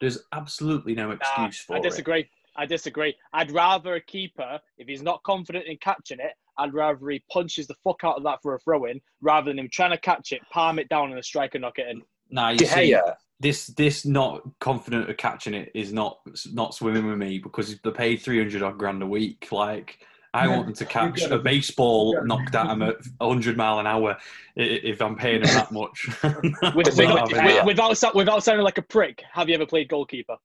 There's 0.00 0.18
absolutely 0.32 0.94
no 0.94 1.08
Nah, 1.08 1.14
excuse 1.14 1.60
for 1.60 1.74
it. 1.74 1.76
I 1.76 1.80
it. 1.80 1.82
disagree. 1.84 2.28
I 2.56 2.66
disagree. 2.66 3.14
I'd 3.32 3.52
rather 3.52 3.94
a 3.94 4.00
keeper, 4.00 4.58
if 4.78 4.88
he's 4.88 5.02
not 5.02 5.22
confident 5.22 5.66
in 5.66 5.76
catching 5.78 6.18
it, 6.20 6.32
I'd 6.58 6.72
rather 6.72 7.08
he 7.10 7.22
punches 7.30 7.66
the 7.66 7.74
fuck 7.84 8.00
out 8.02 8.16
of 8.16 8.22
that 8.24 8.40
for 8.42 8.54
a 8.54 8.58
throw 8.58 8.86
in 8.86 9.00
rather 9.20 9.50
than 9.50 9.58
him 9.58 9.68
trying 9.70 9.90
to 9.90 9.98
catch 9.98 10.32
it, 10.32 10.40
palm 10.50 10.78
it 10.78 10.88
down, 10.88 11.10
and 11.10 11.18
a 11.18 11.22
striker 11.22 11.58
knock 11.58 11.78
it 11.78 11.86
in. 11.88 12.02
Nah, 12.30 12.50
you 12.50 12.58
De 12.58 12.66
see, 12.66 12.92
Gea, 12.92 13.14
this 13.40 13.66
this 13.68 14.06
not 14.06 14.42
confident 14.60 15.10
of 15.10 15.16
catching 15.16 15.54
it 15.54 15.70
is 15.74 15.92
not 15.92 16.20
not 16.52 16.74
swimming 16.74 17.06
with 17.06 17.18
me 17.18 17.38
because 17.38 17.76
they 17.78 17.90
paid 17.90 18.16
three 18.16 18.38
hundred 18.38 18.62
odd 18.62 18.78
grand 18.78 19.02
a 19.02 19.06
week. 19.06 19.48
Like 19.52 19.98
I 20.32 20.48
want 20.48 20.66
them 20.66 20.74
to 20.74 20.84
catch 20.84 21.22
a 21.22 21.38
baseball 21.38 22.12
gotta- 22.14 22.26
knocked 22.26 22.54
at 22.54 22.66
them 22.68 22.82
at 22.82 22.96
hundred 23.20 23.56
mile 23.56 23.78
an 23.78 23.86
hour 23.86 24.16
if 24.56 25.00
I'm 25.00 25.16
paying 25.16 25.42
them 25.42 25.54
that 25.54 25.72
much. 25.72 26.08
With, 26.22 26.86
without, 26.86 26.98
not 26.98 27.30
having 27.32 27.44
with- 27.44 27.54
that. 27.56 27.66
without, 27.66 28.14
without 28.14 28.42
sounding 28.42 28.64
like 28.64 28.78
a 28.78 28.82
prick, 28.82 29.22
have 29.32 29.48
you 29.48 29.54
ever 29.54 29.66
played 29.66 29.88
goalkeeper? 29.88 30.36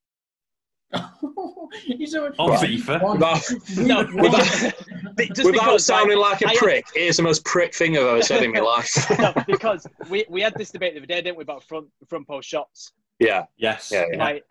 He's 1.86 2.14
a- 2.14 2.34
oh, 2.40 2.52
On 2.52 2.58
FIFA. 2.60 3.14
Without- 3.14 3.78
No, 3.78 4.22
Without- 4.22 5.34
just 5.36 5.46
Without 5.46 5.80
sounding 5.82 6.18
like, 6.18 6.42
like 6.42 6.54
a 6.54 6.56
I- 6.56 6.58
prick, 6.58 6.86
it 6.96 7.02
is 7.02 7.18
the 7.18 7.24
most 7.24 7.46
prick 7.46 7.74
thing 7.74 7.98
I've 7.98 8.04
ever 8.06 8.22
said 8.22 8.44
in 8.44 8.52
my 8.52 8.60
life. 8.74 9.10
no, 9.20 9.34
because 9.48 9.88
we, 10.10 10.26
we 10.30 10.42
had 10.42 10.54
this 10.56 10.72
debate 10.72 10.94
the 10.94 11.00
other 11.00 11.08
day, 11.08 11.22
didn't 11.22 11.38
we, 11.38 11.44
about 11.44 11.64
front 11.64 11.88
front 12.08 12.28
post 12.28 12.50
shots? 12.50 12.92
yeah, 13.20 13.46
yes. 13.58 13.90
Yeah, 13.94 14.06
yeah. 14.12 14.18
Like, 14.24 14.44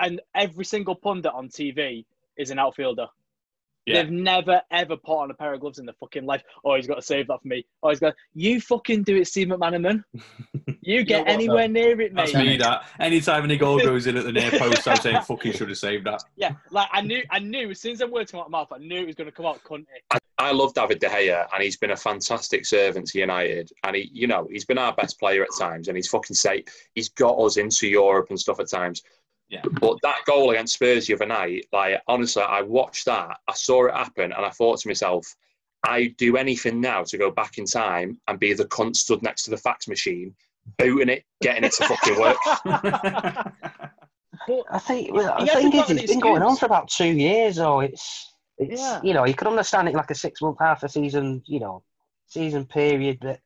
and 0.00 0.20
every 0.34 0.64
single 0.64 0.94
pundit 0.94 1.32
on 1.34 1.48
TV 1.48 2.04
is 2.36 2.50
an 2.50 2.58
outfielder. 2.58 3.08
Yeah. 3.86 4.02
They've 4.02 4.12
never 4.12 4.62
ever 4.70 4.96
put 4.96 5.18
on 5.18 5.30
a 5.30 5.34
pair 5.34 5.52
of 5.54 5.60
gloves 5.60 5.78
in 5.78 5.86
their 5.86 5.94
fucking 5.98 6.24
life. 6.24 6.42
Oh, 6.64 6.76
he's 6.76 6.86
got 6.86 6.96
to 6.96 7.02
save 7.02 7.26
that 7.28 7.42
for 7.42 7.48
me. 7.48 7.64
Oh, 7.82 7.90
he's 7.90 8.00
got. 8.00 8.14
You 8.34 8.60
fucking 8.60 9.02
do 9.02 9.16
it, 9.16 9.26
Steve 9.26 9.48
McManaman. 9.48 10.04
You 10.84 11.04
get 11.04 11.20
what, 11.20 11.28
anywhere 11.28 11.68
near 11.68 12.00
it, 12.00 12.12
mate. 12.12 12.32
That's 12.32 12.34
me. 12.34 12.56
That 12.56 12.84
anytime 12.98 13.44
any 13.44 13.56
goal 13.56 13.78
goes 13.78 14.08
in 14.08 14.16
at 14.16 14.24
the 14.24 14.32
near 14.32 14.50
post, 14.50 14.88
I'm 14.88 14.96
saying 14.96 15.22
fucking 15.22 15.52
should 15.52 15.68
have 15.68 15.78
saved 15.78 16.06
that. 16.06 16.24
Yeah, 16.34 16.54
like 16.70 16.88
I 16.90 17.02
knew, 17.02 17.22
I 17.30 17.38
knew 17.38 17.70
as 17.70 17.80
soon 17.80 17.92
as 17.92 18.00
I'm 18.00 18.10
words 18.10 18.32
come 18.32 18.40
out 18.40 18.50
my 18.50 18.58
mouth, 18.58 18.72
I 18.72 18.78
knew 18.78 19.02
it 19.02 19.06
was 19.06 19.14
going 19.14 19.30
to 19.30 19.32
come 19.32 19.46
out 19.46 19.62
cunty. 19.62 19.86
I, 20.10 20.18
I 20.38 20.50
love 20.50 20.74
David 20.74 20.98
De 20.98 21.06
Gea, 21.06 21.46
and 21.54 21.62
he's 21.62 21.76
been 21.76 21.92
a 21.92 21.96
fantastic 21.96 22.66
servant 22.66 23.06
to 23.08 23.18
United. 23.20 23.70
And 23.84 23.94
he, 23.94 24.10
you 24.12 24.26
know, 24.26 24.48
he's 24.50 24.64
been 24.64 24.76
our 24.76 24.92
best 24.92 25.20
player 25.20 25.44
at 25.44 25.50
times, 25.56 25.86
and 25.86 25.96
he's 25.96 26.08
fucking 26.08 26.34
say 26.34 26.64
he's 26.96 27.10
got 27.10 27.38
us 27.38 27.58
into 27.58 27.86
Europe 27.86 28.26
and 28.30 28.40
stuff 28.40 28.58
at 28.58 28.68
times. 28.68 29.02
Yeah. 29.48 29.62
But 29.80 29.98
that 30.02 30.16
goal 30.26 30.50
against 30.50 30.74
Spurs 30.74 31.06
the 31.06 31.14
other 31.14 31.26
night, 31.26 31.66
like 31.72 32.00
honestly, 32.08 32.42
I 32.42 32.62
watched 32.62 33.04
that, 33.06 33.38
I 33.46 33.54
saw 33.54 33.86
it 33.86 33.94
happen, 33.94 34.32
and 34.32 34.46
I 34.46 34.50
thought 34.50 34.80
to 34.80 34.88
myself, 34.88 35.26
I'd 35.84 36.16
do 36.16 36.36
anything 36.36 36.80
now 36.80 37.02
to 37.04 37.18
go 37.18 37.30
back 37.30 37.58
in 37.58 37.64
time 37.64 38.18
and 38.28 38.38
be 38.38 38.54
the 38.54 38.64
cunt 38.66 38.96
stood 38.96 39.22
next 39.22 39.42
to 39.44 39.50
the 39.50 39.56
fax 39.56 39.88
machine, 39.88 40.34
booting 40.78 41.08
it, 41.08 41.24
getting 41.42 41.64
it 41.64 41.72
to 41.72 41.84
fucking 41.84 42.20
work. 42.20 42.36
I 44.70 44.78
think 44.78 45.12
well, 45.12 45.36
He 45.38 45.44
the 45.44 45.50
thing 45.52 45.72
hasn't 45.72 45.74
is, 45.74 45.80
got 45.80 45.90
an 45.90 45.98
it's 45.98 46.12
been 46.12 46.20
going 46.20 46.42
on 46.42 46.56
for 46.56 46.66
about 46.66 46.88
two 46.88 47.06
years, 47.06 47.58
or 47.58 47.84
It's 47.84 48.32
it's 48.58 48.80
Yeah. 48.80 49.00
you 49.02 49.14
know 49.14 49.24
you 49.24 49.34
could 49.34 49.48
understand 49.48 49.88
it 49.88 49.94
like 49.94 50.10
a 50.10 50.14
six 50.14 50.40
month, 50.40 50.58
half 50.60 50.82
a 50.82 50.88
season, 50.88 51.42
you 51.46 51.60
know, 51.60 51.82
season 52.26 52.64
period, 52.66 53.18
but 53.20 53.40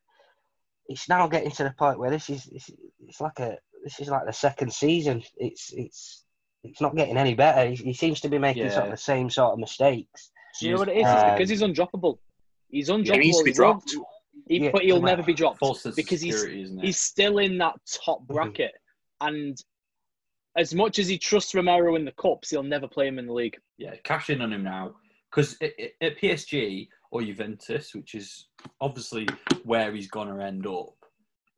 it's 0.89 1.09
now 1.09 1.27
getting 1.27 1.51
to 1.51 1.65
the 1.65 1.73
point 1.73 1.99
where 1.99 2.11
this 2.11 2.31
is 2.31 2.47
it's, 2.53 2.71
it's 3.01 3.21
like 3.21 3.39
a 3.41 3.59
this 3.87 4.01
is 4.01 4.09
like 4.09 4.27
the 4.27 4.33
second 4.33 4.73
season. 4.73 5.23
It's 5.37 5.73
it's 5.73 6.25
it's 6.65 6.81
not 6.81 6.97
getting 6.97 7.17
any 7.17 7.35
better. 7.35 7.71
He, 7.71 7.77
he 7.77 7.93
seems 7.95 8.21
to 8.23 8.29
be 8.29 8.37
making 8.39 8.69
sort 8.71 8.87
of 8.87 8.91
the 8.91 8.97
same 8.97 9.31
sort 9.31 9.53
of 9.53 9.61
mistakes. 9.61 10.33
do 10.59 10.67
you 10.67 10.73
know 10.75 10.81
what 10.81 10.89
it 10.89 10.97
is? 10.97 11.07
It's 11.07 11.23
Um, 11.23 11.31
because 11.35 11.49
he's 11.51 11.63
undroppable. 11.63 12.19
He's 12.69 12.89
undroppable. 12.89 13.13
He 13.13 13.19
needs 13.19 13.39
to 13.39 13.45
be 13.45 13.53
He 13.53 13.61
won't- 13.61 13.87
dropped. 13.87 13.97
He, 14.49 14.59
Yeah, 14.65 14.71
but 14.73 14.83
he'll 14.83 15.01
never 15.01 15.23
be 15.23 15.35
dropped 15.35 15.59
False 15.61 15.83
sense 15.83 15.93
of 15.93 15.97
because 15.97 16.21
he's 16.21 16.35
security, 16.41 16.63
isn't 16.63 16.79
he's 16.81 16.99
still 16.99 17.39
in 17.39 17.59
that 17.59 17.75
top 18.05 18.23
Mm-hmm. 18.23 18.35
bracket. 18.35 18.73
And 19.21 19.57
as 20.57 20.75
much 20.75 20.99
as 20.99 21.07
he 21.07 21.17
trusts 21.19 21.55
Romero 21.55 21.95
in 21.95 22.05
the 22.05 22.13
cups, 22.13 22.51
he'll 22.51 22.63
never 22.65 22.89
play 22.89 23.07
him 23.07 23.19
in 23.21 23.27
the 23.27 23.33
league. 23.33 23.57
yeah, 23.79 23.95
cash 24.05 24.31
in 24.31 24.43
on 24.43 24.53
him 24.53 24.65
now 24.65 24.95
because 25.31 25.57
at 25.63 26.19
PSG 26.19 26.89
or 27.13 27.23
Juventus, 27.23 27.95
which 27.95 28.15
is 28.17 28.49
obviously 28.81 29.27
where 29.65 29.93
he's 29.95 30.09
gonna 30.09 30.43
end 30.45 30.67
up, 30.67 30.95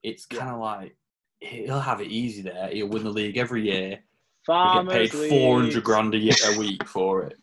it's 0.03 0.27
kind 0.27 0.51
of 0.51 0.61
like 0.61 0.97
he'll 1.41 1.81
have 1.81 2.01
it 2.01 2.09
easy 2.09 2.43
there. 2.43 2.69
He'll 2.69 2.89
win 2.89 3.05
the 3.05 3.11
league 3.11 3.37
every 3.37 3.63
year. 3.63 4.01
He'll 4.47 4.85
get 4.85 4.93
paid 4.93 5.13
four 5.31 5.61
hundred 5.61 5.85
grand 5.85 6.15
a 6.15 6.19
year 6.19 6.35
a 6.47 6.59
week 6.59 6.85
for 6.89 7.25
it. 7.25 7.39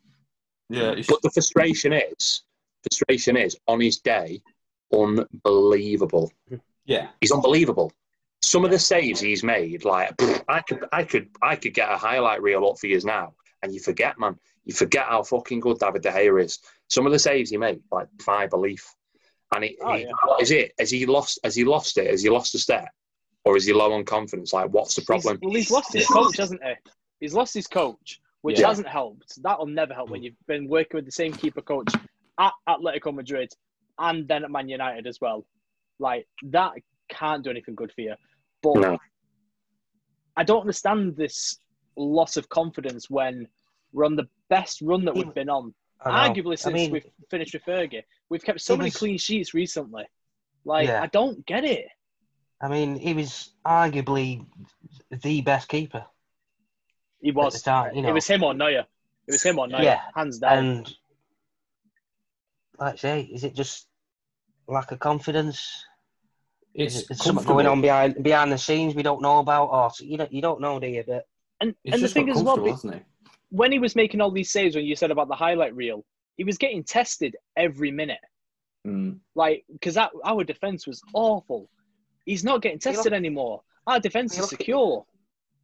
Yeah, 0.69 0.91
it's, 0.91 1.07
But 1.07 1.21
the 1.21 1.29
frustration 1.29 1.93
is, 1.93 2.41
frustration 2.83 3.37
is 3.37 3.55
on 3.67 3.79
his 3.79 3.99
day, 3.99 4.41
unbelievable. 4.91 6.31
yeah. 6.85 7.09
He's 7.21 7.31
unbelievable. 7.31 7.91
some 8.41 8.65
of 8.65 8.71
the 8.71 8.79
saves 8.79 9.19
he's 9.19 9.43
made, 9.43 9.85
like 9.85 10.13
I 10.47 10.61
could, 10.61 10.85
I 10.91 11.03
could, 11.03 11.29
I 11.41 11.55
could 11.55 11.73
get 11.73 11.91
a 11.91 11.97
highlight 11.97 12.41
reel 12.41 12.67
up 12.67 12.77
for 12.79 12.87
years 12.87 13.05
now, 13.05 13.33
and 13.63 13.73
you 13.73 13.79
forget, 13.79 14.19
man, 14.19 14.37
you 14.65 14.73
forget 14.73 15.05
how 15.05 15.23
fucking 15.23 15.59
good 15.59 15.79
David 15.79 16.01
De 16.03 16.11
Gea 16.11 16.43
is. 16.43 16.59
Some 16.87 17.05
of 17.05 17.11
the 17.11 17.19
saves 17.19 17.49
he 17.49 17.57
made, 17.57 17.81
like 17.91 18.07
by 18.25 18.47
belief, 18.47 18.93
and 19.53 19.63
it, 19.65 19.75
Oh, 19.81 19.93
he- 19.93 20.03
yeah. 20.03 20.11
what 20.25 20.41
is 20.41 20.51
it? 20.51 20.73
Has 20.79 20.89
he 20.91 21.05
lost? 21.05 21.39
Has 21.43 21.55
he 21.55 21.63
lost 21.63 21.97
it? 21.97 22.07
Has 22.09 22.23
he 22.23 22.29
lost 22.29 22.53
a 22.55 22.59
step, 22.59 22.89
or 23.45 23.55
is 23.55 23.65
he 23.65 23.73
low 23.73 23.93
on 23.93 24.03
confidence? 24.03 24.51
Like, 24.53 24.69
what's 24.71 24.95
the 24.95 25.03
problem? 25.03 25.37
He's, 25.41 25.49
well, 25.49 25.51
he's 25.53 25.71
lost 25.71 25.93
his 25.93 26.07
coach, 26.07 26.37
hasn't 26.37 26.63
he? 26.63 26.73
He's 27.19 27.33
lost 27.33 27.53
his 27.53 27.67
coach, 27.67 28.19
which 28.41 28.59
Yeah. 28.59 28.67
hasn't 28.67 28.87
helped. 28.87 29.41
That'll 29.41 29.67
never 29.67 29.93
help 29.93 30.09
when 30.09 30.23
you've 30.23 30.35
been 30.47 30.67
working 30.67 30.97
with 30.97 31.05
the 31.05 31.11
same 31.11 31.31
keeper 31.31 31.61
coach 31.61 31.87
at 32.39 32.53
Atletico 32.67 33.13
Madrid 33.13 33.49
and 33.99 34.27
then 34.27 34.43
at 34.43 34.51
Man 34.51 34.67
United 34.67 35.07
as 35.07 35.21
well. 35.21 35.45
Like 35.99 36.27
that 36.43 36.73
can't 37.07 37.43
do 37.43 37.49
anything 37.51 37.75
good 37.75 37.91
for 37.93 38.01
you. 38.01 38.15
But 38.61 38.77
No. 38.77 38.97
I 40.35 40.43
don't 40.43 40.61
understand 40.61 41.15
this 41.15 41.57
loss 41.95 42.35
of 42.35 42.49
confidence 42.49 43.09
when 43.09 43.47
we're 43.93 44.03
on 44.05 44.15
the 44.17 44.27
best 44.49 44.81
run 44.81 45.05
that 45.05 45.15
we've 45.15 45.33
been 45.33 45.49
on. 45.49 45.73
I 46.03 46.27
know. 46.27 46.33
Arguably 46.33 46.51
I 46.53 46.55
since 46.55 46.73
mean, 46.73 46.91
we've 46.91 47.09
finished 47.31 47.53
with 47.53 47.63
Fergie. 47.63 48.03
We've 48.29 48.43
kept 48.43 48.59
so 48.59 48.75
many 48.75 48.87
was- 48.87 48.97
clean 48.97 49.17
sheets 49.17 49.53
recently. 49.53 50.03
Like 50.65 50.87
Yeah. 50.89 51.01
I 51.03 51.07
don't 51.07 51.45
get 51.45 51.63
it. 51.63 51.85
I 52.62 52.68
mean, 52.68 52.95
he 52.95 53.14
was 53.14 53.51
arguably 53.66 54.45
the 55.12 55.41
best 55.41 55.68
keeper 55.68 56.06
He 57.22 57.30
at 57.30 57.36
was. 57.36 57.53
the 57.53 57.60
time. 57.60 57.95
You 57.95 58.01
know, 58.01 58.10
It 58.10 58.14
was 58.14 58.28
him 58.28 58.43
or 58.43 58.53
Neuer. 58.53 58.86
It 59.28 59.32
was 59.32 59.43
him 59.43 59.60
or 59.60 59.68
Neuer, 59.68 59.84
Yeah. 59.84 60.01
hands 60.16 60.39
down. 60.39 60.58
and 60.58 60.95
like 62.80 62.93
I 62.93 62.97
say, 62.97 63.22
is 63.22 63.43
it 63.43 63.56
just 63.56 63.88
lack 64.68 64.91
of 64.91 64.99
confidence? 64.99 65.86
It's 66.74 66.95
Is 66.95 67.01
it, 67.03 67.12
is 67.12 67.18
something 67.20 67.45
going 67.45 67.68
on 67.68 67.82
behind 67.82 68.22
behind 68.22 68.51
the 68.51 68.58
scenes 68.58 68.95
we 68.95 69.03
don't 69.03 69.22
know 69.22 69.39
about, 69.39 69.68
or 69.68 69.89
you 69.99 70.18
don't 70.18 70.32
you 70.34 70.41
don't 70.41 70.60
know, 70.60 70.80
do 70.80 70.88
you? 70.88 71.03
But 71.08 71.26
and 71.62 71.74
It's 71.86 71.95
and 71.95 72.03
the 72.03 72.08
thing 72.10 72.26
got 72.26 72.36
is, 72.36 72.43
well, 72.43 72.58
comfortable, 72.58 73.01
when 73.49 73.72
he 73.72 73.80
was 73.80 73.95
making 73.95 74.20
all 74.20 74.32
these 74.32 74.51
saves, 74.51 74.76
when 74.76 74.86
you 74.86 74.95
said 74.95 75.12
about 75.12 75.30
the 75.30 75.36
highlight 75.36 75.74
reel, 75.74 76.03
he 76.36 76.43
was 76.43 76.58
getting 76.58 76.84
tested 76.84 77.38
every 77.56 77.91
minute. 77.91 78.20
Mm. 78.86 79.20
Like 79.36 79.64
because 79.72 79.97
our 79.97 80.43
defense 80.43 80.86
was 80.86 81.01
awful. 81.14 81.70
He's 82.26 82.43
not 82.43 82.61
getting 82.61 82.78
You 82.78 82.91
tested 82.93 83.13
anymore. 83.13 83.61
Our 83.88 83.99
defense 83.99 84.38
is 84.38 84.49
secure. 84.49 85.05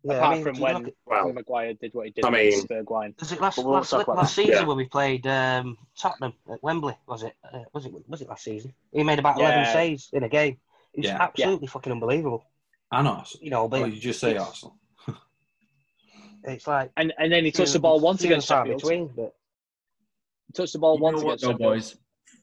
yeah, 0.03 0.13
apart 0.13 0.31
I 0.31 0.35
mean, 0.35 0.43
from 0.43 0.59
when 0.59 0.73
look 0.75 0.87
at- 0.89 0.93
Well, 1.05 1.33
Maguire 1.33 1.73
did 1.73 1.93
what 1.93 2.05
he 2.05 2.11
did 2.11 2.23
I 2.25 2.29
against 2.29 2.69
mean- 2.69 2.83
Bergwijn. 2.85 3.19
was 3.19 3.31
it 3.31 3.41
last 3.41 3.57
we'll 3.57 3.69
last, 3.71 3.89
talk 3.89 4.03
about 4.03 4.17
last 4.17 4.35
season 4.35 4.53
Yeah. 4.53 4.63
when 4.63 4.77
we 4.77 4.85
played 4.85 5.25
um, 5.27 5.77
Tottenham 5.99 6.33
at 6.51 6.61
Wembley? 6.63 6.95
Was 7.07 7.23
it? 7.23 7.33
Uh, 7.43 7.59
was 7.73 7.85
it? 7.85 7.91
Was 8.07 8.21
it 8.21 8.29
last 8.29 8.43
season? 8.43 8.73
He 8.91 9.03
made 9.03 9.19
about 9.19 9.37
eleven 9.39 9.65
saves 9.73 10.09
in 10.13 10.23
a 10.23 10.29
game. 10.29 10.59
It's 10.93 11.07
Yeah. 11.07 11.17
absolutely 11.21 11.67
fucking 11.67 11.91
unbelievable. 11.91 12.45
And 12.91 13.07
Arsenal. 13.07 13.43
You 13.43 13.49
know, 13.51 13.67
but 13.67 13.81
Well, 13.81 13.89
you 13.89 13.99
just 13.99 14.19
say 14.19 14.31
it's- 14.31 14.45
Arsenal. 14.47 14.77
it's 16.43 16.67
like 16.67 16.91
And 16.97 17.13
and 17.17 17.31
then 17.31 17.45
he 17.45 17.51
touched 17.51 17.69
few- 17.69 17.73
the 17.73 17.79
ball 17.79 17.99
once 17.99 18.21
few 18.21 18.29
against 18.29 18.47
Sheffield. 18.47 18.81
between, 18.81 19.07
but 19.07 19.33
Touched 20.53 20.73
the 20.73 20.79
ball 20.79 20.95
You 20.95 20.99
know 20.99 21.03
once 21.05 21.23
what, 21.23 21.27
against 21.41 21.43
though, 21.43 21.51
Sheffield. 21.51 21.73
boys? 21.73 21.95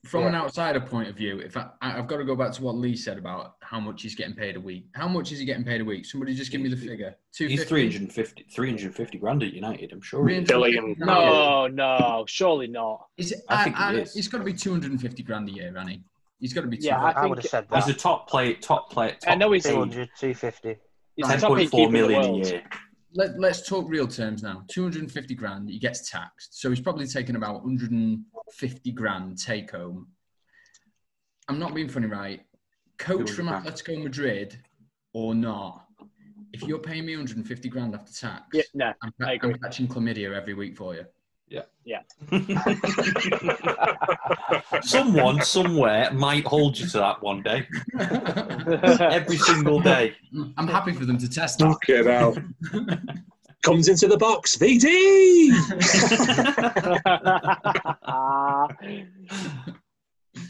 From 0.09 0.23
Yeah. 0.23 0.29
an 0.29 0.35
outsider 0.37 0.81
point 0.81 1.09
of 1.09 1.17
view, 1.17 1.39
if 1.41 1.55
I, 1.57 1.69
I- 1.83 1.99
I've 1.99 2.07
got 2.07 2.17
to 2.17 2.25
go 2.25 2.35
back 2.35 2.53
to 2.53 2.63
what 2.63 2.77
Lee 2.77 2.97
said 2.97 3.19
about 3.19 3.57
how 3.61 3.79
much 3.79 4.01
he's 4.03 4.15
getting 4.15 4.35
paid 4.35 4.57
a 4.57 4.61
week. 4.61 4.87
How 4.95 5.07
much 5.07 5.33
is 5.33 5.39
he 5.39 5.45
getting 5.45 5.65
paid 5.65 5.83
a 5.83 5.85
week? 5.85 6.07
Somebody 6.07 6.35
just 6.35 6.51
give 6.51 6.63
me 6.63 6.71
the 6.71 6.77
figure. 6.79 7.15
Two 7.33 7.47
He's 7.47 7.61
fifty. 7.61 7.69
350, 7.69 8.47
350 8.51 9.19
grand 9.19 9.43
at 9.43 9.53
United, 9.53 9.93
I'm 9.93 10.01
sure. 10.01 10.27
he 10.29 10.37
is. 10.37 10.49
Billion. 10.49 10.95
No, 10.99 11.67
no, 11.67 12.25
surely 12.27 12.69
not. 12.69 13.07
Is 13.19 13.33
it, 13.33 13.41
I 13.51 13.61
I, 13.61 13.65
think 13.65 13.77
he 13.77 13.83
I, 13.83 13.93
is. 13.97 14.15
He's 14.15 14.29
got 14.29 14.39
to 14.39 14.45
be 14.45 14.55
two 14.55 14.71
hundred 14.71 14.93
and 14.93 15.01
fifty 15.01 15.23
grand 15.23 15.47
a 15.49 15.53
year, 15.53 15.71
Ranny. 15.73 16.03
He's 16.41 16.55
got 16.55 16.63
to 16.63 16.69
be. 16.69 16.79
Yeah, 16.79 16.95
250. 16.97 17.19
I, 17.19 17.23
I 17.23 17.27
would 17.27 17.39
have 17.39 17.43
think- 17.43 17.51
said 17.51 17.67
He's 17.77 17.87
that. 17.87 17.95
a 17.95 17.99
top 17.99 18.29
play, 18.31 18.55
top 18.55 18.91
play, 18.91 19.11
top 19.21 19.31
I 19.31 19.35
know 19.35 19.53
he's- 19.53 19.67
paid, 19.67 19.73
200, 19.75 20.09
250. 20.19 20.77
He's 21.17 21.27
the 21.29 21.37
top 21.37 21.57
paid 21.57 21.69
10.4 21.69 21.71
keeper 21.71 21.83
in 21.87 21.93
the 21.93 21.99
million 22.09 22.25
a 22.25 22.37
year. 22.49 22.63
Let, 23.15 23.39
let's 23.39 23.67
talk 23.67 23.89
real 23.89 24.07
terms 24.07 24.43
now. 24.43 24.65
250 24.69 25.35
grand, 25.35 25.71
he 25.71 25.79
gets 25.79 26.11
taxed. 26.11 26.61
So 26.61 26.69
he's 26.69 26.81
probably 26.81 27.07
taken 27.07 27.37
about 27.37 27.55
150 27.55 28.93
grand 28.93 29.39
take 29.39 29.71
home. 29.71 30.09
I'm 31.49 31.59
not 31.59 31.75
being 31.75 31.89
funny, 31.89 32.07
right? 32.07 32.41
Coach 32.99 33.31
from 33.31 33.47
200. 33.47 33.73
Atletico 33.73 34.03
Madrid 34.03 34.59
or 35.15 35.35
not, 35.35 35.87
if 36.53 36.63
you're 36.63 36.79
paying 36.79 37.07
me 37.07 37.17
150 37.17 37.69
grand 37.69 37.95
after 37.95 38.13
tax, 38.13 38.47
Yeah, 38.53 38.63
no, 38.75 38.93
I'm, 39.03 39.13
I. 39.23 39.39
I'm 39.43 39.55
catching 39.55 39.89
chlamydia 39.89 40.35
every 40.35 40.55
week 40.55 40.77
for 40.77 40.95
you. 40.95 41.05
Someone 44.83 45.41
somewhere 45.43 46.13
might 46.13 46.45
hold 46.47 46.79
you 46.79 46.87
to 46.89 46.99
that 46.99 47.23
one 47.23 47.43
day, 47.43 47.67
every 49.01 49.37
single 49.39 49.81
day. 49.81 50.15
I'm 50.57 50.69
happy 50.69 50.93
for 50.93 51.05
them 51.05 51.19
to 51.19 51.29
test 51.29 51.59
that. 51.61 51.69
Fucking 51.69 52.05
hell. 52.13 52.37
Comes 53.63 53.89
into 53.89 54.07
the 54.07 54.17
box, 54.17 54.57
VD. 54.57 55.49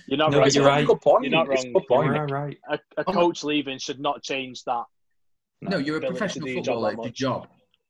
you're 0.07 0.19
not 0.19 0.31
No, 0.33 0.41
wrong. 0.41 0.51
you're 0.51 0.67
right. 0.67 0.87
Good 0.87 1.01
point. 1.01 1.25
You're 1.25 1.31
not 1.33 1.49
It's 1.51 1.65
wrong. 1.65 1.73
good 1.73 1.87
point. 1.89 2.15
You're 2.15 2.27
right. 2.27 2.59
A, 2.71 2.75
a 2.99 3.05
oh. 3.07 3.13
coach 3.13 3.43
leaving 3.45 3.79
should 3.79 4.01
not 4.01 4.23
change 4.23 4.65
that. 4.65 4.85
No, 5.63 5.79
you're 5.79 5.97
a 5.99 6.01
professional 6.01 6.47
do 6.47 6.53
your 6.53 6.63
job 6.63 6.75
footballer. 6.75 6.97
that 6.97 7.07
It's 7.09 7.21
your 7.21 7.31
job. 7.31 7.49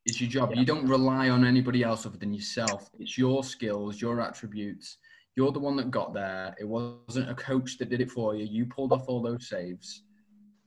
It's 0.09 0.23
your 0.23 0.31
job. 0.31 0.53
Yeah. 0.55 0.61
You 0.61 0.67
don't 0.67 0.87
rely 0.87 1.29
on 1.29 1.45
anybody 1.45 1.83
else 1.83 2.07
other 2.07 2.17
than 2.17 2.33
yourself. 2.33 2.91
It's 2.99 3.19
your 3.19 3.45
skills, 3.45 4.01
your 4.01 4.23
attributes. 4.23 4.97
You're 5.37 5.53
the 5.53 5.59
one 5.59 5.77
that 5.77 5.91
got 5.91 6.15
there. 6.15 6.55
It 6.59 6.65
wasn't 6.67 7.29
a 7.31 7.35
coach 7.35 7.77
that 7.79 7.91
did 7.91 8.01
it 8.01 8.11
for 8.11 8.35
you. 8.35 8.47
You 8.47 8.65
pulled 8.65 8.93
off 8.93 9.07
all 9.07 9.21
those 9.23 9.49
saves. 9.49 10.05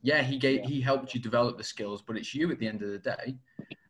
Yeah, 0.02 0.22
he 0.22 0.38
gave 0.38 0.62
he 0.64 0.80
helped 0.80 1.12
you 1.14 1.20
develop 1.20 1.58
the 1.58 1.64
skills, 1.64 2.02
but 2.02 2.16
it's 2.16 2.34
you 2.34 2.50
at 2.52 2.58
the 2.60 2.68
end 2.68 2.82
of 2.82 2.90
the 2.90 2.98
day. 2.98 3.36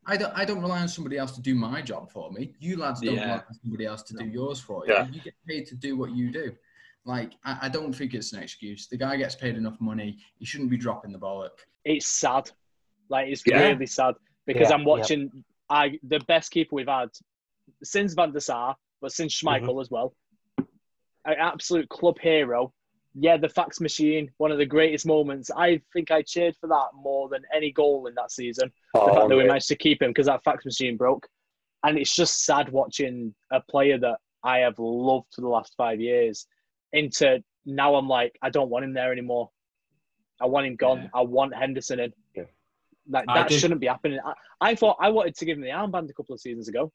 I 0.06 0.16
don't 0.16 0.32
I 0.34 0.44
don't 0.46 0.60
rely 0.62 0.80
on 0.80 0.88
somebody 0.88 1.18
else 1.18 1.32
to 1.32 1.42
do 1.42 1.54
my 1.54 1.82
job 1.82 2.10
for 2.10 2.32
me. 2.32 2.54
You 2.58 2.78
lads 2.78 3.00
don't 3.02 3.14
Yeah. 3.14 3.22
rely 3.24 3.34
on 3.48 3.54
somebody 3.62 3.84
else 3.86 4.02
to 4.04 4.14
do 4.14 4.24
yours 4.24 4.58
for 4.58 4.86
you. 4.86 4.94
Yeah. 4.94 5.06
You 5.12 5.20
get 5.20 5.34
paid 5.46 5.66
to 5.66 5.74
do 5.74 5.96
what 5.98 6.12
you 6.16 6.32
do. 6.32 6.52
Like 7.04 7.32
I, 7.44 7.58
I 7.62 7.68
don't 7.68 7.92
think 7.92 8.14
it's 8.14 8.32
an 8.32 8.42
excuse. 8.42 8.88
The 8.88 8.96
guy 8.96 9.16
gets 9.16 9.34
paid 9.34 9.56
enough 9.56 9.78
money. 9.80 10.16
He 10.38 10.46
shouldn't 10.46 10.70
be 10.70 10.78
dropping 10.78 11.12
the 11.12 11.18
bollock. 11.18 11.50
It's 11.84 12.06
sad. 12.06 12.50
Like 13.10 13.28
it's 13.28 13.42
Yeah. 13.46 13.68
really 13.68 13.86
sad 13.86 14.14
because 14.46 14.70
Yeah, 14.70 14.76
I'm 14.76 14.84
watching 14.84 15.44
I 15.70 15.98
the 16.02 16.20
best 16.20 16.50
keeper 16.50 16.74
we've 16.76 16.88
had 16.88 17.08
since 17.82 18.14
Van 18.14 18.32
der 18.32 18.40
Sar, 18.40 18.76
but 19.00 19.12
since 19.12 19.40
Schmeichel 19.40 19.68
Mm-hmm. 19.68 19.80
as 19.80 19.90
well. 19.90 20.14
An 21.24 21.36
absolute 21.38 21.88
club 21.88 22.18
hero. 22.20 22.72
Yeah, 23.14 23.36
the 23.36 23.48
fax 23.48 23.80
machine, 23.80 24.30
one 24.38 24.50
of 24.50 24.58
the 24.58 24.66
greatest 24.66 25.06
moments. 25.06 25.50
I 25.56 25.80
think 25.92 26.10
I 26.10 26.22
cheered 26.22 26.56
for 26.60 26.66
that 26.68 26.88
more 26.94 27.28
than 27.28 27.42
any 27.54 27.70
goal 27.70 28.06
in 28.06 28.14
that 28.14 28.32
season. 28.32 28.72
the 28.94 29.00
Oh, 29.00 29.14
fact 29.14 29.28
that 29.28 29.36
we 29.36 29.44
managed 29.44 29.68
to 29.68 29.76
keep 29.76 30.02
him 30.02 30.10
because 30.10 30.26
that 30.26 30.42
fax 30.44 30.64
machine 30.64 30.96
broke. 30.96 31.28
And 31.84 31.98
it's 31.98 32.14
just 32.14 32.44
sad 32.44 32.70
watching 32.70 33.34
a 33.52 33.60
player 33.60 33.98
that 33.98 34.18
I 34.42 34.58
have 34.58 34.78
loved 34.78 35.26
for 35.34 35.42
the 35.42 35.48
last 35.48 35.74
five 35.76 36.00
years 36.00 36.46
into 36.92 37.42
now 37.66 37.94
I'm 37.94 38.08
like, 38.08 38.36
I 38.42 38.50
don't 38.50 38.70
want 38.70 38.84
him 38.84 38.94
there 38.94 39.12
anymore. 39.12 39.50
I 40.40 40.46
want 40.46 40.66
him 40.66 40.76
gone. 40.76 41.02
Yeah. 41.02 41.08
I 41.14 41.20
want 41.22 41.54
Henderson 41.54 42.00
in. 42.00 42.12
Yeah. 42.34 42.44
Like, 43.08 43.26
that 43.26 43.48
do- 43.48 43.58
shouldn't 43.58 43.80
be 43.80 43.86
happening. 43.86 44.20
I, 44.24 44.32
I 44.60 44.74
thought 44.74 44.96
I 45.00 45.08
wanted 45.08 45.36
to 45.36 45.44
give 45.44 45.56
him 45.58 45.62
the 45.62 45.70
armband 45.70 46.08
a 46.10 46.12
couple 46.14 46.34
of 46.34 46.40
seasons 46.40 46.68
ago. 46.68 46.92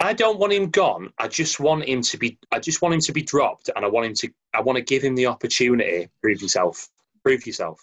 I 0.00 0.12
don't 0.12 0.38
want 0.38 0.52
him 0.52 0.70
gone. 0.70 1.12
I 1.18 1.26
just 1.28 1.58
want 1.58 1.84
him 1.84 2.02
to 2.02 2.18
be. 2.18 2.38
I 2.52 2.60
just 2.60 2.82
want 2.82 2.94
him 2.94 3.00
to 3.00 3.12
be 3.12 3.22
dropped, 3.22 3.70
and 3.74 3.84
I 3.84 3.88
want 3.88 4.06
him 4.06 4.14
to. 4.14 4.30
I 4.54 4.60
want 4.60 4.76
to 4.76 4.82
give 4.82 5.02
him 5.02 5.14
the 5.16 5.26
opportunity. 5.26 6.08
Prove 6.22 6.40
yourself. 6.40 6.88
Prove 7.24 7.46
yourself. 7.46 7.80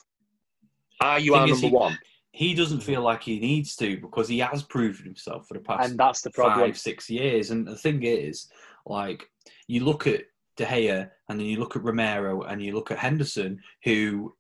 Are 1.02 1.20
you 1.20 1.36
our 1.36 1.46
number 1.48 1.68
he- 1.68 1.74
one? 1.74 1.98
He 2.32 2.54
doesn't 2.54 2.82
feel 2.82 3.02
like 3.02 3.24
he 3.24 3.40
needs 3.40 3.78
to 3.78 3.98
because 3.98 4.28
he 4.28 4.40
has 4.40 4.62
proven 4.62 5.06
himself 5.06 5.48
for 5.48 5.54
the 5.54 5.62
past 5.62 5.90
And 5.90 5.98
that's 5.98 6.22
the 6.22 6.32
problem. 6.32 6.68
five, 6.68 6.78
six 6.78 7.10
years. 7.10 7.50
And 7.52 7.66
the 7.66 7.78
thing 7.78 8.04
is, 8.04 8.50
like, 8.86 9.30
you 9.68 9.86
look 9.86 10.06
at 10.06 10.24
De 10.58 10.66
Gea 10.66 11.10
and 11.30 11.40
then 11.40 11.48
you 11.48 11.60
look 11.62 11.78
at 11.78 11.84
Romero 11.86 12.42
and 12.42 12.62
you 12.62 12.74
look 12.74 12.92
at 12.92 13.00
Henderson, 13.00 13.62
who, 13.86 14.36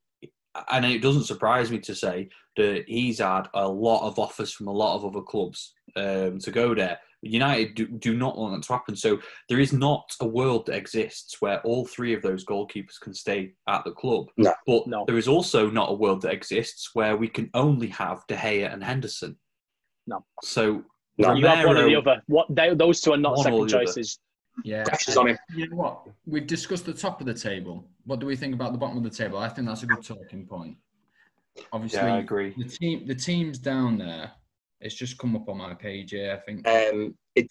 and 0.72 0.86
it 0.86 1.02
doesn't 1.02 1.24
surprise 1.24 1.72
me 1.72 1.80
to 1.80 1.96
say 1.96 2.30
that 2.58 2.86
he's 2.88 3.20
had 3.20 3.48
a 3.54 3.68
lot 3.68 4.08
of 4.08 4.18
offers 4.20 4.52
from 4.52 4.68
a 4.68 4.72
lot 4.72 4.96
of 4.96 5.06
other 5.06 5.22
clubs 5.22 5.74
um, 5.96 6.40
to 6.40 6.52
go 6.52 6.74
there. 6.74 6.98
United 7.22 7.74
do, 7.74 7.88
do 7.88 8.16
not 8.16 8.38
want 8.38 8.54
that 8.56 8.66
to 8.68 8.74
happen. 8.74 8.96
So 8.96 9.20
there 9.50 9.60
is 9.60 9.74
not 9.74 10.06
a 10.22 10.28
world 10.28 10.68
that 10.68 10.76
exists 10.76 11.38
where 11.42 11.60
all 11.62 11.86
three 11.86 12.14
of 12.14 12.22
those 12.22 12.46
goalkeepers 12.46 13.00
can 13.02 13.14
stay 13.16 13.54
at 13.68 13.84
the 13.84 13.92
club. 13.92 14.28
No. 14.38 14.54
But 14.68 14.86
No. 14.88 15.06
there 15.08 15.18
is 15.18 15.28
also 15.28 15.70
not 15.72 15.90
a 15.90 15.94
world 15.96 16.22
that 16.22 16.34
exists 16.34 16.92
where 16.94 17.18
we 17.18 17.28
can 17.28 17.50
only 17.56 17.88
have 17.88 18.24
De 18.28 18.36
Gea 18.36 18.72
and 18.72 18.84
Henderson. 18.84 19.38
No. 20.06 20.24
So 20.44 20.84
No. 21.18 21.34
you 21.34 21.48
have 21.48 21.66
one 21.66 21.78
or 21.78 21.86
the 21.90 21.96
other. 21.96 22.22
What 22.28 22.48
they, 22.50 22.76
those 22.76 23.02
two 23.02 23.14
are 23.14 23.18
not 23.18 23.40
second 23.40 23.54
the 23.54 23.62
other. 23.78 23.86
choices. 23.86 24.20
Yeah. 24.64 24.84
Pressure's 24.84 25.18
on 25.18 25.28
him. 25.30 25.38
You 25.54 25.70
know 25.70 25.76
what? 25.78 26.08
We've 26.26 26.48
discussed 26.48 26.86
the 26.86 26.94
top 26.94 27.20
of 27.20 27.28
the 27.28 27.34
table. 27.34 27.86
What 28.06 28.20
do 28.20 28.26
we 28.26 28.36
think 28.36 28.54
about 28.54 28.72
the 28.72 28.78
bottom 28.78 28.98
of 28.98 29.04
the 29.04 29.10
table? 29.10 29.38
I 29.38 29.50
think 29.50 29.68
that's 29.68 29.84
a 29.84 29.86
good 29.88 30.04
talking 30.04 30.46
point. 30.46 30.78
Obviously, 31.72 32.00
Yeah, 32.00 32.16
I 32.16 32.20
agree. 32.20 32.54
the 32.58 32.66
team, 32.66 33.06
the 33.08 33.16
teams 33.16 33.58
down 33.58 33.98
there. 33.98 34.32
It's 34.82 34.96
just 34.96 35.18
come 35.18 35.36
up 35.36 35.48
on 35.50 35.58
my 35.58 35.74
page 35.74 36.12
here. 36.12 36.34
I 36.34 36.46
think 36.46 36.68
Um, 36.68 37.16
it, 37.36 37.48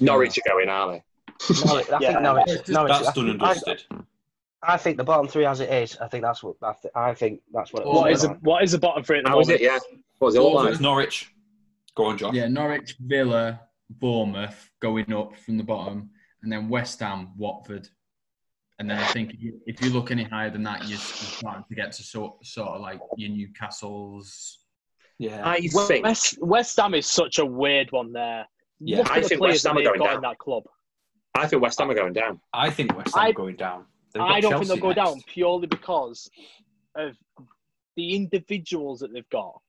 Norwich 0.00 0.38
are 0.38 0.50
going, 0.50 0.68
are 0.68 0.92
they? 0.92 1.02
Norwich, 1.64 1.90
I 1.90 1.98
Yeah. 2.00 2.08
think 2.12 2.22
Norwich, 2.22 2.44
It's 2.48 2.68
Norwich, 2.70 2.92
That's 2.92 3.08
I, 3.08 3.12
done 3.12 3.30
and 3.30 3.38
dusted. 3.40 3.84
I 4.62 4.76
think 4.76 4.96
the 4.96 5.04
bottom 5.04 5.28
three 5.28 5.44
as 5.44 5.60
it 5.60 5.70
is. 5.70 5.96
I 5.98 6.08
think 6.08 6.24
that's 6.24 6.42
what 6.42 6.56
I, 6.62 6.72
th- 6.72 6.92
I 6.94 7.14
think 7.14 7.42
that's 7.52 7.72
what. 7.72 7.82
It 7.82 7.88
What 7.88 8.10
is 8.10 8.22
was 8.22 8.30
the, 8.30 8.34
what 8.42 8.62
is 8.64 8.72
the 8.72 8.78
bottom 8.78 9.04
three 9.04 9.18
at 9.18 9.24
the 9.24 9.30
How 9.30 9.40
is 9.40 9.46
moment? 9.46 9.60
it? 9.62 9.64
Yeah. 9.66 9.78
What 10.18 10.26
was 10.26 10.34
it 10.34 10.38
all 10.40 10.54
like? 10.54 10.80
Norwich. 10.80 11.32
Go 11.94 12.06
on, 12.06 12.18
Josh. 12.18 12.34
Yeah, 12.34 12.48
Norwich, 12.48 12.96
Villa, 12.98 13.60
Bournemouth 13.90 14.70
going 14.80 15.12
up 15.12 15.36
from 15.36 15.58
the 15.58 15.64
bottom, 15.64 16.10
and 16.42 16.52
then 16.52 16.68
West 16.68 17.00
Ham, 17.00 17.30
Watford. 17.36 17.88
And 18.78 18.88
then 18.88 18.98
I 18.98 19.06
think 19.08 19.34
if 19.66 19.82
you, 19.82 19.90
look 19.90 20.12
any 20.12 20.22
higher 20.22 20.50
than 20.50 20.62
that, 20.62 20.82
you're, 20.82 20.90
you're 20.90 20.98
starting 20.98 21.64
to 21.68 21.74
get 21.74 21.90
to 21.92 22.02
sort, 22.04 22.46
sort 22.46 22.68
of 22.68 22.80
like 22.80 23.00
your 23.16 23.30
Newcastles. 23.30 24.58
Yeah. 25.18 25.42
I 25.44 25.60
think. 25.66 26.04
West, 26.04 26.38
West 26.40 26.76
Ham 26.76 26.94
is 26.94 27.06
such 27.06 27.38
a 27.38 27.44
weird 27.44 27.90
one 27.90 28.12
there. 28.12 28.46
Yeah, 28.78 28.98
Look 28.98 29.10
I 29.10 29.22
think 29.22 29.40
West 29.40 29.66
Ham 29.66 29.76
are 29.78 29.82
going 29.82 29.98
down. 30.00 30.22
that 30.22 30.38
club. 30.38 30.62
I 31.34 31.48
think 31.48 31.60
West 31.60 31.78
Ham 31.80 31.90
are 31.90 31.94
going 31.94 32.12
down. 32.12 32.40
I 32.52 32.70
think 32.70 32.96
West 32.96 33.16
Ham 33.16 33.24
I- 33.26 33.30
are 33.30 33.32
going 33.32 33.56
down. 33.56 33.84
I 34.18 34.40
don't 34.40 34.52
Chelsea 34.52 34.66
think 34.68 34.80
they'll 34.80 34.94
go 34.94 35.00
next. 35.00 35.12
down 35.12 35.22
purely 35.26 35.66
because 35.66 36.30
of 36.96 37.14
the 37.96 38.14
individuals 38.16 39.00
that 39.00 39.12
they've 39.12 39.28
got. 39.28 39.60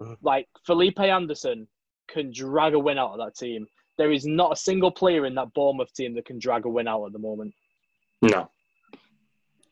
Mhm. 0.00 0.16
Like 0.22 0.46
Felipe 0.64 1.00
Anderson 1.00 1.66
can 2.08 2.30
drag 2.32 2.74
a 2.74 2.78
win 2.78 2.96
out 2.98 3.12
of 3.12 3.18
that 3.18 3.34
team. 3.34 3.66
There 3.98 4.12
is 4.12 4.26
not 4.26 4.52
a 4.52 4.56
single 4.56 4.90
player 4.90 5.24
in 5.26 5.34
that 5.36 5.52
Bournemouth 5.54 5.92
team 5.94 6.14
that 6.14 6.26
can 6.26 6.38
drag 6.38 6.66
a 6.66 6.68
win 6.68 6.86
out 6.88 7.06
at 7.06 7.12
the 7.12 7.18
moment. 7.18 7.54
No. 8.22 8.50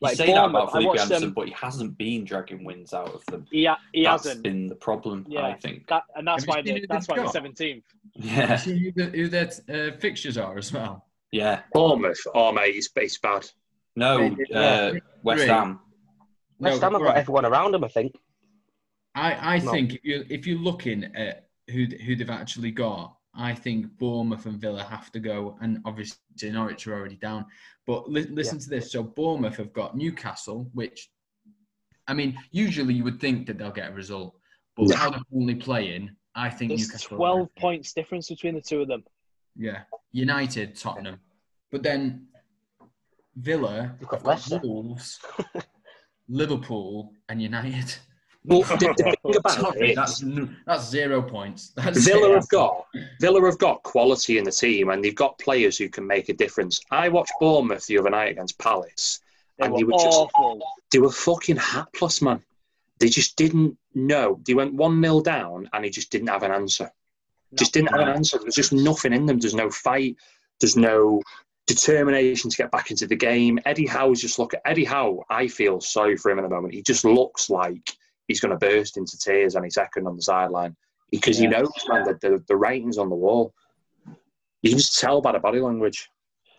You 0.01 0.15
say 0.15 0.27
that 0.35 0.45
about 0.51 0.69
I 0.69 0.73
Felipe 0.73 1.01
Anderson, 1.01 1.21
them- 1.23 1.33
but 1.33 1.49
he 1.49 1.55
hasn't 1.59 1.97
been 1.97 2.25
dragging 2.25 2.63
wins 2.65 2.93
out 2.93 3.09
of 3.15 3.25
them. 3.27 3.47
He, 3.51 3.65
ha- 3.65 3.79
he 3.93 4.05
That's 4.05 4.25
hasn't. 4.25 4.43
been 4.43 4.67
the 4.67 4.75
problem, 4.75 5.25
Yeah. 5.29 5.47
I 5.47 5.55
think. 5.55 5.87
That, 5.89 6.03
and 6.15 6.27
that's 6.27 6.45
Have 6.45 6.49
why 6.57 6.63
they, 6.63 6.85
that's 6.89 7.09
why 7.09 7.17
they're 7.17 7.29
seventeenth. 7.29 7.85
Yeah, 8.15 8.59
who, 8.59 8.93
the, 8.93 9.05
who 9.07 9.29
their 9.29 9.51
uh, 9.71 9.97
fixtures 9.99 10.37
are 10.37 10.59
as 10.59 10.73
well. 10.73 11.07
yeah. 11.33 11.63
Bournemouth. 11.73 12.21
Oh, 12.35 12.53
mate, 12.53 12.75
it's, 12.77 12.91
it's 12.97 13.17
bad. 13.19 13.49
No, 13.97 14.37
uh, 14.55 14.93
West 15.23 15.41
Three. 15.43 15.49
Ham. 15.51 15.81
West 16.59 16.83
Ham 16.83 16.93
have 16.93 17.01
got 17.03 17.17
everyone 17.17 17.45
around 17.47 17.73
them. 17.73 17.85
I 17.85 17.89
think. 17.89 18.15
I, 19.15 19.55
I 19.55 19.59
No. 19.61 19.71
think 19.71 19.95
if 19.95 20.05
you 20.05 20.25
if 20.29 20.47
you're 20.47 20.59
looking 20.59 21.05
at 21.15 21.49
who 21.71 21.87
who 22.05 22.15
they've 22.17 22.29
actually 22.29 22.73
got, 22.73 23.17
I 23.37 23.55
think 23.55 23.87
Bournemouth 23.99 24.47
and 24.47 24.61
Villa 24.61 24.83
have 24.85 25.11
to 25.13 25.21
go, 25.21 25.57
and 25.61 25.81
obviously 25.85 26.19
Norwich 26.51 26.87
are 26.87 26.95
already 26.95 27.17
down. 27.17 27.47
But 27.87 28.11
li- 28.11 28.29
listen 28.31 28.59
to 28.61 28.69
this: 28.71 28.93
so 28.93 29.03
Bournemouth 29.03 29.57
have 29.57 29.73
got 29.73 29.97
Newcastle, 29.97 30.71
which, 30.73 31.11
I 32.07 32.15
mean, 32.15 32.39
usually 32.53 32.95
you 32.95 33.05
would 33.05 33.21
think 33.21 33.47
that 33.47 33.59
they'll 33.59 33.73
get 33.73 33.91
a 33.91 33.95
result, 33.95 34.37
but 34.77 34.89
No. 34.89 34.97
how 34.97 35.11
they're 35.11 35.21
only 35.35 35.55
playing, 35.57 36.11
I 36.35 36.49
think 36.51 36.71
There's 36.71 36.89
Newcastle. 36.89 37.17
twelve 37.17 37.55
points 37.57 37.93
difference 37.93 38.29
between 38.29 38.55
the 38.55 38.61
two 38.61 38.83
of 38.83 38.89
them. 38.89 39.05
Yeah, 39.57 39.83
United, 40.13 40.77
Tottenham, 40.77 41.21
but 41.71 41.83
then 41.83 42.29
Villa, 43.37 43.97
You've 44.01 44.09
got 44.09 44.19
have 44.19 44.25
got 44.25 44.31
Leicester. 44.31 44.61
Wolves, 44.63 45.19
Liverpool, 46.29 47.13
and 47.29 47.43
United. 47.43 47.95
Well, 48.47 48.61
the, 48.63 48.95
the 48.99 49.05
thing 49.05 49.37
about 49.37 49.77
it 49.79 49.97
that's 49.97 50.23
that's 50.67 50.89
zero 50.91 51.23
points. 51.23 51.73
That's 51.77 52.05
Villa 52.05 52.33
it. 52.33 52.35
have 52.35 52.49
got 52.51 52.87
Villa 53.21 53.43
have 53.47 53.59
got 53.59 53.83
quality 53.85 54.37
in 54.37 54.45
the 54.45 54.51
team, 54.53 54.91
and 54.91 55.03
they've 55.03 55.15
got 55.15 55.39
players 55.39 55.79
who 55.79 55.89
can 55.89 56.07
make 56.07 56.29
a 56.29 56.35
difference. 56.35 56.81
I 56.91 57.09
watched 57.09 57.33
Bournemouth 57.41 57.87
the 57.87 57.97
other 57.99 58.11
night 58.11 58.33
against 58.33 58.59
Palace, 58.59 59.21
They 59.59 59.65
and 59.65 59.73
were 59.73 59.79
they 59.79 59.85
were 59.85 59.93
just 59.93 60.07
awful. 60.35 60.63
they 60.93 60.99
were 60.99 61.11
fucking 61.11 61.57
hapless, 61.57 62.21
man. 62.21 62.43
They 62.99 63.09
just 63.09 63.37
didn't 63.37 63.79
know. 63.95 64.41
They 64.47 64.53
went 64.55 64.75
one 64.75 65.03
0 65.03 65.23
down, 65.23 65.71
and 65.73 65.85
he 65.85 65.91
just 65.91 66.11
didn't 66.11 66.29
have 66.29 66.43
an 66.43 66.53
answer. 66.53 66.91
Just 67.55 67.73
didn't 67.73 67.93
have 67.93 68.01
an 68.01 68.09
answer. 68.09 68.39
There's 68.39 68.55
just 68.55 68.73
nothing 68.75 69.13
in 69.15 69.25
them. 69.27 69.39
There's 69.39 69.55
no 69.55 69.71
fight. 69.71 70.17
There's 70.61 70.77
no 70.77 71.23
determination 71.67 72.51
to 72.51 72.57
get 72.57 72.71
back 72.71 72.91
into 72.91 73.07
the 73.07 73.17
game. 73.17 73.59
Eddie 73.65 73.87
Howe's 73.87 74.21
just 74.21 74.39
look 74.39 74.55
at 74.55 74.61
Eddie 74.65 74.85
Howe. 74.85 75.25
I 75.31 75.49
feel 75.49 75.81
sorry 75.81 76.17
for 76.17 76.31
him 76.31 76.39
at 76.39 76.43
the 76.43 76.49
moment. 76.55 76.75
He 76.75 76.83
just 76.83 77.05
looks 77.05 77.49
like 77.49 77.97
he's 78.29 78.41
going 78.41 78.57
to 78.59 78.67
burst 78.67 78.97
into 78.97 79.19
tears 79.19 79.57
any 79.57 79.71
second 79.71 80.07
on 80.07 80.17
the 80.17 80.23
sideline 80.23 80.77
because 81.11 81.39
he 81.39 81.45
Yeah. 81.45 81.51
knows, 81.61 81.71
man, 81.89 82.05
that 82.05 82.21
the, 82.21 82.43
the 82.49 82.57
writing's 82.57 82.99
on 82.99 83.09
the 83.09 83.15
wall. 83.15 83.53
You 84.63 84.71
can 84.71 84.79
just 84.79 84.99
tell 84.99 85.21
by 85.21 85.33
the 85.33 85.39
body 85.39 85.61
language. 85.61 86.09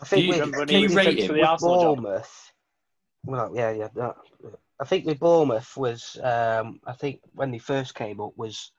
I 0.01 0.05
think 0.05 0.19
Do 0.21 0.25
you- 0.25 0.29
with, 0.29 0.39
Remember 0.39 0.57
when 0.59 0.67
do 0.67 0.75
he 0.75 0.81
you 0.83 0.89
rate 0.89 1.19
him? 1.19 1.27
for 1.27 1.33
with 1.33 1.41
the 1.41 1.57
Bournemouth. 1.67 2.51
Well, 3.25 3.51
yeah, 3.55 3.71
yeah. 3.71 3.87
that- 3.95 4.15
I 4.79 4.83
think 4.85 5.05
with 5.05 5.19
Bournemouth 5.19 5.75
was, 5.77 6.17
um, 6.21 6.81
I 6.85 6.93
think 6.93 7.21
when 7.33 7.49
they 7.49 7.59
first 7.59 7.95
came 7.95 8.19
up 8.19 8.33
was, 8.35 8.71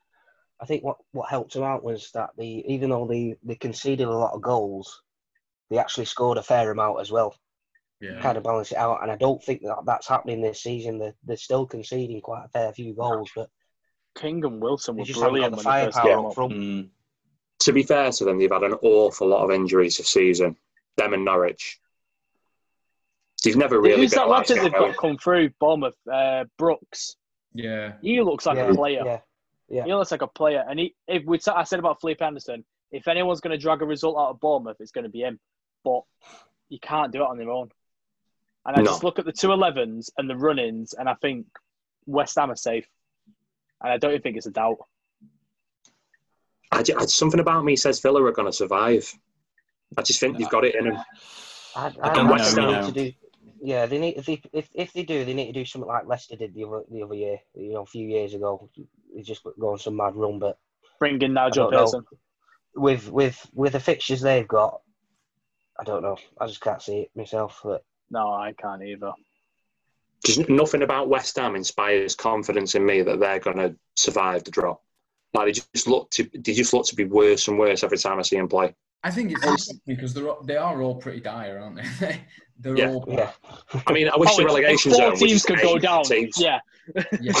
I 0.61 0.65
think 0.65 0.83
what, 0.83 0.97
what 1.11 1.29
helped 1.29 1.53
them 1.53 1.63
out 1.63 1.83
was 1.83 2.11
that 2.13 2.29
they, 2.37 2.63
even 2.67 2.91
though 2.91 3.07
they, 3.07 3.35
they 3.43 3.55
conceded 3.55 4.07
a 4.07 4.11
lot 4.15 4.33
of 4.33 4.41
goals, 4.41 5.01
they 5.69 5.77
actually 5.79 6.05
scored 6.05 6.37
a 6.37 6.43
fair 6.43 6.69
amount 6.71 7.01
as 7.01 7.11
well, 7.11 7.35
Yeah. 7.99 8.21
kind 8.21 8.37
of 8.37 8.43
balance 8.43 8.71
it 8.71 8.77
out. 8.77 9.01
And 9.01 9.11
I 9.11 9.15
don't 9.15 9.43
think 9.43 9.61
that 9.63 9.77
that's 9.85 10.07
happening 10.07 10.41
this 10.41 10.61
season. 10.61 10.99
They're, 10.99 11.15
they're 11.23 11.37
still 11.37 11.65
conceding 11.65 12.21
quite 12.21 12.45
a 12.45 12.49
fair 12.49 12.71
few 12.71 12.93
goals, 12.93 13.31
but 13.35 13.49
King 14.15 14.43
and 14.45 14.61
Wilson 14.61 14.95
were 14.95 15.03
just 15.03 15.19
haven't 15.19 15.41
got 15.41 15.51
brilliant 15.51 15.57
the 15.57 15.67
when 15.67 15.79
they 15.79 15.85
first 15.85 15.97
firepower 15.97 16.19
up 16.19 16.25
up. 16.27 16.33
front. 16.35 16.53
Mm. 16.53 16.89
To 17.59 17.73
be 17.73 17.83
fair 17.83 18.11
to 18.11 18.23
them, 18.23 18.37
they've 18.37 18.51
had 18.51 18.63
an 18.63 18.75
awful 18.81 19.27
lot 19.27 19.43
of 19.43 19.51
injuries 19.51 19.97
this 19.97 20.09
season. 20.09 20.55
Them 20.95 21.13
and 21.13 21.25
Norwich. 21.25 21.79
They've 23.43 23.55
never 23.55 23.79
really 23.79 24.01
Who's 24.01 24.11
that 24.11 24.27
lad 24.27 24.47
that 24.47 24.61
they've 24.61 24.71
got 24.71 24.97
come 24.97 25.17
through? 25.17 25.51
Bournemouth, 25.59 25.95
uh, 26.11 26.45
Brooks. 26.57 27.15
Yeah. 27.53 27.93
He 28.01 28.21
looks 28.21 28.45
like 28.45 28.57
yeah, 28.57 28.69
a 28.69 28.73
player. 28.73 29.01
yeah, 29.05 29.19
yeah. 29.69 29.85
He 29.85 29.93
looks 29.93 30.11
like 30.11 30.23
a 30.23 30.27
player. 30.27 30.63
And 30.67 30.79
he, 30.79 30.95
if 31.07 31.23
we, 31.23 31.39
I 31.47 31.63
said 31.63 31.79
about 31.79 31.99
Felipe 31.99 32.21
Anderson, 32.21 32.65
if 32.91 33.07
anyone's 33.07 33.41
going 33.41 33.57
to 33.57 33.61
drag 33.61 33.81
a 33.81 33.85
result 33.85 34.17
out 34.17 34.29
of 34.29 34.39
Bournemouth, 34.39 34.77
it's 34.79 34.91
going 34.91 35.03
to 35.03 35.09
be 35.09 35.21
him. 35.21 35.39
But 35.83 36.01
you 36.69 36.79
can't 36.79 37.11
do 37.11 37.21
it 37.21 37.27
on 37.27 37.37
their 37.37 37.49
own. 37.49 37.69
And 38.67 38.75
I 38.75 38.81
No. 38.81 38.85
just 38.91 39.03
look 39.03 39.17
at 39.17 39.25
the 39.25 39.31
two 39.31 39.47
11s 39.47 40.09
and 40.17 40.29
the 40.29 40.35
run 40.35 40.59
ins, 40.59 40.93
and 40.93 41.07
I 41.09 41.13
think 41.15 41.47
West 42.05 42.35
Ham 42.35 42.51
are 42.51 42.55
safe. 42.55 42.85
And 43.81 43.93
I 43.93 43.97
don't 43.97 44.11
even 44.11 44.21
think 44.21 44.37
it's 44.37 44.45
a 44.45 44.51
doubt. 44.51 44.77
I, 46.71 46.83
ju- 46.83 46.95
I- 46.99 47.05
something 47.05 47.39
about 47.39 47.63
me 47.63 47.75
says 47.75 47.99
Villa 48.01 48.21
are 48.23 48.31
going 48.31 48.47
to 48.47 48.53
survive. 48.53 49.11
I 49.97 50.01
just 50.01 50.19
think 50.19 50.37
they've 50.37 50.49
got 50.49 50.65
it 50.65 50.75
in 50.75 50.85
them. 50.89 50.97
I, 51.75 51.85
I 51.85 52.09
I, 52.09 52.13
don't 52.13 52.27
I 52.31 52.37
know, 52.37 52.43
think 52.43 52.55
they 52.55 52.61
you 52.73 52.81
to 52.85 52.91
do. 52.91 53.13
Yeah, 53.61 53.85
they 53.85 53.97
need 53.99 54.17
if 54.17 54.25
they 54.25 54.41
if, 54.53 54.69
if 54.73 54.93
they 54.93 55.03
do, 55.03 55.23
they 55.25 55.33
need 55.33 55.47
to 55.47 55.53
do 55.53 55.65
something 55.65 55.87
like 55.87 56.05
Leicester 56.05 56.35
did 56.35 56.53
the 56.53 56.65
other 56.65 56.83
the 56.91 57.01
other 57.03 57.15
year. 57.15 57.39
You 57.55 57.73
know, 57.73 57.81
a 57.83 57.85
few 57.85 58.05
years 58.07 58.33
ago, 58.33 58.69
they 59.15 59.21
just 59.21 59.43
go 59.59 59.69
on 59.71 59.79
some 59.79 59.95
mad 59.95 60.15
run. 60.15 60.39
But 60.39 60.59
Bring 60.99 61.21
in 61.21 61.33
Nigel 61.33 61.67
I 61.67 61.71
know. 61.71 61.77
Pearson. 61.83 62.05
with 62.75 63.09
with 63.09 63.49
with 63.53 63.73
the 63.73 63.79
fixtures 63.79 64.21
they've 64.21 64.47
got, 64.47 64.81
I 65.79 65.85
don't 65.85 66.03
know. 66.03 66.17
I 66.39 66.47
just 66.47 66.61
can't 66.61 66.81
see 66.81 66.99
it 67.01 67.11
myself. 67.15 67.61
But 67.63 67.83
No, 68.09 68.31
I 68.33 68.53
can't 68.53 68.83
either. 68.83 69.11
Just 70.25 70.49
nothing 70.49 70.81
about 70.81 71.09
West 71.09 71.35
Ham 71.37 71.55
inspires 71.55 72.15
confidence 72.15 72.75
in 72.75 72.85
me 72.85 73.01
that 73.01 73.19
they're 73.19 73.39
going 73.39 73.57
to 73.57 73.75
survive 73.95 74.43
the 74.43 74.51
drop. 74.51 74.81
Like 75.33 75.47
they 75.47 75.51
just 75.51 75.87
look 75.87 76.09
to, 76.11 76.23
they 76.33 76.53
just 76.53 76.73
look 76.73 76.85
to 76.87 76.95
be 76.95 77.03
worse 77.05 77.47
and 77.47 77.59
worse 77.59 77.83
every 77.83 77.97
time 77.97 78.17
I 78.17 78.21
see 78.23 78.37
them 78.37 78.47
play. 78.47 78.73
I 79.03 79.11
think 79.11 79.31
it's 79.31 79.43
um, 79.43 79.49
interesting 79.51 79.79
because 79.85 80.13
they're 80.13 80.27
all- 80.27 80.41
they 80.43 80.57
are 80.57 80.81
all 80.81 80.95
pretty 80.95 81.19
dire, 81.19 81.59
aren't 81.59 81.79
they? 81.99 82.19
they're 82.59 82.77
Yeah. 82.77 82.89
all 82.89 83.05
yeah, 83.07 83.31
I 83.85 83.93
mean, 83.93 84.09
I 84.09 84.17
wish 84.17 84.29
Oh, 84.31 84.37
the 84.37 84.41
if- 84.43 84.47
relegation 84.47 84.91
if 84.91 84.97
zone 84.97 85.15
four 85.17 85.27
teams 85.27 85.43
could 85.45 85.61
go 85.61 85.77
down. 85.77 86.03
teams. 86.03 86.35
Yeah. 86.39 86.59
yeah, 87.21 87.33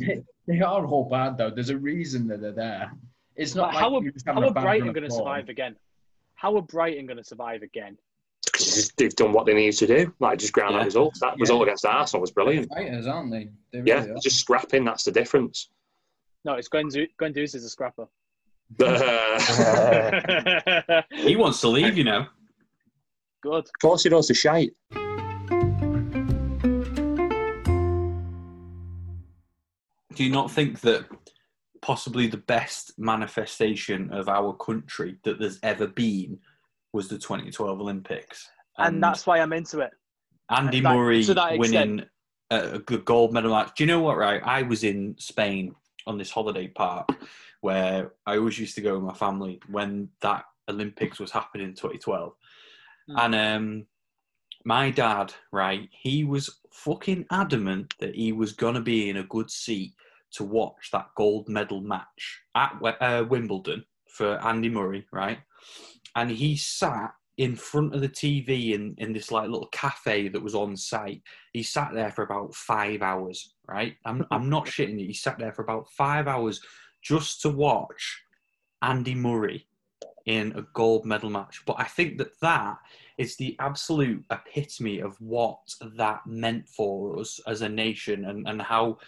they 0.48 0.60
are 0.60 0.84
all 0.86 1.08
bad 1.08 1.38
though. 1.38 1.50
There's 1.50 1.70
a 1.70 1.78
reason 1.78 2.26
that 2.28 2.40
they're 2.40 2.52
there. 2.52 2.92
It's 3.36 3.54
not 3.54 3.68
like 3.68 3.76
how 3.76 3.94
are, 3.96 4.02
how 4.26 4.42
are 4.42 4.50
Brighton 4.52 4.92
going 4.92 5.08
to 5.08 5.14
survive 5.14 5.48
again? 5.48 5.76
How 6.34 6.56
are 6.56 6.62
Brighton 6.62 7.06
going 7.06 7.16
to 7.18 7.24
survive 7.24 7.62
again? 7.62 7.96
Because 8.54 8.92
they've 8.96 9.14
done 9.16 9.32
what 9.32 9.46
they 9.46 9.54
needed 9.54 9.76
to 9.78 9.86
do, 9.88 10.14
like 10.20 10.38
just 10.38 10.52
ground 10.52 10.74
Yeah. 10.74 10.80
out 10.80 10.84
results. 10.84 11.18
That 11.18 11.34
Yeah. 11.36 11.40
result 11.40 11.62
against 11.64 11.84
Arsenal 11.84 12.20
was 12.20 12.30
brilliant. 12.30 12.68
They're 12.70 12.84
fighters, 12.84 13.06
aren't 13.08 13.32
they? 13.32 13.50
They 13.72 13.80
really 13.80 13.90
Yeah, 13.90 14.04
are. 14.14 14.18
just 14.22 14.36
scrapping. 14.38 14.84
That's 14.84 15.02
the 15.02 15.10
difference. 15.10 15.70
No, 16.44 16.52
it's 16.54 16.68
Guendouzi 16.68 17.08
Guendouzi 17.20 17.56
is 17.56 17.64
a 17.64 17.68
scrapper. 17.70 18.06
of 18.78 18.78
He 21.10 21.34
wants 21.36 21.60
to 21.62 21.68
leave, 21.68 21.98
you 21.98 22.04
know. 22.04 22.26
Good. 23.42 23.68
course, 23.82 24.04
he 24.04 24.08
does 24.08 24.28
the 24.28 24.34
shite. 24.34 24.72
Do 30.14 30.22
you 30.24 30.30
not 30.30 30.50
think 30.50 30.80
that 30.82 31.06
possibly 31.82 32.26
the 32.28 32.36
best 32.36 32.92
manifestation 32.98 34.12
of 34.12 34.28
our 34.28 34.52
country 34.54 35.16
that 35.24 35.38
there's 35.38 35.58
ever 35.62 35.86
been 35.86 36.38
was 36.94 37.08
the 37.08 37.18
2012 37.18 37.80
Olympics? 37.80 38.48
And, 38.78 39.02
that's 39.02 39.26
why 39.26 39.40
I'm 39.40 39.52
into 39.52 39.80
it. 39.80 39.90
Andy 40.50 40.80
that- 40.80 40.94
Murray 40.94 41.24
to 41.24 41.56
winning 41.58 42.04
a, 42.50 42.74
a 42.74 42.78
good 42.78 43.04
gold 43.04 43.32
medal 43.32 43.50
match. 43.50 43.72
Do 43.76 43.84
you 43.84 43.88
know 43.88 44.00
what? 44.00 44.16
Right, 44.16 44.40
I 44.44 44.62
was 44.62 44.84
in 44.84 45.16
Spain 45.18 45.74
on 46.06 46.16
this 46.18 46.30
holiday 46.30 46.68
park 46.68 47.08
where 47.60 48.12
I 48.26 48.36
always 48.36 48.58
used 48.58 48.74
to 48.76 48.80
go 48.82 48.94
with 48.94 49.02
my 49.04 49.14
family 49.14 49.58
when 49.70 50.08
that 50.20 50.44
Olympics 50.68 51.18
was 51.18 51.30
happening 51.30 51.68
in 51.68 51.74
2012, 51.74 52.32
Hmm. 53.08 53.16
and 53.18 53.34
um, 53.34 53.86
my 54.64 54.90
dad, 54.90 55.34
right, 55.52 55.88
he 55.90 56.24
was 56.24 56.58
fucking 56.72 57.26
adamant 57.30 57.94
that 58.00 58.14
he 58.14 58.32
was 58.32 58.52
gonna 58.52 58.80
be 58.80 59.10
in 59.10 59.18
a 59.18 59.24
good 59.24 59.50
seat 59.50 59.92
to 60.32 60.44
watch 60.44 60.90
that 60.92 61.08
gold 61.16 61.48
medal 61.48 61.80
match 61.82 62.40
at 62.54 62.72
uh, 63.00 63.24
Wimbledon 63.28 63.84
for 64.08 64.42
Andy 64.44 64.68
Murray, 64.70 65.06
right? 65.12 65.38
And 66.16 66.30
he 66.30 66.56
sat 66.56 67.12
in 67.36 67.56
front 67.56 67.94
of 67.94 68.00
the 68.00 68.08
TV 68.08 68.74
in, 68.74 68.94
in 68.98 69.12
this 69.12 69.32
like 69.32 69.48
little 69.48 69.66
cafe 69.68 70.28
that 70.28 70.42
was 70.42 70.54
on 70.54 70.76
site. 70.76 71.22
He 71.52 71.62
sat 71.62 71.92
there 71.92 72.10
for 72.10 72.22
about 72.22 72.54
five 72.54 73.02
hours, 73.02 73.54
right? 73.66 73.96
I'm, 74.04 74.20
mm-hmm. 74.20 74.32
I'm 74.32 74.48
not 74.48 74.66
shitting 74.66 75.00
you. 75.00 75.06
He 75.06 75.14
sat 75.14 75.38
there 75.38 75.52
for 75.52 75.62
about 75.62 75.90
five 75.90 76.28
hours 76.28 76.60
just 77.02 77.42
to 77.42 77.50
watch 77.50 78.22
Andy 78.82 79.14
Murray 79.14 79.66
in 80.26 80.52
a 80.56 80.62
gold 80.74 81.04
medal 81.04 81.28
match. 81.28 81.62
But 81.66 81.76
I 81.78 81.84
think 81.84 82.18
that 82.18 82.38
that 82.40 82.78
is 83.18 83.36
the 83.36 83.56
absolute 83.58 84.24
epitome 84.30 85.00
of 85.00 85.20
what 85.20 85.58
that 85.96 86.26
meant 86.26 86.68
for 86.68 87.18
us 87.18 87.40
as 87.46 87.62
a 87.62 87.68
nation 87.68 88.24
and, 88.26 88.48
and 88.48 88.62
how 88.62 88.98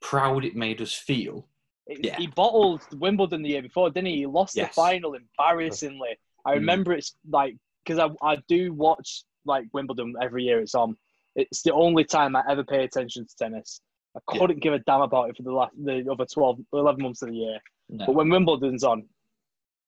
proud 0.00 0.44
it 0.44 0.56
made 0.56 0.82
us 0.82 0.92
feel. 0.92 1.46
Yeah. 1.86 2.16
He 2.16 2.26
bottled 2.26 2.82
Wimbledon 2.92 3.42
the 3.42 3.50
year 3.50 3.62
before, 3.62 3.90
didn't 3.90 4.08
he? 4.08 4.18
He 4.18 4.26
lost 4.26 4.56
Yes. 4.56 4.68
the 4.68 4.74
final 4.74 5.14
embarrassingly. 5.14 6.18
I 6.44 6.52
Mm. 6.52 6.54
remember 6.56 6.92
it's 6.92 7.16
like 7.28 7.56
because 7.84 7.98
I, 7.98 8.26
I 8.26 8.36
do 8.48 8.72
watch 8.72 9.24
like 9.44 9.66
Wimbledon 9.72 10.14
every 10.20 10.44
year. 10.44 10.60
It's 10.60 10.74
on. 10.74 10.96
It's 11.36 11.62
the 11.62 11.72
only 11.72 12.04
time 12.04 12.34
I 12.36 12.42
ever 12.48 12.64
pay 12.64 12.84
attention 12.84 13.26
to 13.26 13.36
tennis. 13.36 13.80
I 14.16 14.20
couldn't 14.26 14.60
give 14.60 14.74
a 14.74 14.80
damn 14.80 15.02
about 15.02 15.30
it 15.30 15.36
for 15.36 15.44
the 15.44 15.52
last 15.52 15.72
the 15.82 16.04
other 16.10 16.26
12, 16.26 16.58
11 16.72 17.02
months 17.02 17.22
of 17.22 17.28
the 17.28 17.36
year. 17.36 17.58
No. 17.88 18.06
But 18.06 18.16
when 18.16 18.28
Wimbledon's 18.28 18.82
on, 18.82 19.04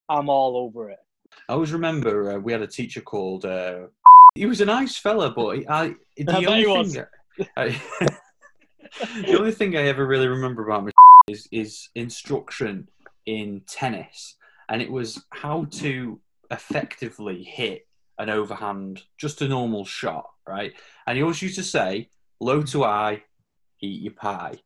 I'm 0.09 0.29
all 0.29 0.57
over 0.57 0.91
it. 0.91 0.99
I 1.49 1.55
always 1.55 1.73
remember 1.73 2.33
uh, 2.33 2.39
we 2.39 2.53
had 2.53 2.63
a 2.63 2.67
teacher 2.67 3.01
called. 3.01 3.45
Uh, 3.45 3.87
he 4.35 4.47
was 4.47 4.61
a 4.61 4.65
nice 4.65 4.97
fella, 4.97 5.31
but 5.31 5.59
he, 5.59 5.69
I 5.69 5.95
the 6.17 6.33
I 6.33 6.45
only 6.45 6.85
thing 6.93 7.05
I, 7.57 7.81
the 9.27 9.37
only 9.39 9.53
thing 9.53 9.77
I 9.77 9.83
ever 9.83 10.07
really 10.07 10.29
remember 10.29 10.65
about 10.65 10.85
Mr. 10.85 10.93
is 11.29 11.49
is 11.51 11.89
instruction 11.95 12.89
in 13.27 13.63
tennis, 13.67 14.37
and 14.69 14.81
it 14.83 14.91
was 14.91 15.25
how 15.31 15.65
to 15.65 16.21
effectively 16.53 17.43
hit 17.43 17.87
an 18.19 18.31
overhand, 18.31 19.03
just 19.19 19.43
a 19.43 19.49
normal 19.49 19.85
shot, 19.85 20.31
right? 20.47 20.73
And 21.07 21.17
he 21.17 21.23
always 21.23 21.43
used 21.43 21.57
to 21.57 21.65
say, 21.65 22.11
"Low 22.41 22.63
to 22.63 22.85
high, 22.85 23.25
eat 23.81 24.03
your 24.03 24.13
pie," 24.13 24.59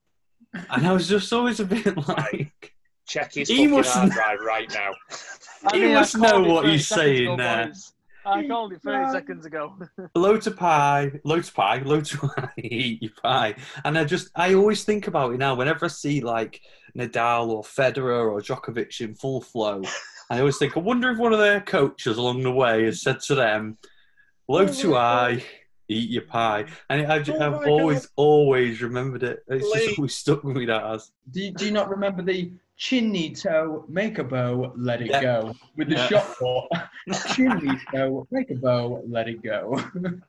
and 0.53 0.87
I 0.87 0.93
was 0.93 1.09
just 1.09 1.33
always 1.33 1.61
a 1.61 1.65
bit 1.65 1.97
like. 2.09 2.75
Check 3.07 3.35
his 3.35 3.49
He 3.49 3.59
fucking 3.59 3.71
must 3.71 3.95
hard 3.95 4.11
drive 4.11 4.41
right 4.41 4.69
now. 4.75 4.91
I 5.65 5.79
mean, 5.79 5.91
I 5.93 5.95
must 5.95 6.19
know 6.19 6.41
what 6.43 6.67
he's 6.67 6.89
saying 6.89 7.29
ago, 7.29 7.37
there. 7.37 7.67
boys. 7.67 7.93
I 8.27 8.47
called 8.49 8.73
it 8.73 8.83
30 8.83 9.13
seconds 9.13 9.47
ago. 9.47 9.75
low 10.17 10.37
to 10.39 10.51
pie, 10.51 11.13
low 11.23 11.41
to 11.41 11.53
pie, 11.53 11.79
low 11.79 12.01
to 12.01 12.19
pie, 12.19 12.51
eat 12.59 13.03
your 13.03 13.13
pie. 13.23 13.55
And 13.85 13.97
I 13.97 14.05
just, 14.05 14.31
I 14.35 14.55
always 14.55 14.83
think 14.83 15.07
about 15.07 15.33
it 15.33 15.39
now. 15.39 15.55
Whenever 15.55 15.85
I 15.85 15.89
see 15.89 16.21
like 16.21 16.61
Nadal 16.99 17.49
or 17.49 17.63
Federer 17.63 18.33
or 18.33 18.41
Djokovic 18.41 19.01
in 19.01 19.15
full 19.15 19.41
flow, 19.41 19.83
I 20.31 20.41
always 20.41 20.59
think, 20.59 20.77
I 20.77 20.81
wonder 20.81 21.11
if 21.11 21.19
one 21.19 21.33
of 21.33 21.39
their 21.39 21.61
coaches 21.61 22.17
along 22.19 22.43
the 22.43 22.53
way 22.53 22.85
has 22.85 23.03
said 23.03 23.21
to 23.21 23.35
them, 23.35 23.79
low 24.49 24.63
oh 24.63 24.67
to 24.67 24.95
high, 24.95 25.45
eat 25.89 26.11
your 26.11 26.23
pie. 26.23 26.67
And 26.91 27.07
I've, 27.07 27.29
Oh 27.31 27.41
I've 27.41 27.67
always, 27.69 28.09
always 28.17 28.83
remembered 28.83 29.23
it. 29.23 29.41
It's 29.49 29.71
just 29.73 29.99
always 29.99 30.15
stuck 30.15 30.43
with 30.43 30.57
me, 30.57 30.67
that 30.67 30.83
has. 30.83 31.13
Do 31.31 31.41
you, 31.41 31.53
do 31.53 31.67
you 31.67 31.71
not 31.71 31.89
remember 31.89 32.23
the 32.23 32.51
chinny 32.77 33.31
toe, 33.35 33.85
make 33.89 34.19
a 34.19 34.25
bow, 34.25 34.73
let 34.77 35.01
it 35.01 35.11
Yeah. 35.11 35.21
go? 35.21 35.55
With 35.77 35.91
the 35.91 35.95
Yeah. 35.95 36.09
shot 36.09 36.37
put. 36.39 36.81
chinny 37.35 37.79
toe, 37.95 38.27
make 38.33 38.51
a 38.51 38.57
bow, 38.57 39.03
let 39.09 39.29
it 39.29 39.43
go. 39.43 39.81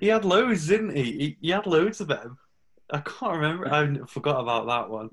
He 0.00 0.08
had 0.08 0.24
loads, 0.24 0.66
didn't 0.66 0.96
he? 0.96 1.02
He, 1.04 1.36
he 1.40 1.50
had 1.50 1.66
loads 1.66 2.00
of 2.00 2.08
them. 2.08 2.36
I 2.90 2.98
can't 2.98 3.36
remember. 3.36 3.72
I 3.72 3.96
forgot 4.08 4.40
about 4.40 4.66
that 4.66 4.90
one. 4.90 5.08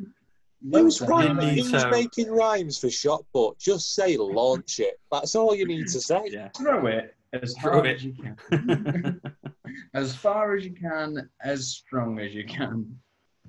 Who's, 0.63 0.73
Loads 0.73 1.01
of 1.01 1.09
rhyming, 1.09 1.35
them. 1.37 1.55
Need 1.55 1.65
who's 1.65 1.83
to- 1.83 1.89
making 1.91 2.31
rhymes 2.31 2.77
for 2.77 2.89
shot 2.89 3.23
put? 3.33 3.57
Just 3.57 3.95
say 3.95 4.15
launch 4.17 4.79
it. 4.79 4.99
That's 5.11 5.35
all 5.35 5.55
you 5.55 5.65
need 5.67 5.87
to 5.87 5.99
say. 6.01 6.21
Yeah. 6.27 6.49
Throw 6.49 6.85
it 6.87 7.15
as 7.33 7.55
Throw 7.61 7.71
hard 7.73 7.87
it. 7.87 7.95
as 7.95 8.03
you 8.03 8.13
can. 8.13 9.21
as 9.93 10.15
far 10.15 10.55
as 10.55 10.63
you 10.65 10.71
can, 10.73 11.29
as 11.43 11.67
strong 11.69 12.19
as 12.19 12.33
you 12.35 12.45
can. 12.45 12.95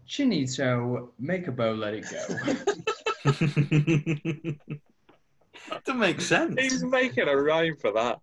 Chinny 0.06 0.46
toe, 0.46 1.12
make 1.18 1.48
a 1.48 1.52
bow, 1.52 1.72
let 1.72 1.94
it 1.94 2.06
go. 2.10 2.22
That 5.68 5.84
doesn't 5.84 6.00
make 6.00 6.20
sense. 6.20 6.60
He's 6.60 6.82
making 6.84 7.28
a 7.28 7.36
rhyme 7.36 7.76
for 7.76 7.92
that. 7.92 8.18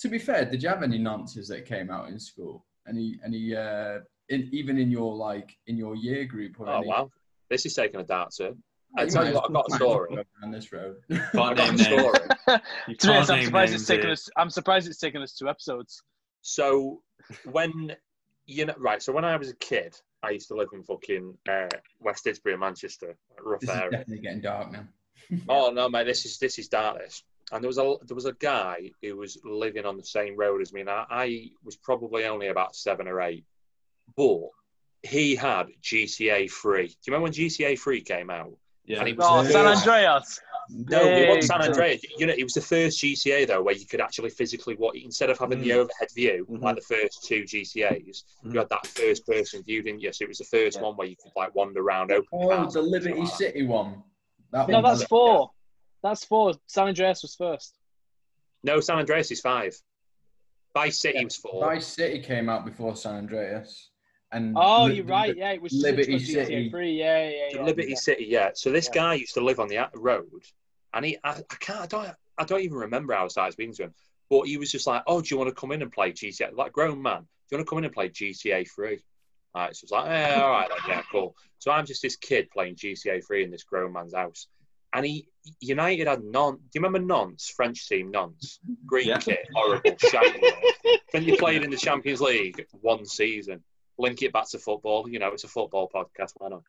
to 0.00 0.08
be 0.08 0.18
fair, 0.18 0.44
did 0.46 0.62
you 0.62 0.68
have 0.68 0.82
any 0.82 0.98
nonces 0.98 1.46
that 1.48 1.66
came 1.66 1.90
out 1.90 2.08
in 2.08 2.18
school? 2.18 2.64
Any, 2.88 3.16
any, 3.24 3.54
uh, 3.54 3.98
in, 4.30 4.48
even 4.52 4.78
in 4.78 4.90
your 4.90 5.14
like 5.14 5.56
in 5.66 5.76
your 5.76 5.94
year 5.94 6.24
group 6.24 6.58
or 6.58 6.68
Oh 6.68 6.78
any? 6.78 6.88
wow, 6.88 7.10
this 7.50 7.66
is 7.66 7.74
taking 7.74 8.00
a 8.00 8.04
dark 8.04 8.30
turn. 8.36 8.62
I 8.96 9.06
tell 9.06 9.26
you 9.26 9.34
what, 9.34 9.44
I've 9.48 9.52
got 9.54 9.66
a 9.70 9.74
story. 9.74 10.16
go 10.16 10.22
down 10.42 10.50
this 10.52 10.72
road. 10.72 10.96
Can't 11.10 11.22
I've 11.36 11.56
got 11.56 11.56
name 11.56 11.68
a 11.68 11.72
names. 11.72 11.82
story. 11.86 12.60
You 12.88 12.96
To 12.96 13.06
be 13.06 13.12
honest, 13.12 13.28
can't 13.28 13.30
I'm 13.30 13.42
surprised 13.44 13.74
it's 13.74 13.86
taken 13.86 14.10
us. 14.10 14.28
I'm 14.36 14.50
surprised 14.50 14.88
it's 14.88 14.98
taken 14.98 15.22
us 15.22 15.34
two 15.34 15.48
episodes. 15.48 16.02
So 16.42 17.02
when 17.44 17.94
you 18.46 18.66
know, 18.66 18.74
right? 18.78 19.02
So 19.02 19.12
when 19.12 19.24
I 19.24 19.36
was 19.36 19.50
a 19.50 19.56
kid, 19.56 19.94
I 20.22 20.30
used 20.30 20.48
to 20.48 20.54
live 20.54 20.68
in 20.72 20.82
fucking 20.82 21.36
uh, 21.48 21.68
West 22.00 22.24
Didsbury, 22.24 22.58
Manchester, 22.58 23.16
rough 23.40 23.60
This 23.60 23.70
is 23.70 23.76
area. 23.76 23.90
definitely 23.90 24.18
getting 24.18 24.40
dark 24.40 24.72
now. 24.72 24.84
Oh 25.48 25.70
no, 25.70 25.88
mate, 25.88 26.04
this 26.06 26.24
is 26.24 26.38
this 26.38 26.58
is 26.58 26.66
darkness. 26.68 27.22
And 27.52 27.62
there 27.62 27.68
was 27.68 27.78
a 27.78 27.94
there 28.06 28.14
was 28.16 28.26
a 28.26 28.32
guy 28.32 28.90
who 29.02 29.16
was 29.16 29.38
living 29.44 29.84
on 29.86 29.96
the 29.96 30.04
same 30.04 30.36
road 30.36 30.60
as 30.62 30.72
me, 30.72 30.80
and 30.80 30.90
I, 30.90 31.04
I 31.10 31.46
was 31.64 31.76
probably 31.76 32.24
only 32.24 32.48
about 32.48 32.74
seven 32.74 33.06
or 33.06 33.20
eight, 33.20 33.44
but 34.16 34.40
he 35.02 35.34
had 35.34 35.68
GTA 35.82 36.50
Three. 36.50 36.88
Do 36.88 36.92
you 37.06 37.12
remember 37.14 37.24
when 37.24 37.32
GTA 37.32 37.78
Three 37.78 38.00
came 38.02 38.30
out? 38.30 38.52
Yeah. 38.84 39.00
And 39.00 39.08
it 39.08 39.16
was 39.16 39.26
Oh, 39.28 39.50
San 39.50 39.66
Andreas. 39.66 40.40
No, 40.68 41.00
it 41.02 41.28
wasn't 41.28 41.44
San 41.44 41.62
Andreas. 41.62 42.02
You 42.18 42.26
know, 42.26 42.34
it 42.36 42.42
was 42.44 42.54
the 42.54 42.60
first 42.60 43.00
GTA 43.02 43.46
though, 43.46 43.62
where 43.62 43.74
you 43.74 43.86
could 43.86 44.00
actually 44.00 44.30
physically 44.30 44.74
what 44.74 44.96
instead 44.96 45.30
of 45.30 45.38
having 45.38 45.60
the 45.60 45.70
Mm. 45.70 45.76
overhead 45.76 46.08
view 46.14 46.46
Mhm. 46.48 46.62
like 46.62 46.76
the 46.76 46.82
first 46.82 47.24
two 47.24 47.42
GTAs, 47.44 48.24
Mhm. 48.44 48.52
you 48.52 48.58
had 48.58 48.68
that 48.68 48.86
first 48.86 49.26
person 49.26 49.62
view, 49.62 49.82
didn't 49.82 50.00
you? 50.00 50.12
So 50.12 50.24
it 50.24 50.28
was 50.28 50.38
the 50.38 50.44
first 50.44 50.76
Yeah. 50.76 50.82
one 50.84 50.96
where 50.96 51.06
you 51.08 51.16
could 51.16 51.32
like 51.36 51.54
wander 51.54 51.80
around, 51.80 52.12
open 52.12 52.28
Oh, 52.32 52.48
cars, 52.48 52.74
the 52.74 52.82
Liberty 52.82 53.14
stuff 53.14 53.18
like 53.18 53.30
that. 53.30 53.36
City 53.36 53.62
one. 53.66 54.02
That 54.52 54.68
No, 54.68 54.74
one 54.74 54.84
that's 54.84 55.00
was- 55.00 55.08
four. 55.08 55.50
That's 56.02 56.24
four. 56.24 56.54
San 56.66 56.88
Andreas 56.88 57.22
was 57.22 57.34
first. 57.34 57.76
No, 58.62 58.80
San 58.80 58.98
Andreas 58.98 59.30
is 59.30 59.40
five. 59.40 59.74
Vice 60.74 61.00
City 61.00 61.18
Yeah, 61.18 61.24
was 61.24 61.36
four. 61.36 61.60
Vice 61.64 61.86
City 61.86 62.20
came 62.20 62.48
out 62.48 62.64
before 62.64 62.94
San 62.96 63.16
Andreas, 63.16 63.89
and 64.32 64.54
Oh, 64.56 64.84
Li- 64.86 64.96
you're 64.96 65.04
right. 65.04 65.36
Yeah, 65.36 65.52
it 65.52 65.62
was 65.62 65.72
Liberty 65.72 66.14
GTA 66.16 66.26
City. 66.46 66.70
Three. 66.70 66.92
Yeah, 66.98 67.28
yeah, 67.28 67.48
yeah. 67.54 67.64
Liberty 67.64 67.90
yeah. 67.90 67.96
City, 67.96 68.26
yeah. 68.28 68.50
So 68.54 68.70
this 68.70 68.86
Yeah. 68.86 68.94
guy 69.02 69.14
used 69.14 69.34
to 69.34 69.40
live 69.40 69.60
on 69.60 69.68
the 69.68 69.76
a- 69.76 69.90
road, 69.94 70.42
and 70.94 71.04
he, 71.04 71.18
I, 71.24 71.30
I 71.50 71.54
can't, 71.58 71.80
I 71.80 71.86
don't, 71.86 72.14
I 72.38 72.44
don't 72.44 72.60
even 72.62 72.76
remember 72.78 73.12
how 73.14 73.24
I 73.24 73.28
started 73.28 73.52
speaking 73.52 73.74
to 73.74 73.84
him. 73.84 73.94
But 74.28 74.42
he 74.46 74.56
was 74.56 74.70
just 74.70 74.86
like, 74.86 75.02
"Oh, 75.06 75.20
do 75.20 75.28
you 75.34 75.38
want 75.38 75.48
to 75.48 75.54
come 75.54 75.72
in 75.72 75.82
and 75.82 75.90
play 75.92 76.12
GTA?" 76.12 76.52
Like 76.54 76.72
grown 76.72 77.02
man, 77.02 77.22
do 77.22 77.26
you 77.50 77.58
want 77.58 77.66
to 77.66 77.70
come 77.70 77.78
in 77.78 77.84
and 77.84 77.92
play 77.94 78.08
GTA 78.08 78.68
Three? 78.68 79.00
Right, 79.54 79.74
so 79.74 79.84
it's 79.84 79.90
like, 79.90 80.08
eh, 80.08 80.34
all 80.40 80.50
right, 80.50 80.68
then, 80.68 80.78
yeah, 80.88 81.02
cool. 81.10 81.34
So 81.58 81.72
I'm 81.72 81.84
just 81.84 82.02
this 82.02 82.14
kid 82.14 82.48
playing 82.50 82.76
GTA 82.76 83.26
Three 83.26 83.42
in 83.42 83.50
this 83.50 83.64
grown 83.64 83.92
man's 83.92 84.14
house, 84.14 84.46
and 84.94 85.04
he 85.04 85.26
United 85.60 86.06
had 86.06 86.22
non. 86.22 86.54
Do 86.56 86.60
you 86.74 86.80
remember 86.82 87.00
Nantes, 87.00 87.48
French 87.50 87.88
team 87.88 88.12
Nantes? 88.12 88.60
Green 88.86 89.08
Yeah. 89.08 89.18
kit, 89.18 89.48
horrible, 89.52 89.96
shiny. 89.98 90.40
Then 91.12 91.24
you 91.24 91.36
played 91.36 91.64
in 91.64 91.70
the 91.70 91.76
Champions 91.76 92.20
League 92.20 92.64
one 92.70 93.04
season. 93.04 93.64
Link 94.00 94.22
it 94.22 94.32
back 94.32 94.48
to 94.50 94.58
football. 94.58 95.08
You 95.08 95.18
know, 95.18 95.28
it's 95.28 95.44
a 95.44 95.48
football 95.48 95.90
podcast. 95.94 96.32
Why 96.36 96.48
not? 96.48 96.62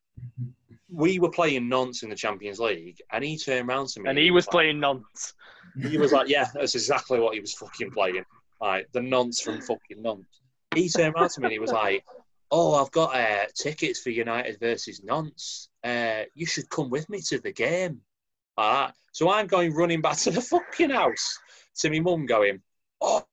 We 0.90 1.20
were 1.20 1.30
playing 1.32 1.70
Nantes 1.70 2.04
in 2.04 2.10
the 2.10 2.16
Champions 2.16 2.60
League, 2.60 3.02
and 3.12 3.24
he 3.24 3.38
turned 3.38 3.70
around 3.70 3.88
to 3.90 4.02
me, 4.02 4.10
And 4.10 4.18
he 4.18 4.32
was 4.32 4.46
like- 4.48 4.52
playing 4.52 4.80
nonce. 4.82 5.34
he 5.90 5.98
was 5.98 6.12
like, 6.12 6.28
"Yeah, 6.28 6.48
that's 6.54 6.76
exactly 6.76 7.20
what 7.20 7.34
he 7.34 7.40
was 7.40 7.54
fucking 7.54 7.92
playing." 7.92 8.26
Like 8.60 8.92
the 8.92 9.02
nonce 9.02 9.42
from 9.42 9.62
fucking 9.62 10.02
Nantes. 10.02 10.42
He 10.76 10.90
turned 10.90 11.16
around 11.16 11.30
to 11.32 11.42
me 11.42 11.46
and 11.46 11.54
he 11.54 11.60
was 11.60 11.72
like, 11.72 12.04
"Oh, 12.52 12.76
I've 12.76 12.92
got 12.92 13.16
uh, 13.16 13.46
tickets 13.56 14.02
for 14.02 14.10
United 14.10 14.60
versus 14.60 15.02
Nantes. 15.04 15.70
Uh, 15.84 16.24
you 16.36 16.46
should 16.46 16.70
come 16.70 16.90
with 16.90 17.10
me 17.10 17.22
to 17.30 17.40
the 17.40 17.54
game." 17.54 18.02
Like 18.58 18.88
that. 18.88 18.96
So 19.14 19.30
I'm 19.32 19.48
going 19.48 19.74
running 19.74 20.02
back 20.02 20.18
to 20.18 20.32
the 20.32 20.42
fucking 20.42 20.90
house 20.90 21.40
to 21.80 21.90
my 21.90 22.00
mum, 22.02 22.26
going, 22.26 22.62
"Oh, 23.00 23.24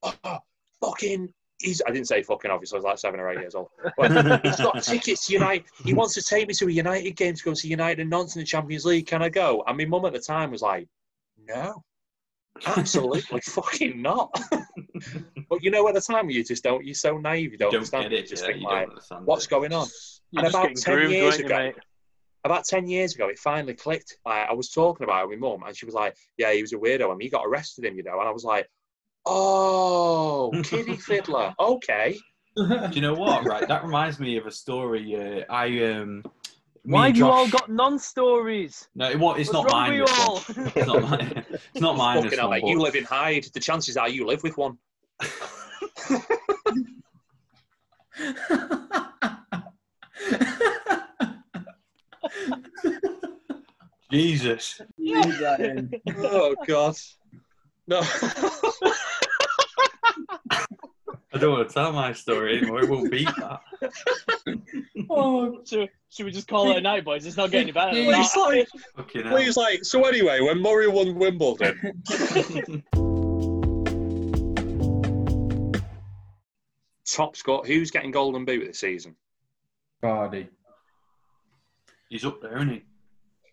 fucking." 0.81 1.33
He's, 1.61 1.81
I 1.85 1.91
didn't 1.91 2.07
say 2.07 2.23
fucking 2.23 2.49
obviously, 2.51 2.77
I 2.77 2.79
was 2.79 2.85
like 2.85 2.97
seven 2.99 3.19
or 3.19 3.29
eight 3.29 3.39
years 3.39 3.53
old. 3.55 3.67
But 3.97 4.11
he's 4.45 4.55
got 4.57 4.81
tickets 4.83 5.25
to 5.27 5.33
United. 5.33 5.65
He 5.83 5.93
wants 5.93 6.13
to 6.13 6.21
take 6.21 6.47
me 6.47 6.53
to 6.53 6.67
a 6.67 6.71
United 6.71 7.11
game 7.17 7.33
to 7.33 7.43
go 7.43 7.53
see 7.53 7.67
United 7.67 7.99
and 7.99 8.09
Nantes 8.09 8.35
in 8.35 8.39
the 8.41 8.45
Champions 8.45 8.85
League. 8.85 9.07
Can 9.07 9.21
I 9.21 9.29
go? 9.29 9.63
And 9.67 9.77
my 9.77 9.85
mum 9.85 10.05
at 10.05 10.13
the 10.13 10.19
time 10.19 10.51
was 10.51 10.61
like, 10.61 10.87
no, 11.47 11.83
absolutely 12.65 13.41
fucking 13.43 14.01
not. 14.01 14.33
but 15.49 15.61
you 15.63 15.71
know, 15.71 15.87
at 15.87 15.93
the 15.95 16.01
time, 16.01 16.29
you 16.29 16.43
just 16.43 16.63
don't, 16.63 16.85
you're 16.85 16.95
so 16.95 17.17
naive, 17.17 17.51
you 17.51 17.57
don't, 17.57 17.67
You 17.73 17.79
don't 17.79 17.93
understand. 17.93 18.03
get 18.03 18.11
You 18.11 18.17
it. 18.19 18.27
just 18.29 18.43
Yeah, 18.43 18.47
think, 18.49 18.61
you 18.61 18.67
like, 18.67 18.89
what's 19.25 19.45
it. 19.45 19.49
going 19.49 19.73
on? 19.73 19.87
You're 20.31 20.45
And 20.45 20.53
about 20.53 20.75
10 20.75 20.95
groomed, 20.95 21.11
years 21.11 21.39
you, 21.39 21.45
ago-? 21.45 21.73
About 22.45 22.63
10 22.65 22.87
years 22.87 23.15
ago, 23.15 23.27
it 23.27 23.37
finally 23.37 23.73
clicked. 23.73 24.17
Like, 24.25 24.47
I 24.49 24.53
was 24.53 24.69
talking 24.69 25.03
about 25.03 25.23
it 25.25 25.29
with 25.29 25.39
my 25.39 25.49
mum, 25.49 25.63
and 25.67 25.75
she 25.75 25.85
was 25.85 25.93
like, 25.95 26.15
yeah, 26.37 26.53
he 26.53 26.61
was 26.61 26.71
a 26.71 26.77
weirdo, 26.77 27.11
and 27.11 27.21
he 27.21 27.27
got 27.29 27.45
arrested 27.45 27.83
him, 27.83 27.97
you 27.97 28.03
know. 28.03 28.17
And 28.19 28.29
I 28.29 28.31
was 28.31 28.45
like, 28.45 28.65
oh, 29.25 30.51
kiddie 30.63 30.97
fiddler. 30.97 31.53
Okay. 31.59 32.17
Do 32.55 32.89
you 32.91 33.01
know 33.01 33.13
what? 33.13 33.45
Right, 33.45 33.67
that 33.67 33.83
reminds 33.83 34.19
me 34.19 34.37
of 34.37 34.45
a 34.45 34.51
story. 34.51 35.15
Uh, 35.15 35.45
I 35.51 35.83
um, 35.85 36.23
Why 36.83 37.07
and 37.07 37.15
have 37.15 37.17
you 37.17 37.31
all 37.31 37.47
got 37.47 37.69
non-stories? 37.69 38.89
No, 38.95 39.09
it, 39.09 39.17
wa- 39.17 39.35
it's 39.35 39.51
What's 39.51 39.65
not 39.65 39.71
wrong 39.71 39.81
mine. 39.81 39.99
with 39.99 40.07
This 40.09 40.17
you 40.17 40.23
all? 40.23 40.43
It's 40.75 40.87
not 40.87 41.01
mine. 41.09 41.45
It's 41.73 41.81
not 41.81 41.97
mine. 41.97 42.23
Fucking 42.23 42.39
one, 42.39 42.49
mate. 42.49 42.63
You 42.65 42.81
live 42.81 42.95
in 42.95 43.05
Hyde. 43.05 43.45
The 43.53 43.59
chances 43.59 43.95
are 43.97 44.09
you 44.09 44.25
live 44.25 44.43
with 44.43 44.57
one. 44.57 44.77
Jesus. 54.11 54.81
Oh 56.17 56.55
God. 56.67 56.95
No. 57.89 58.01
I 61.33 61.37
don't 61.39 61.53
want 61.53 61.67
to 61.67 61.73
tell 61.73 61.91
my 61.91 62.13
story 62.13 62.59
anymore. 62.59 62.83
It 62.83 62.89
won't 62.89 63.09
beat 63.09 63.27
that. 63.37 63.61
oh, 65.09 65.59
Should, 65.65 65.89
should 66.11 66.25
we 66.27 66.31
just 66.31 66.47
call 66.47 66.69
it 66.69 66.77
a 66.77 66.81
night, 66.81 67.03
boys? 67.03 67.25
It's 67.25 67.35
not 67.35 67.49
getting 67.49 67.69
any 67.69 67.71
better. 67.71 67.95
than 67.95 68.05
Please, 68.13 68.35
like, 68.35 68.67
Fucking 68.95 69.23
hell. 69.23 69.35
please, 69.35 69.57
like. 69.57 69.83
So 69.83 70.05
anyway, 70.05 70.39
when 70.39 70.61
Murray 70.61 70.87
won 70.87 71.15
Wimbledon, 71.15 72.03
top 77.11 77.35
score. 77.35 77.63
Who's 77.65 77.89
getting 77.89 78.11
Golden 78.11 78.45
Boot 78.45 78.67
this 78.67 78.79
season? 78.79 79.15
Vardy. 80.03 80.47
He's 82.09 82.23
up 82.23 82.39
there, 82.39 82.55
isn't 82.57 82.69
he? 82.69 82.83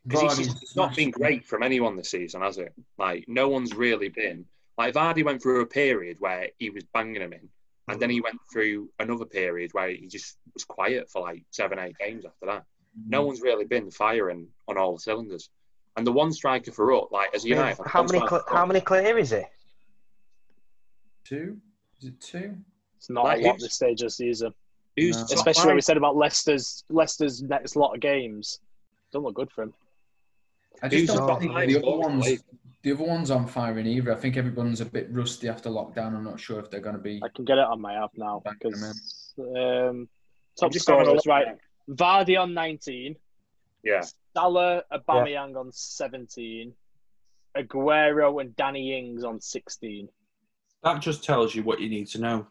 Because 0.07 0.39
it's 0.39 0.63
it's 0.63 0.77
not 0.77 0.95
been 0.95 1.11
great 1.11 1.45
from 1.45 1.63
anyone 1.63 1.97
this 1.97 2.11
season, 2.11 2.43
has 2.43 2.59
it? 2.59 2.73
Like 2.99 3.25
no 3.29 3.49
one's 3.49 3.75
really 3.75 4.09
been. 4.09 4.45
Like 4.79 4.95
Vardy 4.95 5.25
went 5.25 5.43
through 5.43 5.63
a 5.63 5.67
period 5.67 6.19
where 6.21 6.49
he 6.59 6.71
was 6.71 6.85
banging 6.95 7.21
them 7.21 7.33
in, 7.33 7.49
and 7.89 8.01
then 8.01 8.11
he 8.11 8.21
went 8.21 8.39
through 8.53 8.89
another 9.01 9.25
period 9.25 9.71
where 9.73 9.89
he 9.91 10.07
just 10.07 10.37
was 10.55 10.65
quiet 10.65 11.11
for 11.11 11.23
like 11.23 11.43
seven, 11.51 11.79
eight 11.79 11.97
games 11.99 12.25
after 12.25 12.47
that. 12.47 12.65
No 13.09 13.23
Mm. 13.23 13.27
one's 13.27 13.41
really 13.43 13.65
been 13.65 13.91
firing 13.91 14.49
on 14.69 14.79
all 14.79 14.95
the 14.95 15.01
cylinders. 15.01 15.51
And 15.97 16.07
the 16.07 16.13
one 16.13 16.33
striker 16.33 16.73
for 16.73 16.93
us, 16.95 17.05
like 17.11 17.35
as 17.35 17.45
a 17.45 17.49
United, 17.49 17.77
fan, 17.77 17.87
how 17.89 18.03
many 18.03 18.19
cl- 18.19 18.45
how 18.49 18.63
us- 18.63 18.69
many 18.69 18.81
clear 18.83 19.19
is 19.19 19.33
it? 19.33 19.47
Two? 21.25 21.59
Is 22.01 22.09
it 22.09 22.21
two? 22.21 22.57
It's 22.99 23.11
not 23.11 23.25
Like, 23.25 23.43
a 23.43 23.47
lot 23.49 23.59
this 23.59 23.75
stage 23.75 24.03
of 24.03 24.07
the 24.07 24.11
season, 24.11 24.55
Who's 24.97 25.17
No. 25.17 25.25
especially 25.33 25.67
when 25.67 25.75
we 25.77 25.83
said 25.83 25.97
about 25.99 26.17
Leicester's 26.17 26.85
Leicester's 26.89 27.43
next 27.43 27.77
lot 27.77 27.93
of 27.95 28.01
games. 28.01 28.61
Don't 29.13 29.23
look 29.25 29.35
good 29.35 29.51
for 29.51 29.63
him. 29.65 29.75
I 30.83 30.89
just 30.89 31.07
the 31.07 31.15
don't 31.19 31.41
think 31.41 31.53
the 31.55 31.59
other 31.59 31.71
scorers 31.73 31.77
in 31.77 31.83
the 31.83 32.09
ones. 32.09 32.27
league? 32.27 32.41
The 32.83 32.93
other 32.93 33.05
ones 33.05 33.31
aren't 33.31 33.51
firing 33.51 33.87
either. 33.87 34.13
I 34.13 34.17
think 34.17 34.37
everyone's 34.37 34.81
a 34.81 34.85
bit 34.87 35.09
rusty 35.11 35.49
after 35.49 35.69
lockdown. 35.71 36.15
I'm 36.15 36.23
not 36.25 36.39
sure 36.39 36.61
if 36.61 36.71
they're 36.71 36.81
going 36.81 36.95
to 36.97 37.03
be. 37.03 37.21
I 37.25 37.29
can 37.35 37.45
get 37.45 37.59
it 37.59 37.67
on 37.67 37.81
my 37.81 37.95
app 38.03 38.11
now 38.17 38.41
Back 38.45 38.59
because 38.61 38.95
um, 39.39 40.09
top 40.59 40.75
a 40.75 40.79
scorers 40.79 41.27
right. 41.27 41.47
now. 41.89 41.95
Vardy 41.95 42.39
on 42.41 42.53
19, 42.55 43.17
Yeah, 43.83 44.05
Salah, 44.35 44.83
Aubameyang 44.93 45.57
on 45.57 45.71
17, 45.73 46.73
Aguero 47.57 48.41
and 48.41 48.55
Danny 48.57 48.97
Ings 48.99 49.25
on 49.25 49.41
16. 49.41 50.09
That 50.83 51.01
just 51.01 51.25
tells 51.25 51.55
you 51.55 51.63
what 51.63 51.81
you 51.81 51.89
need 51.89 52.07
to 52.09 52.21
know 52.21 52.47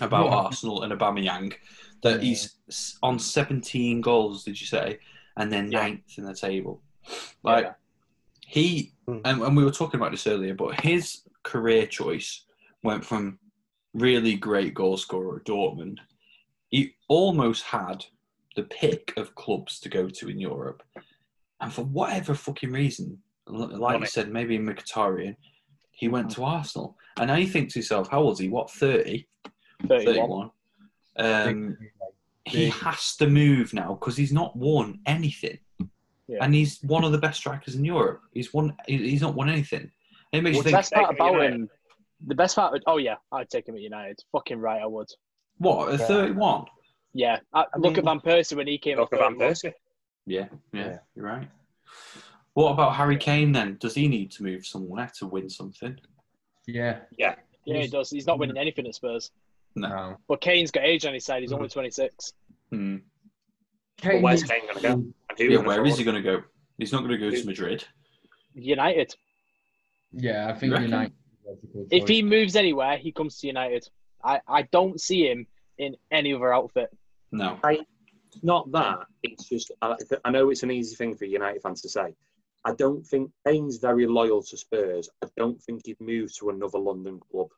about 0.00 0.26
Yeah. 0.26 0.34
Arsenal 0.36 0.82
and 0.84 0.92
Aubameyang. 0.92 1.54
That 2.02 2.22
Yeah. 2.22 2.28
he's 2.30 2.56
on 3.02 3.18
17 3.18 4.00
goals, 4.00 4.44
did 4.44 4.60
you 4.60 4.66
say? 4.66 4.98
And 5.36 5.52
then 5.52 5.70
Yeah. 5.70 5.82
ninth 5.82 6.18
in 6.18 6.24
the 6.24 6.34
table. 6.34 6.80
Like, 7.42 7.64
Yeah. 7.64 7.72
he, 8.46 8.92
Hmm. 9.06 9.18
and, 9.24 9.42
and 9.42 9.56
we 9.56 9.64
were 9.64 9.70
talking 9.70 9.98
about 10.00 10.10
this 10.10 10.26
earlier, 10.26 10.54
but 10.54 10.80
his 10.80 11.22
career 11.42 11.86
choice 11.86 12.44
went 12.82 13.04
from 13.04 13.38
really 13.94 14.34
great 14.36 14.74
goal 14.74 14.96
scorer 14.96 15.36
at 15.38 15.44
Dortmund. 15.46 15.98
He 16.68 16.94
almost 17.08 17.62
had 17.64 18.04
the 18.56 18.64
pick 18.64 19.14
of 19.16 19.34
clubs 19.34 19.80
to 19.80 19.88
go 19.88 20.08
to 20.08 20.28
in 20.28 20.38
Europe. 20.38 20.82
And 21.60 21.72
for 21.72 21.82
whatever 21.84 22.34
fucking 22.34 22.70
reason, 22.72 23.18
like 23.46 24.00
you 24.00 24.06
said, 24.06 24.30
maybe 24.30 24.56
in 24.56 24.66
Mkhitaryan, 24.66 25.36
he 25.90 26.08
went 26.08 26.30
to 26.32 26.44
Arsenal. 26.44 26.96
And 27.18 27.28
now 27.28 27.36
you 27.36 27.46
think 27.46 27.70
to 27.72 27.78
yourself, 27.78 28.08
how 28.08 28.20
old 28.22 28.34
is 28.34 28.38
he? 28.40 28.48
What, 28.48 28.70
30? 28.70 29.26
31. 29.88 30.50
31. 31.16 31.48
Um, 31.48 31.78
he 32.44 32.68
has 32.70 33.16
to 33.16 33.26
move 33.26 33.72
now 33.74 33.94
because 33.94 34.16
he's 34.16 34.32
not 34.32 34.54
won 34.56 35.00
anything. 35.06 35.58
Yeah. 36.28 36.38
And 36.44 36.54
he's 36.54 36.80
one 36.82 37.04
of 37.04 37.12
the 37.12 37.18
best 37.18 37.38
strikers 37.38 37.74
in 37.74 37.84
Europe. 37.84 38.20
He's 38.34 38.52
won. 38.52 38.76
He's 38.86 39.22
not 39.22 39.34
won 39.34 39.48
anything. 39.48 39.90
It 40.32 40.42
makes 40.42 40.56
Well, 40.56 40.58
you 40.58 40.62
the 40.62 40.62
think, 40.64 40.76
best 40.76 40.92
part 40.92 41.08
Take 41.10 41.18
him 41.18 41.24
at 41.26 41.28
about 41.30 41.32
United. 41.40 41.54
him, 41.54 41.70
the 42.26 42.34
best 42.34 42.56
part, 42.56 42.82
oh 42.86 42.98
yeah, 42.98 43.14
I'd 43.32 43.48
take 43.48 43.66
him 43.66 43.74
at 43.76 43.80
United. 43.80 44.18
Fucking 44.32 44.58
right, 44.58 44.82
I 44.82 44.86
would. 44.86 45.08
what, 45.56 45.88
a 45.88 45.92
Yeah. 45.92 46.06
31? 46.06 46.64
Yeah, 47.14 47.38
I, 47.54 47.60
I 47.62 47.64
look 47.78 47.92
mean- 47.96 47.98
at 48.00 48.04
Van 48.04 48.20
Persie 48.20 48.56
when 48.56 48.66
he 48.66 48.76
came. 48.76 48.98
Look 48.98 49.12
at 49.14 49.20
at 49.20 49.30
Van 49.30 49.38
Persie. 49.38 49.72
Yeah, 50.26 50.48
yeah, 50.74 50.86
Yeah. 50.86 50.98
you're 51.16 51.24
right. 51.24 51.48
What 52.52 52.72
about 52.72 52.94
Harry 52.96 53.16
Kane 53.16 53.52
then? 53.52 53.78
Does 53.80 53.94
he 53.94 54.06
need 54.08 54.30
to 54.32 54.42
move 54.42 54.66
somewhere 54.66 55.10
to 55.18 55.26
win 55.26 55.48
something? 55.48 55.96
Yeah. 56.66 56.98
Yeah, 57.16 57.36
yeah. 57.64 57.80
he 57.80 57.88
does. 57.88 58.10
He's 58.10 58.26
not 58.26 58.38
winning 58.38 58.58
anything 58.58 58.86
at 58.86 58.94
Spurs. 58.96 59.30
No. 59.76 59.88
No. 59.88 60.16
But 60.28 60.40
Kane's 60.42 60.70
got 60.70 60.84
age 60.84 61.06
on 61.06 61.14
his 61.14 61.24
side. 61.24 61.40
He's 61.42 61.52
only 61.52 61.68
26. 61.68 62.32
Hmm. 62.70 62.96
But 64.02 64.22
where's 64.22 64.42
Kane 64.42 64.62
going 64.62 64.76
to 64.76 64.80
go? 64.82 64.92
And 64.92 65.14
who 65.38 65.44
Yeah, 65.44 65.56
gonna 65.56 65.68
where 65.68 65.86
is 65.86 65.98
he 65.98 66.04
going 66.04 66.16
to 66.16 66.22
go? 66.22 66.42
He's 66.78 66.92
not 66.92 66.98
going 67.00 67.10
to 67.10 67.18
go 67.18 67.30
to 67.30 67.44
Madrid. 67.44 67.84
United. 68.54 69.14
Yeah, 70.12 70.48
I 70.48 70.54
think 70.54 70.72
Reckon? 70.72 70.86
United. 70.90 71.12
If 71.90 72.08
he 72.08 72.22
moves 72.22 72.56
anywhere, 72.56 72.96
he 72.96 73.12
comes 73.12 73.38
to 73.40 73.46
United. 73.46 73.88
I, 74.22 74.40
I 74.46 74.62
don't 74.62 75.00
see 75.00 75.28
him 75.28 75.46
in 75.78 75.96
any 76.10 76.34
other 76.34 76.52
outfit. 76.52 76.90
No. 77.32 77.58
It's 77.64 78.42
not 78.42 78.70
that. 78.72 79.06
It's 79.22 79.48
just 79.48 79.72
I, 79.80 79.96
I 80.24 80.30
know 80.30 80.50
it's 80.50 80.62
an 80.62 80.70
easy 80.70 80.94
thing 80.96 81.14
for 81.16 81.24
United 81.24 81.62
fans 81.62 81.82
to 81.82 81.88
say. 81.88 82.14
I 82.64 82.74
don't 82.74 83.06
think 83.06 83.30
Kane's 83.46 83.78
very 83.78 84.06
loyal 84.06 84.42
to 84.42 84.56
Spurs. 84.56 85.08
I 85.22 85.28
don't 85.36 85.60
think 85.62 85.82
he'd 85.86 86.00
move 86.00 86.34
to 86.38 86.50
another 86.50 86.78
London 86.78 87.20
club, 87.30 87.48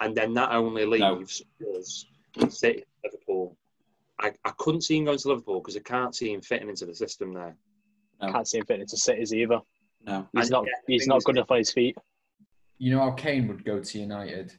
and 0.00 0.14
then 0.14 0.34
that 0.34 0.52
only 0.52 0.84
No. 0.98 1.14
leaves 1.14 1.42
us 1.76 2.04
City, 2.50 2.84
Liverpool. 3.02 3.56
I, 4.20 4.32
I 4.44 4.52
couldn't 4.58 4.82
see 4.82 4.96
him 4.98 5.04
going 5.06 5.18
to 5.18 5.28
Liverpool 5.28 5.60
because 5.60 5.76
I 5.76 5.80
can't 5.80 6.14
see 6.14 6.32
him 6.32 6.40
fitting 6.40 6.68
into 6.68 6.86
the 6.86 6.94
system 6.94 7.32
there. 7.34 7.56
No. 8.22 8.32
Can't 8.32 8.46
see 8.46 8.58
him 8.58 8.66
fitting 8.66 8.82
into 8.82 8.96
cities 8.96 9.34
either. 9.34 9.58
No. 10.06 10.28
He's 10.34 10.42
And 10.46 10.50
not. 10.52 10.64
yeah, 10.66 10.72
He's 10.86 11.06
not 11.06 11.24
good 11.24 11.36
enough 11.36 11.50
on 11.50 11.58
his 11.58 11.72
feet. 11.72 11.96
You 12.78 12.92
know 12.94 13.00
how 13.00 13.10
Kane 13.12 13.48
would 13.48 13.64
go 13.64 13.80
to 13.80 13.98
United 13.98 14.52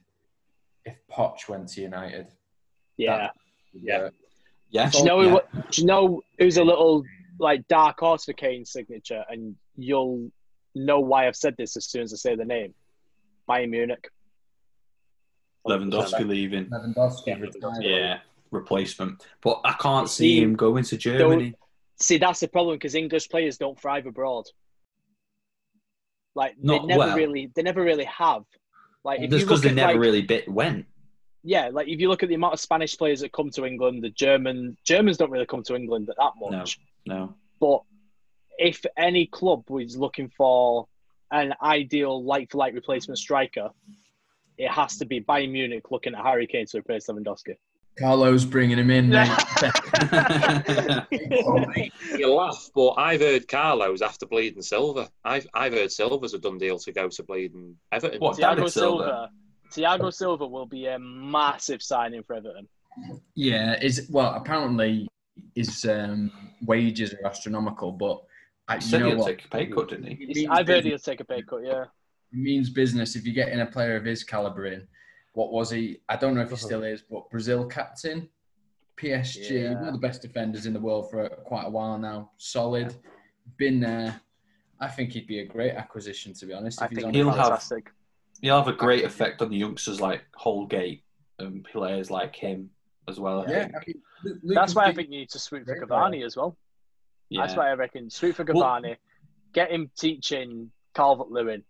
if 0.86 0.96
Poch 1.12 1.48
went 1.48 1.70
to 1.70 1.82
United. 1.82 2.28
Yeah. 2.98 3.30
Yeah. 3.74 4.10
Yeah. 4.70 4.90
Do 4.90 4.98
you 5.00 5.04
know? 5.06 5.22
yeah. 5.22 5.34
What, 5.34 5.72
do 5.72 5.82
you 5.82 5.88
know 5.88 6.22
who's 6.40 6.58
a 6.58 6.64
little 6.64 7.04
like 7.40 7.68
dark 7.68 8.00
horse 8.00 8.26
for 8.26 8.34
Kane's 8.34 8.72
signature? 8.72 9.24
And 9.30 9.56
you'll 9.78 10.30
know 10.76 11.00
why 11.00 11.28
I've 11.28 11.36
said 11.36 11.56
this 11.58 11.78
as 11.78 11.86
soon 11.90 12.02
as 12.04 12.14
I 12.14 12.18
say 12.18 12.36
the 12.36 12.46
name. 12.46 12.74
Bayern 13.50 13.70
Munich. 13.70 14.10
Lewandowski 15.68 16.28
leaving. 16.28 16.66
Lewandowski 16.70 17.28
Yeah. 17.28 17.36
retired. 17.40 17.84
Yeah. 17.84 18.18
Replacement. 18.56 19.24
But 19.42 19.62
I 19.64 19.74
can't 19.74 20.10
see 20.10 20.36
See, 20.38 20.42
him 20.42 20.56
going 20.56 20.84
to 20.86 20.98
Germany. 20.98 21.54
See, 22.00 22.18
that's 22.18 22.40
the 22.40 22.48
problem 22.48 22.76
because 22.76 22.96
English 22.96 23.30
players 23.30 23.58
don't 23.58 23.80
thrive 23.80 24.06
abroad. 24.06 24.46
Like 26.36 26.56
Not 26.62 26.82
they 26.82 26.88
never 26.88 27.00
well. 27.00 27.16
really, 27.16 27.52
they 27.56 27.62
never 27.62 27.82
really 27.84 28.06
have. 28.06 28.44
Like 29.04 29.22
if 29.22 29.30
Just 29.30 29.46
because 29.46 29.62
they 29.62 29.72
never 29.72 29.94
like, 29.94 30.02
really 30.02 30.22
bit 30.22 30.50
went. 30.50 30.86
yeah, 31.44 31.70
like 31.72 31.88
if 31.88 32.00
you 32.00 32.10
look 32.10 32.24
at 32.24 32.30
the 32.30 32.36
amount 32.36 32.54
of 32.54 32.60
Spanish 32.60 32.98
players 32.98 33.22
that 33.22 33.32
come 33.32 33.50
to 33.52 33.66
England, 33.66 34.04
the 34.04 34.10
German 34.10 34.78
Germans 34.84 35.18
don't 35.18 35.32
really 35.32 35.46
come 35.46 35.64
to 35.64 35.76
England 35.76 36.08
that 36.08 36.32
much. 36.42 36.80
No. 37.06 37.36
But 37.62 37.82
if 38.58 38.84
any 38.98 39.28
club 39.28 39.70
was 39.70 39.96
looking 39.96 40.30
for 40.36 40.88
an 41.32 41.54
ideal 41.62 42.24
like 42.24 42.52
for 42.52 42.58
like 42.58 42.74
replacement 42.74 43.20
striker, 43.20 43.70
it 44.58 44.70
has 44.70 44.98
to 44.98 45.06
be 45.06 45.22
Bayern 45.22 45.52
Munich 45.52 45.92
looking 45.92 46.16
at 46.16 46.24
Harry 46.24 46.48
Kane 46.48 46.66
to 46.68 46.80
replace 46.80 47.08
Lewandowski. 47.08 47.56
Carlos 48.00 48.44
bringing 48.46 48.78
him 48.78 48.90
in. 48.92 49.10
mate. 49.10 49.30
You 52.18 52.34
laugh, 52.34 52.70
but 52.74 52.92
I've 52.94 53.20
heard 53.22 53.48
Carlos 53.48 54.02
after 54.02 54.26
bleeding 54.26 54.62
Silva. 54.62 55.10
I've 55.24 55.48
I've 55.54 55.74
heard 55.74 55.92
Silva's 55.92 56.34
a 56.34 56.40
done 56.40 56.58
deal 56.58 56.78
to 56.80 56.92
go 56.92 57.10
to 57.10 57.24
bleeding 57.24 57.76
Everton. 57.92 58.20
What? 58.20 58.38
Thiago 58.38 58.56
David 58.58 58.72
Silva? 58.72 59.30
Silva. 59.72 59.98
Thiago 60.04 60.14
Silva 60.14 60.48
will 60.48 60.66
be 60.66 60.88
a 60.88 60.98
massive 61.00 61.82
signing 61.82 62.24
for 62.24 62.36
Everton. 62.36 62.68
yeah, 63.36 63.78
is 63.82 64.08
well 64.10 64.34
apparently 64.36 65.08
his 65.54 65.86
um, 65.86 66.32
wages 66.66 67.14
are 67.14 67.26
astronomical, 67.26 67.92
but 67.92 68.22
I, 68.68 68.78
He 68.78 68.86
you 68.86 68.90
said 68.90 69.00
know 69.02 69.08
he'll 69.10 69.18
what? 69.18 69.28
take 69.28 69.46
a 69.46 69.50
pay 69.50 69.66
cut, 69.68 69.90
didn't 69.90 70.08
he? 70.08 70.14
It 70.44 70.50
I've 70.50 70.68
heard 70.68 70.86
he'll 70.86 70.98
take 71.00 71.20
a 71.20 71.26
pay 71.26 71.42
cut. 71.42 71.62
Yeah, 71.66 71.84
It 72.32 72.38
means 72.40 72.70
business 72.70 73.16
if 73.16 73.26
you're 73.26 73.36
getting 73.36 73.60
a 73.62 73.66
player 73.66 73.96
of 73.98 74.06
his 74.06 74.24
caliber 74.24 74.66
in. 74.68 74.88
What 75.36 75.52
was 75.52 75.70
he? 75.70 76.00
I 76.10 76.16
don't 76.16 76.34
know 76.34 76.42
if 76.42 76.50
he 76.50 76.56
still 76.56 76.84
is, 76.84 77.02
but 77.02 77.30
Brazil 77.30 77.66
captain, 77.66 78.30
PSG, 78.98 79.52
Yeah. 79.64 79.74
one 79.76 79.88
of 79.90 79.94
the 79.94 80.00
best 80.00 80.22
defenders 80.22 80.66
in 80.66 80.72
the 80.74 80.80
world 80.80 81.12
for 81.12 81.28
quite 81.28 81.66
a 81.66 81.70
while 81.70 81.98
now. 82.00 82.32
Solid, 82.38 82.96
been 83.58 83.82
there. 83.82 84.20
I 84.80 84.88
think 84.88 85.12
he'd 85.12 85.28
be 85.28 85.40
a 85.40 85.46
great 85.46 85.74
acquisition, 85.74 86.34
to 86.36 86.46
be 86.46 86.54
honest. 86.54 86.82
I 86.82 86.88
he's 86.88 86.96
think 86.96 87.08
on 87.08 87.14
he'll 87.14 87.28
he's 87.28 87.36
have- 87.36 87.46
fantastic. 87.48 87.92
He'll 88.42 88.58
have 88.58 88.68
a 88.70 88.74
great 88.74 89.04
effect 89.04 89.42
on 89.42 89.50
the 89.50 89.58
youngsters 89.58 90.00
like 90.02 90.24
Holgate 90.36 91.04
and 91.40 91.64
players 91.66 92.10
like 92.10 92.36
him 92.36 92.70
as 93.10 93.20
well. 93.20 93.46
I 93.46 93.52
yeah. 93.52 93.68
I 93.76 93.84
mean, 93.86 94.02
Lu- 94.24 94.34
That's 94.34 94.44
Lucas 94.44 94.76
why 94.76 94.86
I 94.86 94.94
think 94.94 95.10
you 95.12 95.20
need 95.20 95.30
to 95.32 95.40
swoop 95.40 95.66
for 95.66 95.76
Cavani 95.86 96.26
as 96.26 96.36
well. 96.38 96.58
Yeah. 97.30 97.42
That's 97.46 97.58
why 97.58 97.70
I 97.70 97.74
reckon. 97.74 98.10
Sweet 98.10 98.36
for 98.36 98.46
Well- 98.46 98.82
Get 99.54 99.72
him 99.72 99.90
teaching 99.98 100.72
Calvert 100.94 101.30
Lewin. 101.32 101.64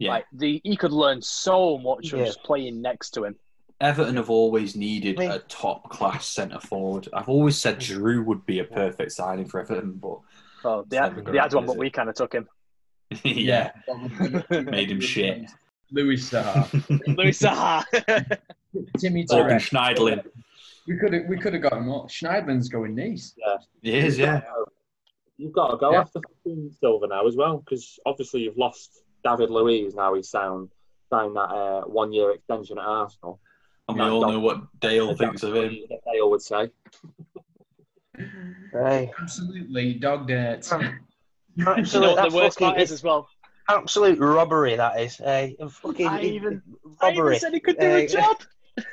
Yeah. 0.00 0.10
Like 0.12 0.24
the 0.32 0.60
he 0.64 0.76
could 0.76 0.92
learn 0.92 1.20
so 1.22 1.78
much 1.78 2.08
from 2.10 2.20
Yeah. 2.20 2.24
just 2.26 2.42
playing 2.42 2.80
next 2.80 3.10
to 3.10 3.24
him. 3.24 3.36
Everton 3.82 4.16
have 4.16 4.30
always 4.30 4.74
needed 4.74 5.16
I 5.18 5.20
mean- 5.20 5.30
a 5.30 5.38
top 5.40 5.88
class 5.90 6.26
centre 6.26 6.58
forward. 6.58 7.08
I've 7.12 7.28
always 7.28 7.56
said 7.58 7.76
mm. 7.78 7.86
Drew 7.86 8.22
would 8.24 8.44
be 8.46 8.58
a 8.60 8.64
perfect 8.64 9.12
signing 9.12 9.46
for 9.46 9.60
Everton, 9.60 9.92
but 9.92 10.18
Oh, 10.64 10.84
they 10.88 10.96
It's 10.98 11.04
had, 11.06 11.16
never 11.16 11.32
they 11.32 11.38
had 11.38 11.54
one, 11.54 11.64
but 11.66 11.72
is 11.72 11.78
we 11.78 11.90
kind 11.90 12.08
of 12.10 12.14
took 12.14 12.34
him. 12.34 12.48
yeah, 13.24 13.72
Yeah. 13.86 14.60
made 14.62 14.90
him 14.90 15.00
shit. 15.00 15.50
Louis 15.90 16.16
Saha. 16.16 16.66
Louis 17.16 17.38
Saha. 17.38 17.84
Timmy 18.98 19.26
Morgan 19.30 19.58
Tarek. 19.58 19.68
Schneiderlin. 19.70 20.24
We 20.86 20.96
could 20.96 21.12
have 21.12 21.22
we 21.28 21.36
could 21.38 21.52
have 21.52 21.62
got 21.62 21.74
him 21.74 21.90
up. 21.90 22.08
Schneiderlin's 22.08 22.68
going 22.70 22.94
Nice. 22.94 23.34
He 23.82 23.96
is, 23.98 24.18
yeah. 24.18 24.40
You've 25.36 25.52
got 25.52 25.68
to 25.72 25.76
go 25.78 25.92
Yeah. 25.92 26.00
after 26.00 26.20
fucking 26.20 26.70
Silva 26.80 27.06
now 27.08 27.26
as 27.26 27.36
well, 27.36 27.58
because 27.58 27.98
obviously 28.06 28.42
you've 28.42 28.56
lost 28.58 29.02
David 29.24 29.50
Luiz. 29.50 29.94
Now 29.94 30.14
he's 30.14 30.28
signed 30.28 30.68
signed 31.10 31.36
that 31.36 31.40
uh, 31.50 31.80
one 31.82 32.12
year 32.12 32.32
extension 32.32 32.78
at 32.78 32.84
Arsenal. 32.84 33.40
And 33.88 33.98
we 33.98 34.04
all 34.04 34.20
know 34.30 34.38
what 34.40 34.60
Dale 34.80 35.14
thinks 35.16 35.42
of 35.42 35.54
him. 35.56 35.76
Dale 36.12 36.30
would 36.30 36.42
say. 36.42 36.70
Right. 38.72 39.10
Absolutely 39.20 39.94
dog 39.94 40.28
dirt. 40.28 40.70
you 41.56 41.64
know 41.64 41.72
Absolute, 41.72 42.16
what 42.16 42.30
the 42.30 42.36
worst 42.36 42.58
part 42.58 42.80
is 42.80 42.92
as 42.92 43.02
well? 43.02 43.28
absolute 43.68 44.18
robbery 44.18 44.76
that 44.76 45.00
is. 45.00 45.20
Eh? 45.24 45.52
fucking 45.70 46.06
I 46.06 46.22
even- 46.22 46.62
I 47.00 47.12
even 47.12 47.38
said 47.38 47.52
he 47.54 47.60
could 47.60 47.78
do 47.78 47.86
Uh, 47.86 47.96
a 47.96 48.06
job. 48.06 48.36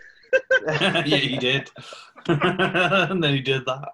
yeah, 1.05 1.17
he 1.17 1.37
did. 1.37 1.69
and 2.27 3.23
then 3.23 3.33
he 3.33 3.41
did 3.41 3.65
that. 3.65 3.89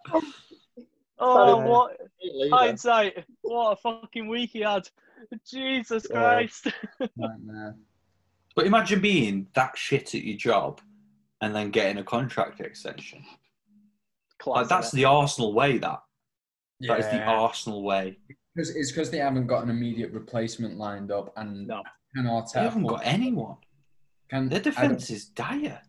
Oh, 1.20 1.58
Uh, 1.60 1.66
what 1.68 1.98
hindsight! 2.52 3.24
What 3.42 3.72
a 3.72 3.76
fucking 3.78 4.28
week 4.28 4.52
he 4.52 4.60
had. 4.62 4.90
Jesus 5.50 6.08
Christ! 6.08 6.68
Nightmare. 7.18 7.76
But 8.56 8.68
imagine 8.68 9.02
being 9.02 9.48
that 9.56 9.78
shit 9.78 10.14
at 10.14 10.24
your 10.24 10.38
job 10.38 10.82
and 11.42 11.56
then 11.56 11.72
getting 11.72 11.98
a 11.98 12.04
contract 12.04 12.60
extension. 12.62 13.24
Like 14.46 14.68
that's 14.68 14.92
the 14.92 15.06
Arsenal 15.06 15.54
way. 15.54 15.78
That 15.78 16.02
that 16.82 17.00
is 17.00 17.06
the 17.08 17.22
Arsenal 17.24 17.84
way. 17.84 18.18
Because 18.56 18.76
it's 18.76 18.92
because 18.92 19.10
they 19.10 19.18
haven't 19.18 19.48
got 19.48 19.64
an 19.64 19.70
immediate 19.70 20.12
replacement 20.12 20.78
lined 20.78 21.12
up, 21.12 21.34
and 21.38 21.68
No. 21.68 21.82
can 22.16 22.26
They 22.26 22.30
Arteta 22.30 22.64
haven't 22.64 22.86
got 22.86 23.02
anyone. 23.04 23.58
Can 24.30 24.50
Their 24.50 24.60
defense 24.60 25.10
is 25.10 25.26
dire. 25.26 25.82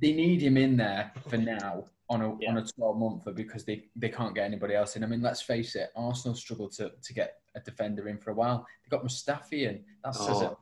They 0.00 0.12
need 0.12 0.40
him 0.40 0.56
in 0.56 0.76
there 0.76 1.12
for 1.28 1.36
now 1.36 1.84
on 2.08 2.22
a 2.22 2.36
Yeah. 2.40 2.50
on 2.52 2.58
a 2.58 2.64
twelve 2.66 2.96
monther 2.98 3.32
because 3.32 3.64
they, 3.64 3.84
they 3.94 4.08
can't 4.08 4.34
get 4.34 4.44
anybody 4.44 4.74
else 4.74 4.96
in. 4.96 5.04
I 5.04 5.06
mean, 5.06 5.20
let's 5.20 5.42
face 5.42 5.76
it, 5.76 5.90
Arsenal 5.94 6.34
struggled 6.34 6.72
to, 6.72 6.92
to 7.02 7.12
get 7.12 7.34
a 7.58 7.64
defender 7.70 8.08
in 8.08 8.18
for 8.18 8.30
a 8.30 8.34
while. 8.34 8.66
They 8.84 8.96
got 8.96 9.04
Mustafi 9.06 9.68
in. 9.68 9.84
That 10.04 10.14
says 10.14 10.40
it. 10.42 10.50
Oh, 10.50 10.58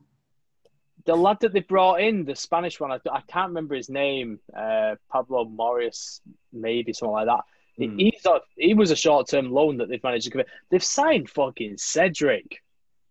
the 1.04 1.14
lad 1.14 1.38
that 1.40 1.52
they 1.52 1.60
brought 1.60 2.00
in, 2.00 2.24
the 2.24 2.34
Spanish 2.34 2.80
one, 2.80 2.90
I, 2.90 2.98
I 3.12 3.20
can't 3.28 3.48
remember 3.48 3.74
his 3.76 3.88
name, 3.88 4.40
uh, 4.56 4.96
Pablo 5.10 5.44
Morris, 5.44 6.20
maybe 6.52 6.92
something 6.92 7.12
like 7.12 7.26
that. 7.26 7.40
He- 7.76 7.86
Hmm. 7.88 7.98
He's 7.98 8.24
a, 8.26 8.40
he 8.56 8.72
was 8.74 8.90
a 8.90 8.96
short 8.96 9.28
term 9.28 9.50
loan 9.52 9.76
that 9.76 9.88
they've 9.90 10.02
managed 10.02 10.24
to 10.24 10.30
commit. 10.30 10.48
They've 10.70 10.82
signed 10.82 11.28
fucking 11.30 11.76
Cedric. 11.76 12.62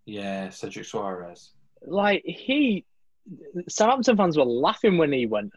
yeah, 0.05 0.49
Cedric 0.49 0.85
Soares. 0.87 1.49
Like 1.85 2.23
he, 2.25 2.83
Southampton 3.69 4.17
fans 4.17 4.37
were 4.37 4.43
laughing 4.45 4.97
when 4.97 5.11
he 5.11 5.25
went. 5.25 5.51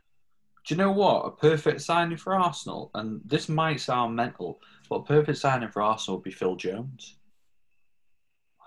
Do 0.67 0.75
you 0.75 0.77
know 0.77 0.93
what? 0.93 1.25
A 1.27 1.31
perfect 1.31 1.81
signing 1.81 2.19
for 2.19 2.35
Arsenal, 2.35 2.91
and 2.95 3.21
this 3.25 3.49
might 3.49 3.81
sound 3.81 4.15
mental, 4.15 4.61
but 4.91 4.97
a 4.97 5.03
perfect 5.05 5.39
signing 5.39 5.71
for 5.71 5.81
Arsenal 5.83 6.19
would 6.19 6.25
be 6.25 6.31
Phil 6.31 6.57
Jones. 6.57 7.17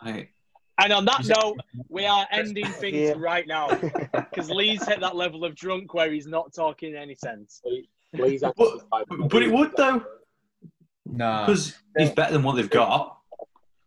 Like, 0.04 0.34
And 0.78 0.92
on 0.94 1.06
that 1.06 1.26
note, 1.26 1.58
we 1.90 2.06
are 2.06 2.26
ending 2.32 2.66
things 2.66 2.96
Yeah. 2.98 3.14
right 3.18 3.46
now 3.48 3.68
because 4.14 4.50
Lee's 4.50 4.86
hit 4.88 5.00
that 5.02 5.16
level 5.16 5.46
of 5.46 5.56
drunk 5.56 5.94
where 5.94 6.12
he's 6.12 6.28
not 6.28 6.54
talking 6.54 6.96
any 6.96 7.16
sense. 7.16 7.62
Please, 8.16 8.42
But- 8.42 8.56
but 9.30 9.44
it 9.44 9.52
would 9.52 9.72
though, 9.78 10.04
Nah. 11.06 11.46
because 11.46 11.78
he's 11.98 12.10
better 12.12 12.34
than 12.34 12.44
what 12.44 12.56
they've 12.56 12.70
got. 12.70 13.18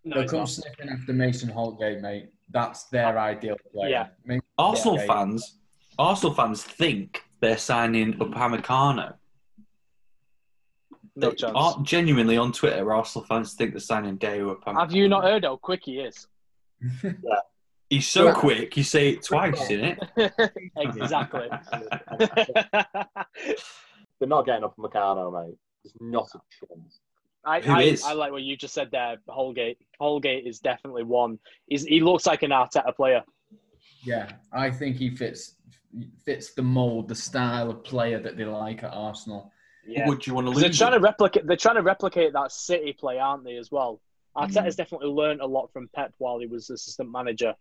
No, 0.04 0.14
They'll 0.14 0.22
he's 0.22 0.30
come 0.30 0.40
not. 0.40 0.48
sniffing 0.48 0.88
after 0.90 1.12
Mason 1.12 1.48
Holgate, 1.48 2.00
mate. 2.00 2.28
That's 2.50 2.84
their 2.84 3.18
ideal 3.18 3.56
player. 3.72 3.88
Yeah. 3.90 4.06
Mason 4.24 4.42
Arsenal 4.58 4.98
Holgate- 4.98 5.08
fans, 5.08 5.58
Arsenal 5.98 6.34
fans 6.34 6.62
think 6.62 7.22
they're 7.40 7.58
signing 7.58 8.14
Upamecano. 8.14 9.14
No 11.16 11.30
They 11.30 11.36
chance. 11.36 11.52
are 11.54 11.76
genuinely 11.82 12.36
on 12.36 12.52
Twitter. 12.52 12.92
Arsenal 12.92 13.24
fans 13.26 13.54
think 13.54 13.72
they're 13.72 13.80
signing 13.80 14.18
Dayot 14.18 14.60
Upamecano. 14.60 14.80
Have 14.80 14.92
you 14.92 15.08
not 15.08 15.22
heard 15.24 15.44
how 15.44 15.56
quick 15.56 15.82
he 15.84 16.00
is? 16.00 16.26
He's 17.90 18.08
so 18.08 18.26
Well- 18.26 18.34
quick. 18.34 18.76
You 18.76 18.82
say 18.82 19.10
it 19.10 19.22
twice 19.22 19.70
in 19.70 19.80
it. 19.84 19.98
exactly. 20.76 21.48
They're 24.20 24.28
not 24.28 24.46
getting 24.46 24.64
Upamecano, 24.68 25.32
mate. 25.46 25.56
There's 25.82 25.94
not 26.00 26.28
a 26.34 26.40
chance. 26.66 27.00
I, 27.44 27.60
Who 27.60 27.72
I, 27.72 27.82
is? 27.82 28.02
I 28.04 28.12
like 28.14 28.32
what 28.32 28.42
you 28.42 28.56
just 28.56 28.72
said 28.74 28.88
there. 28.90 29.16
Holgate. 29.28 29.78
Holgate 30.00 30.46
is 30.46 30.60
definitely 30.60 31.02
one. 31.04 31.38
He's, 31.66 31.84
he 31.84 32.00
looks 32.00 32.26
like 32.26 32.42
an 32.42 32.50
Arteta 32.50 32.94
player. 32.96 33.22
Yeah, 34.04 34.30
I 34.52 34.70
think 34.70 34.96
he 34.96 35.10
fits 35.10 35.56
fits 36.24 36.54
the 36.54 36.62
mold, 36.62 37.06
the 37.08 37.14
style 37.14 37.70
of 37.70 37.84
player 37.84 38.18
that 38.18 38.36
they 38.36 38.44
like 38.44 38.82
at 38.82 38.92
Arsenal. 38.92 39.52
Yeah. 39.86 40.08
Would 40.08 40.26
you 40.26 40.34
want 40.34 40.46
to 40.46 40.52
'Cause 40.52 40.60
They're 40.60 40.68
lose? 40.70 40.78
trying 40.78 40.92
to 40.92 41.00
replicate. 41.00 41.46
They're 41.46 41.56
trying 41.56 41.76
to 41.76 41.82
replicate 41.82 42.32
that 42.32 42.52
City 42.52 42.92
play, 42.92 43.18
aren't 43.18 43.44
they? 43.44 43.56
As 43.56 43.70
well. 43.70 44.00
Arteta's 44.36 44.74
Mm. 44.74 44.78
definitely 44.78 45.08
learned 45.08 45.40
a 45.40 45.46
lot 45.46 45.70
from 45.72 45.88
Pep 45.88 46.12
while 46.18 46.38
he 46.38 46.46
was 46.46 46.70
assistant 46.70 47.10
manager, 47.10 47.54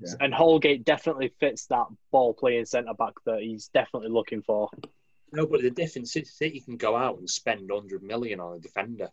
Yeah. 0.00 0.14
and 0.20 0.34
Holgate 0.34 0.84
definitely 0.84 1.28
fits 1.38 1.66
that 1.66 1.86
ball 2.10 2.34
playing 2.34 2.64
centre 2.64 2.94
back 2.94 3.14
that 3.26 3.42
he's 3.42 3.68
definitely 3.68 4.08
looking 4.08 4.42
for. 4.42 4.68
No, 5.32 5.46
but 5.46 5.62
the 5.62 5.70
difference 5.70 6.16
is 6.16 6.36
that 6.38 6.52
you 6.54 6.62
can 6.62 6.76
go 6.76 6.96
out 6.96 7.18
and 7.18 7.30
spend 7.30 7.70
100 7.70 8.02
million 8.02 8.40
on 8.40 8.56
a 8.56 8.58
defender. 8.58 9.10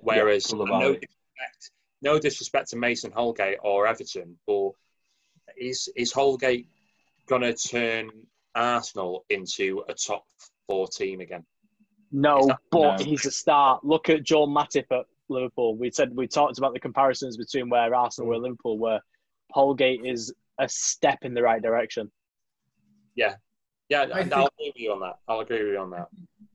Whereas, 0.00 0.46
full 0.46 0.62
of 0.62 0.68
no 0.68 0.94
disrespect, 0.94 1.70
no 2.00 2.18
disrespect 2.18 2.70
to 2.70 2.76
Mason 2.76 3.12
Holgate 3.12 3.58
or 3.62 3.86
Everton, 3.86 4.36
but 4.46 4.72
is, 5.56 5.88
is 5.94 6.10
Holgate 6.12 6.66
going 7.26 7.42
to 7.42 7.54
turn 7.54 8.10
Arsenal 8.56 9.24
into 9.30 9.84
a 9.88 9.94
top 9.94 10.26
four 10.66 10.88
team 10.88 11.20
again? 11.20 11.46
No, 12.12 12.38
Is 12.40 12.52
but 12.70 12.98
No. 12.98 13.04
he's 13.04 13.24
a 13.26 13.30
star. 13.30 13.80
Look 13.82 14.08
at 14.10 14.22
Joel 14.22 14.48
Matip 14.48 14.84
at 14.92 15.06
Liverpool. 15.28 15.76
We 15.76 15.90
said 15.90 16.14
we 16.14 16.28
talked 16.28 16.58
about 16.58 16.74
the 16.74 16.80
comparisons 16.80 17.36
between 17.36 17.70
where 17.70 17.94
Arsenal 17.94 18.28
were 18.28 18.34
and 18.34 18.42
Liverpool, 18.42 18.78
where 18.78 19.00
Holgate 19.50 20.04
is 20.04 20.32
a 20.58 20.68
step 20.68 21.20
in 21.22 21.34
the 21.34 21.42
right 21.42 21.62
direction. 21.62 22.10
Yeah, 23.14 23.36
I 23.90 24.28
I'll 24.32 24.46
agree 24.46 24.50
with 24.58 24.76
you 24.76 24.92
on 24.92 25.00
that. 25.00 25.18
I'll 25.28 25.40
agree 25.40 25.62
with 25.64 25.72
you 25.72 25.78
on 25.78 25.90
that. 25.90 26.08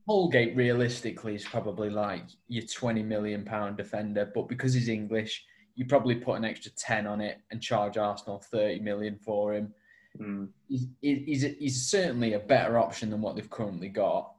Holgate 0.06 0.56
realistically 0.56 1.34
is 1.34 1.44
probably 1.44 1.90
like 1.90 2.24
your 2.48 2.64
twenty 2.64 3.02
million 3.02 3.44
pound 3.44 3.76
defender, 3.76 4.30
but 4.34 4.48
because 4.48 4.74
he's 4.74 4.88
English, 4.88 5.44
you 5.74 5.86
probably 5.86 6.16
put 6.16 6.36
an 6.36 6.44
extra 6.44 6.72
ten 6.72 7.06
on 7.06 7.20
it 7.20 7.40
and 7.50 7.60
charge 7.60 7.96
Arsenal 7.96 8.38
thirty 8.50 8.80
million 8.80 9.16
for 9.16 9.54
him. 9.54 9.72
Mm. 10.20 10.48
He's, 10.68 10.86
he's, 11.00 11.42
he's 11.42 11.86
certainly 11.88 12.32
a 12.32 12.40
better 12.40 12.78
option 12.78 13.10
than 13.10 13.20
what 13.20 13.36
they've 13.36 13.50
currently 13.50 13.88
got. 13.88 14.32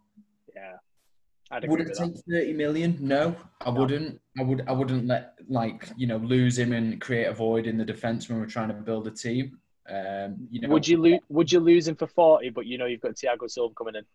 I'd 1.52 1.68
Would 1.68 1.82
it 1.82 1.88
take 1.98 2.14
that. 2.14 2.24
thirty 2.30 2.54
million? 2.54 2.98
No, 3.00 3.36
I 3.62 3.70
wouldn't. 3.70 4.20
I 4.38 4.44
would. 4.44 4.64
I 4.68 4.72
wouldn't 4.72 5.08
let 5.08 5.34
like 5.48 5.90
you 5.98 6.06
know 6.06 6.18
lose 6.18 6.58
him 6.58 6.74
and 6.74 7.02
create 7.02 7.26
a 7.26 7.34
void 7.34 7.66
in 7.66 7.78
the 7.78 7.86
defense 7.86 8.30
when 8.30 8.40
we're 8.40 8.46
trying 8.46 8.68
to 8.68 8.76
build 8.76 9.08
a 9.08 9.12
team. 9.12 9.58
Um, 9.90 10.48
you 10.52 10.62
know, 10.62 10.70
Would 10.70 10.88
you 10.88 11.02
lose? 11.02 11.20
Would 11.30 11.52
you 11.52 11.60
lose 11.60 11.88
him 11.88 11.96
for 11.96 12.06
forty? 12.08 12.50
But 12.50 12.68
you 12.68 12.78
know 12.78 12.86
you've 12.86 13.02
got 13.02 13.16
Thiago 13.16 13.50
Silva 13.50 13.74
coming 13.74 13.96
in. 13.96 14.06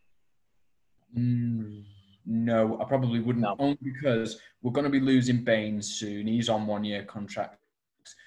Mm, 1.16 1.84
no, 2.26 2.80
I 2.80 2.84
probably 2.84 3.18
wouldn't. 3.20 3.42
No. 3.44 3.56
Only 3.58 3.78
because 3.82 4.40
we're 4.62 4.72
going 4.72 4.84
to 4.84 4.90
be 4.90 5.00
losing 5.00 5.42
Baines 5.42 5.92
soon. 5.92 6.28
He's 6.28 6.48
on 6.48 6.66
one 6.66 6.84
year 6.84 7.02
contract. 7.04 7.58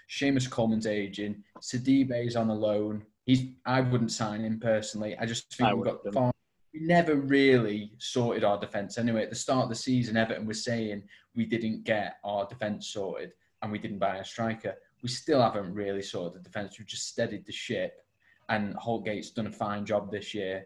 Seamus 0.10 0.50
Coleman's 0.50 0.88
aging. 0.88 1.44
Sidibe's 1.62 2.36
on 2.36 2.50
a 2.50 2.54
loan. 2.54 3.06
He's. 3.26 3.46
I 3.66 3.80
wouldn't 3.82 4.12
sign 4.12 4.42
him 4.42 4.60
personally. 4.60 5.16
I 5.18 5.26
just 5.26 5.54
think 5.56 5.70
I 5.70 5.74
we've 5.74 5.86
got 5.86 6.14
far. 6.14 6.32
We 6.74 6.82
never 6.82 7.16
really 7.16 7.92
sorted 7.98 8.44
our 8.44 8.60
defence 8.60 8.98
anyway. 8.98 9.24
At 9.24 9.30
the 9.30 9.36
start 9.36 9.64
of 9.64 9.70
the 9.70 9.76
season, 9.76 10.18
Everton 10.18 10.46
was 10.46 10.64
saying 10.64 11.04
we 11.36 11.46
didn't 11.46 11.84
get 11.84 12.18
our 12.24 12.46
defence 12.48 12.88
sorted 12.90 13.32
and 13.62 13.72
we 13.72 13.80
didn't 13.80 14.00
buy 14.00 14.18
a 14.18 14.26
striker. 14.26 14.76
We 15.02 15.10
still 15.10 15.42
haven't 15.42 15.74
really 15.74 16.02
sorted 16.02 16.40
the 16.40 16.44
defence. 16.44 16.78
We've 16.78 16.88
just 16.88 17.08
steadied 17.08 17.46
the 17.46 17.52
ship, 17.52 18.02
and 18.50 18.76
Holgate's 18.76 19.30
done 19.32 19.48
a 19.48 19.52
fine 19.52 19.86
job 19.86 20.12
this 20.12 20.34
year. 20.34 20.66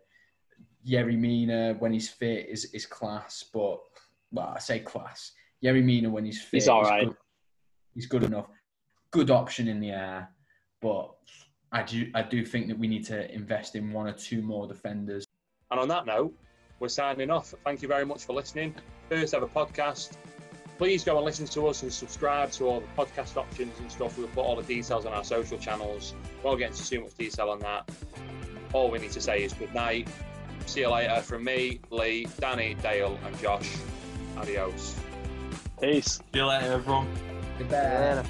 Yerry 0.88 1.18
Mina, 1.18 1.76
when 1.80 1.92
he's 1.94 2.10
fit, 2.10 2.48
is, 2.50 2.66
is 2.74 2.86
class, 2.86 3.46
but 3.54 3.80
well, 4.32 4.54
I 4.56 4.60
say 4.60 4.80
class. 4.80 5.34
Yerry 5.64 5.84
Mina, 5.84 6.10
when 6.10 6.26
he's 6.26 6.42
fit, 6.42 6.58
He's 6.62 6.68
all 6.70 6.84
right. 6.84 7.08
good, 7.08 7.16
he's 7.94 8.06
good 8.08 8.24
enough. 8.24 8.48
Good 9.12 9.30
option 9.30 9.68
in 9.68 9.80
the 9.80 9.92
air, 9.92 10.30
but 10.82 11.12
I 11.72 11.84
do 11.84 12.10
I 12.16 12.24
do 12.24 12.46
think 12.46 12.68
that 12.70 12.80
we 12.80 12.88
need 12.88 13.06
to 13.08 13.34
invest 13.34 13.76
in 13.76 13.92
one 13.92 14.08
or 14.08 14.14
two 14.14 14.42
more 14.42 14.68
defenders. 14.68 15.26
And 15.72 15.80
on 15.80 15.88
that 15.88 16.06
note, 16.06 16.34
we're 16.80 16.90
signing 16.90 17.30
off. 17.30 17.54
Thank 17.64 17.82
you 17.82 17.88
very 17.88 18.06
much 18.06 18.26
for 18.26 18.34
listening. 18.34 18.76
First 19.10 19.34
ever 19.34 19.48
podcast. 19.48 20.12
please 20.78 21.04
go 21.04 21.16
and 21.18 21.26
listen 21.26 21.46
to 21.46 21.68
us 21.68 21.84
and 21.84 21.94
subscribe 21.94 22.52
to 22.52 22.66
all 22.66 22.80
the 22.82 22.88
podcast 23.04 23.38
options 23.38 23.78
and 23.80 23.92
stuff. 23.92 24.18
We'll 24.18 24.28
put 24.30 24.42
all 24.42 24.56
the 24.56 24.64
details 24.64 25.06
on 25.06 25.14
our 25.14 25.24
social 25.24 25.58
channels. 25.58 26.16
We 26.44 26.48
Won't 26.48 26.60
get 26.60 26.72
into 26.72 26.88
too 26.88 27.02
much 27.02 27.14
detail 27.16 27.50
on 27.50 27.60
that. 27.60 27.90
All 28.74 28.90
we 28.90 29.00
need 29.00 29.12
to 29.12 29.22
say 29.22 29.44
is 29.44 29.54
good 29.54 29.74
night. 29.76 30.08
See 30.66 30.82
you 30.82 30.90
later 30.90 31.22
from 31.22 31.44
me, 31.44 31.82
Lee, 31.90 32.28
Danny, 32.40 32.76
Dale, 32.82 33.20
and 33.26 33.38
Josh. 33.40 33.78
Adios. 34.38 34.96
Peace. 35.82 36.14
See 36.34 36.40
you 36.40 36.46
later, 36.46 36.74
everyone. 36.74 37.08
Goodbye. 37.58 37.76
Yeah. 37.78 38.24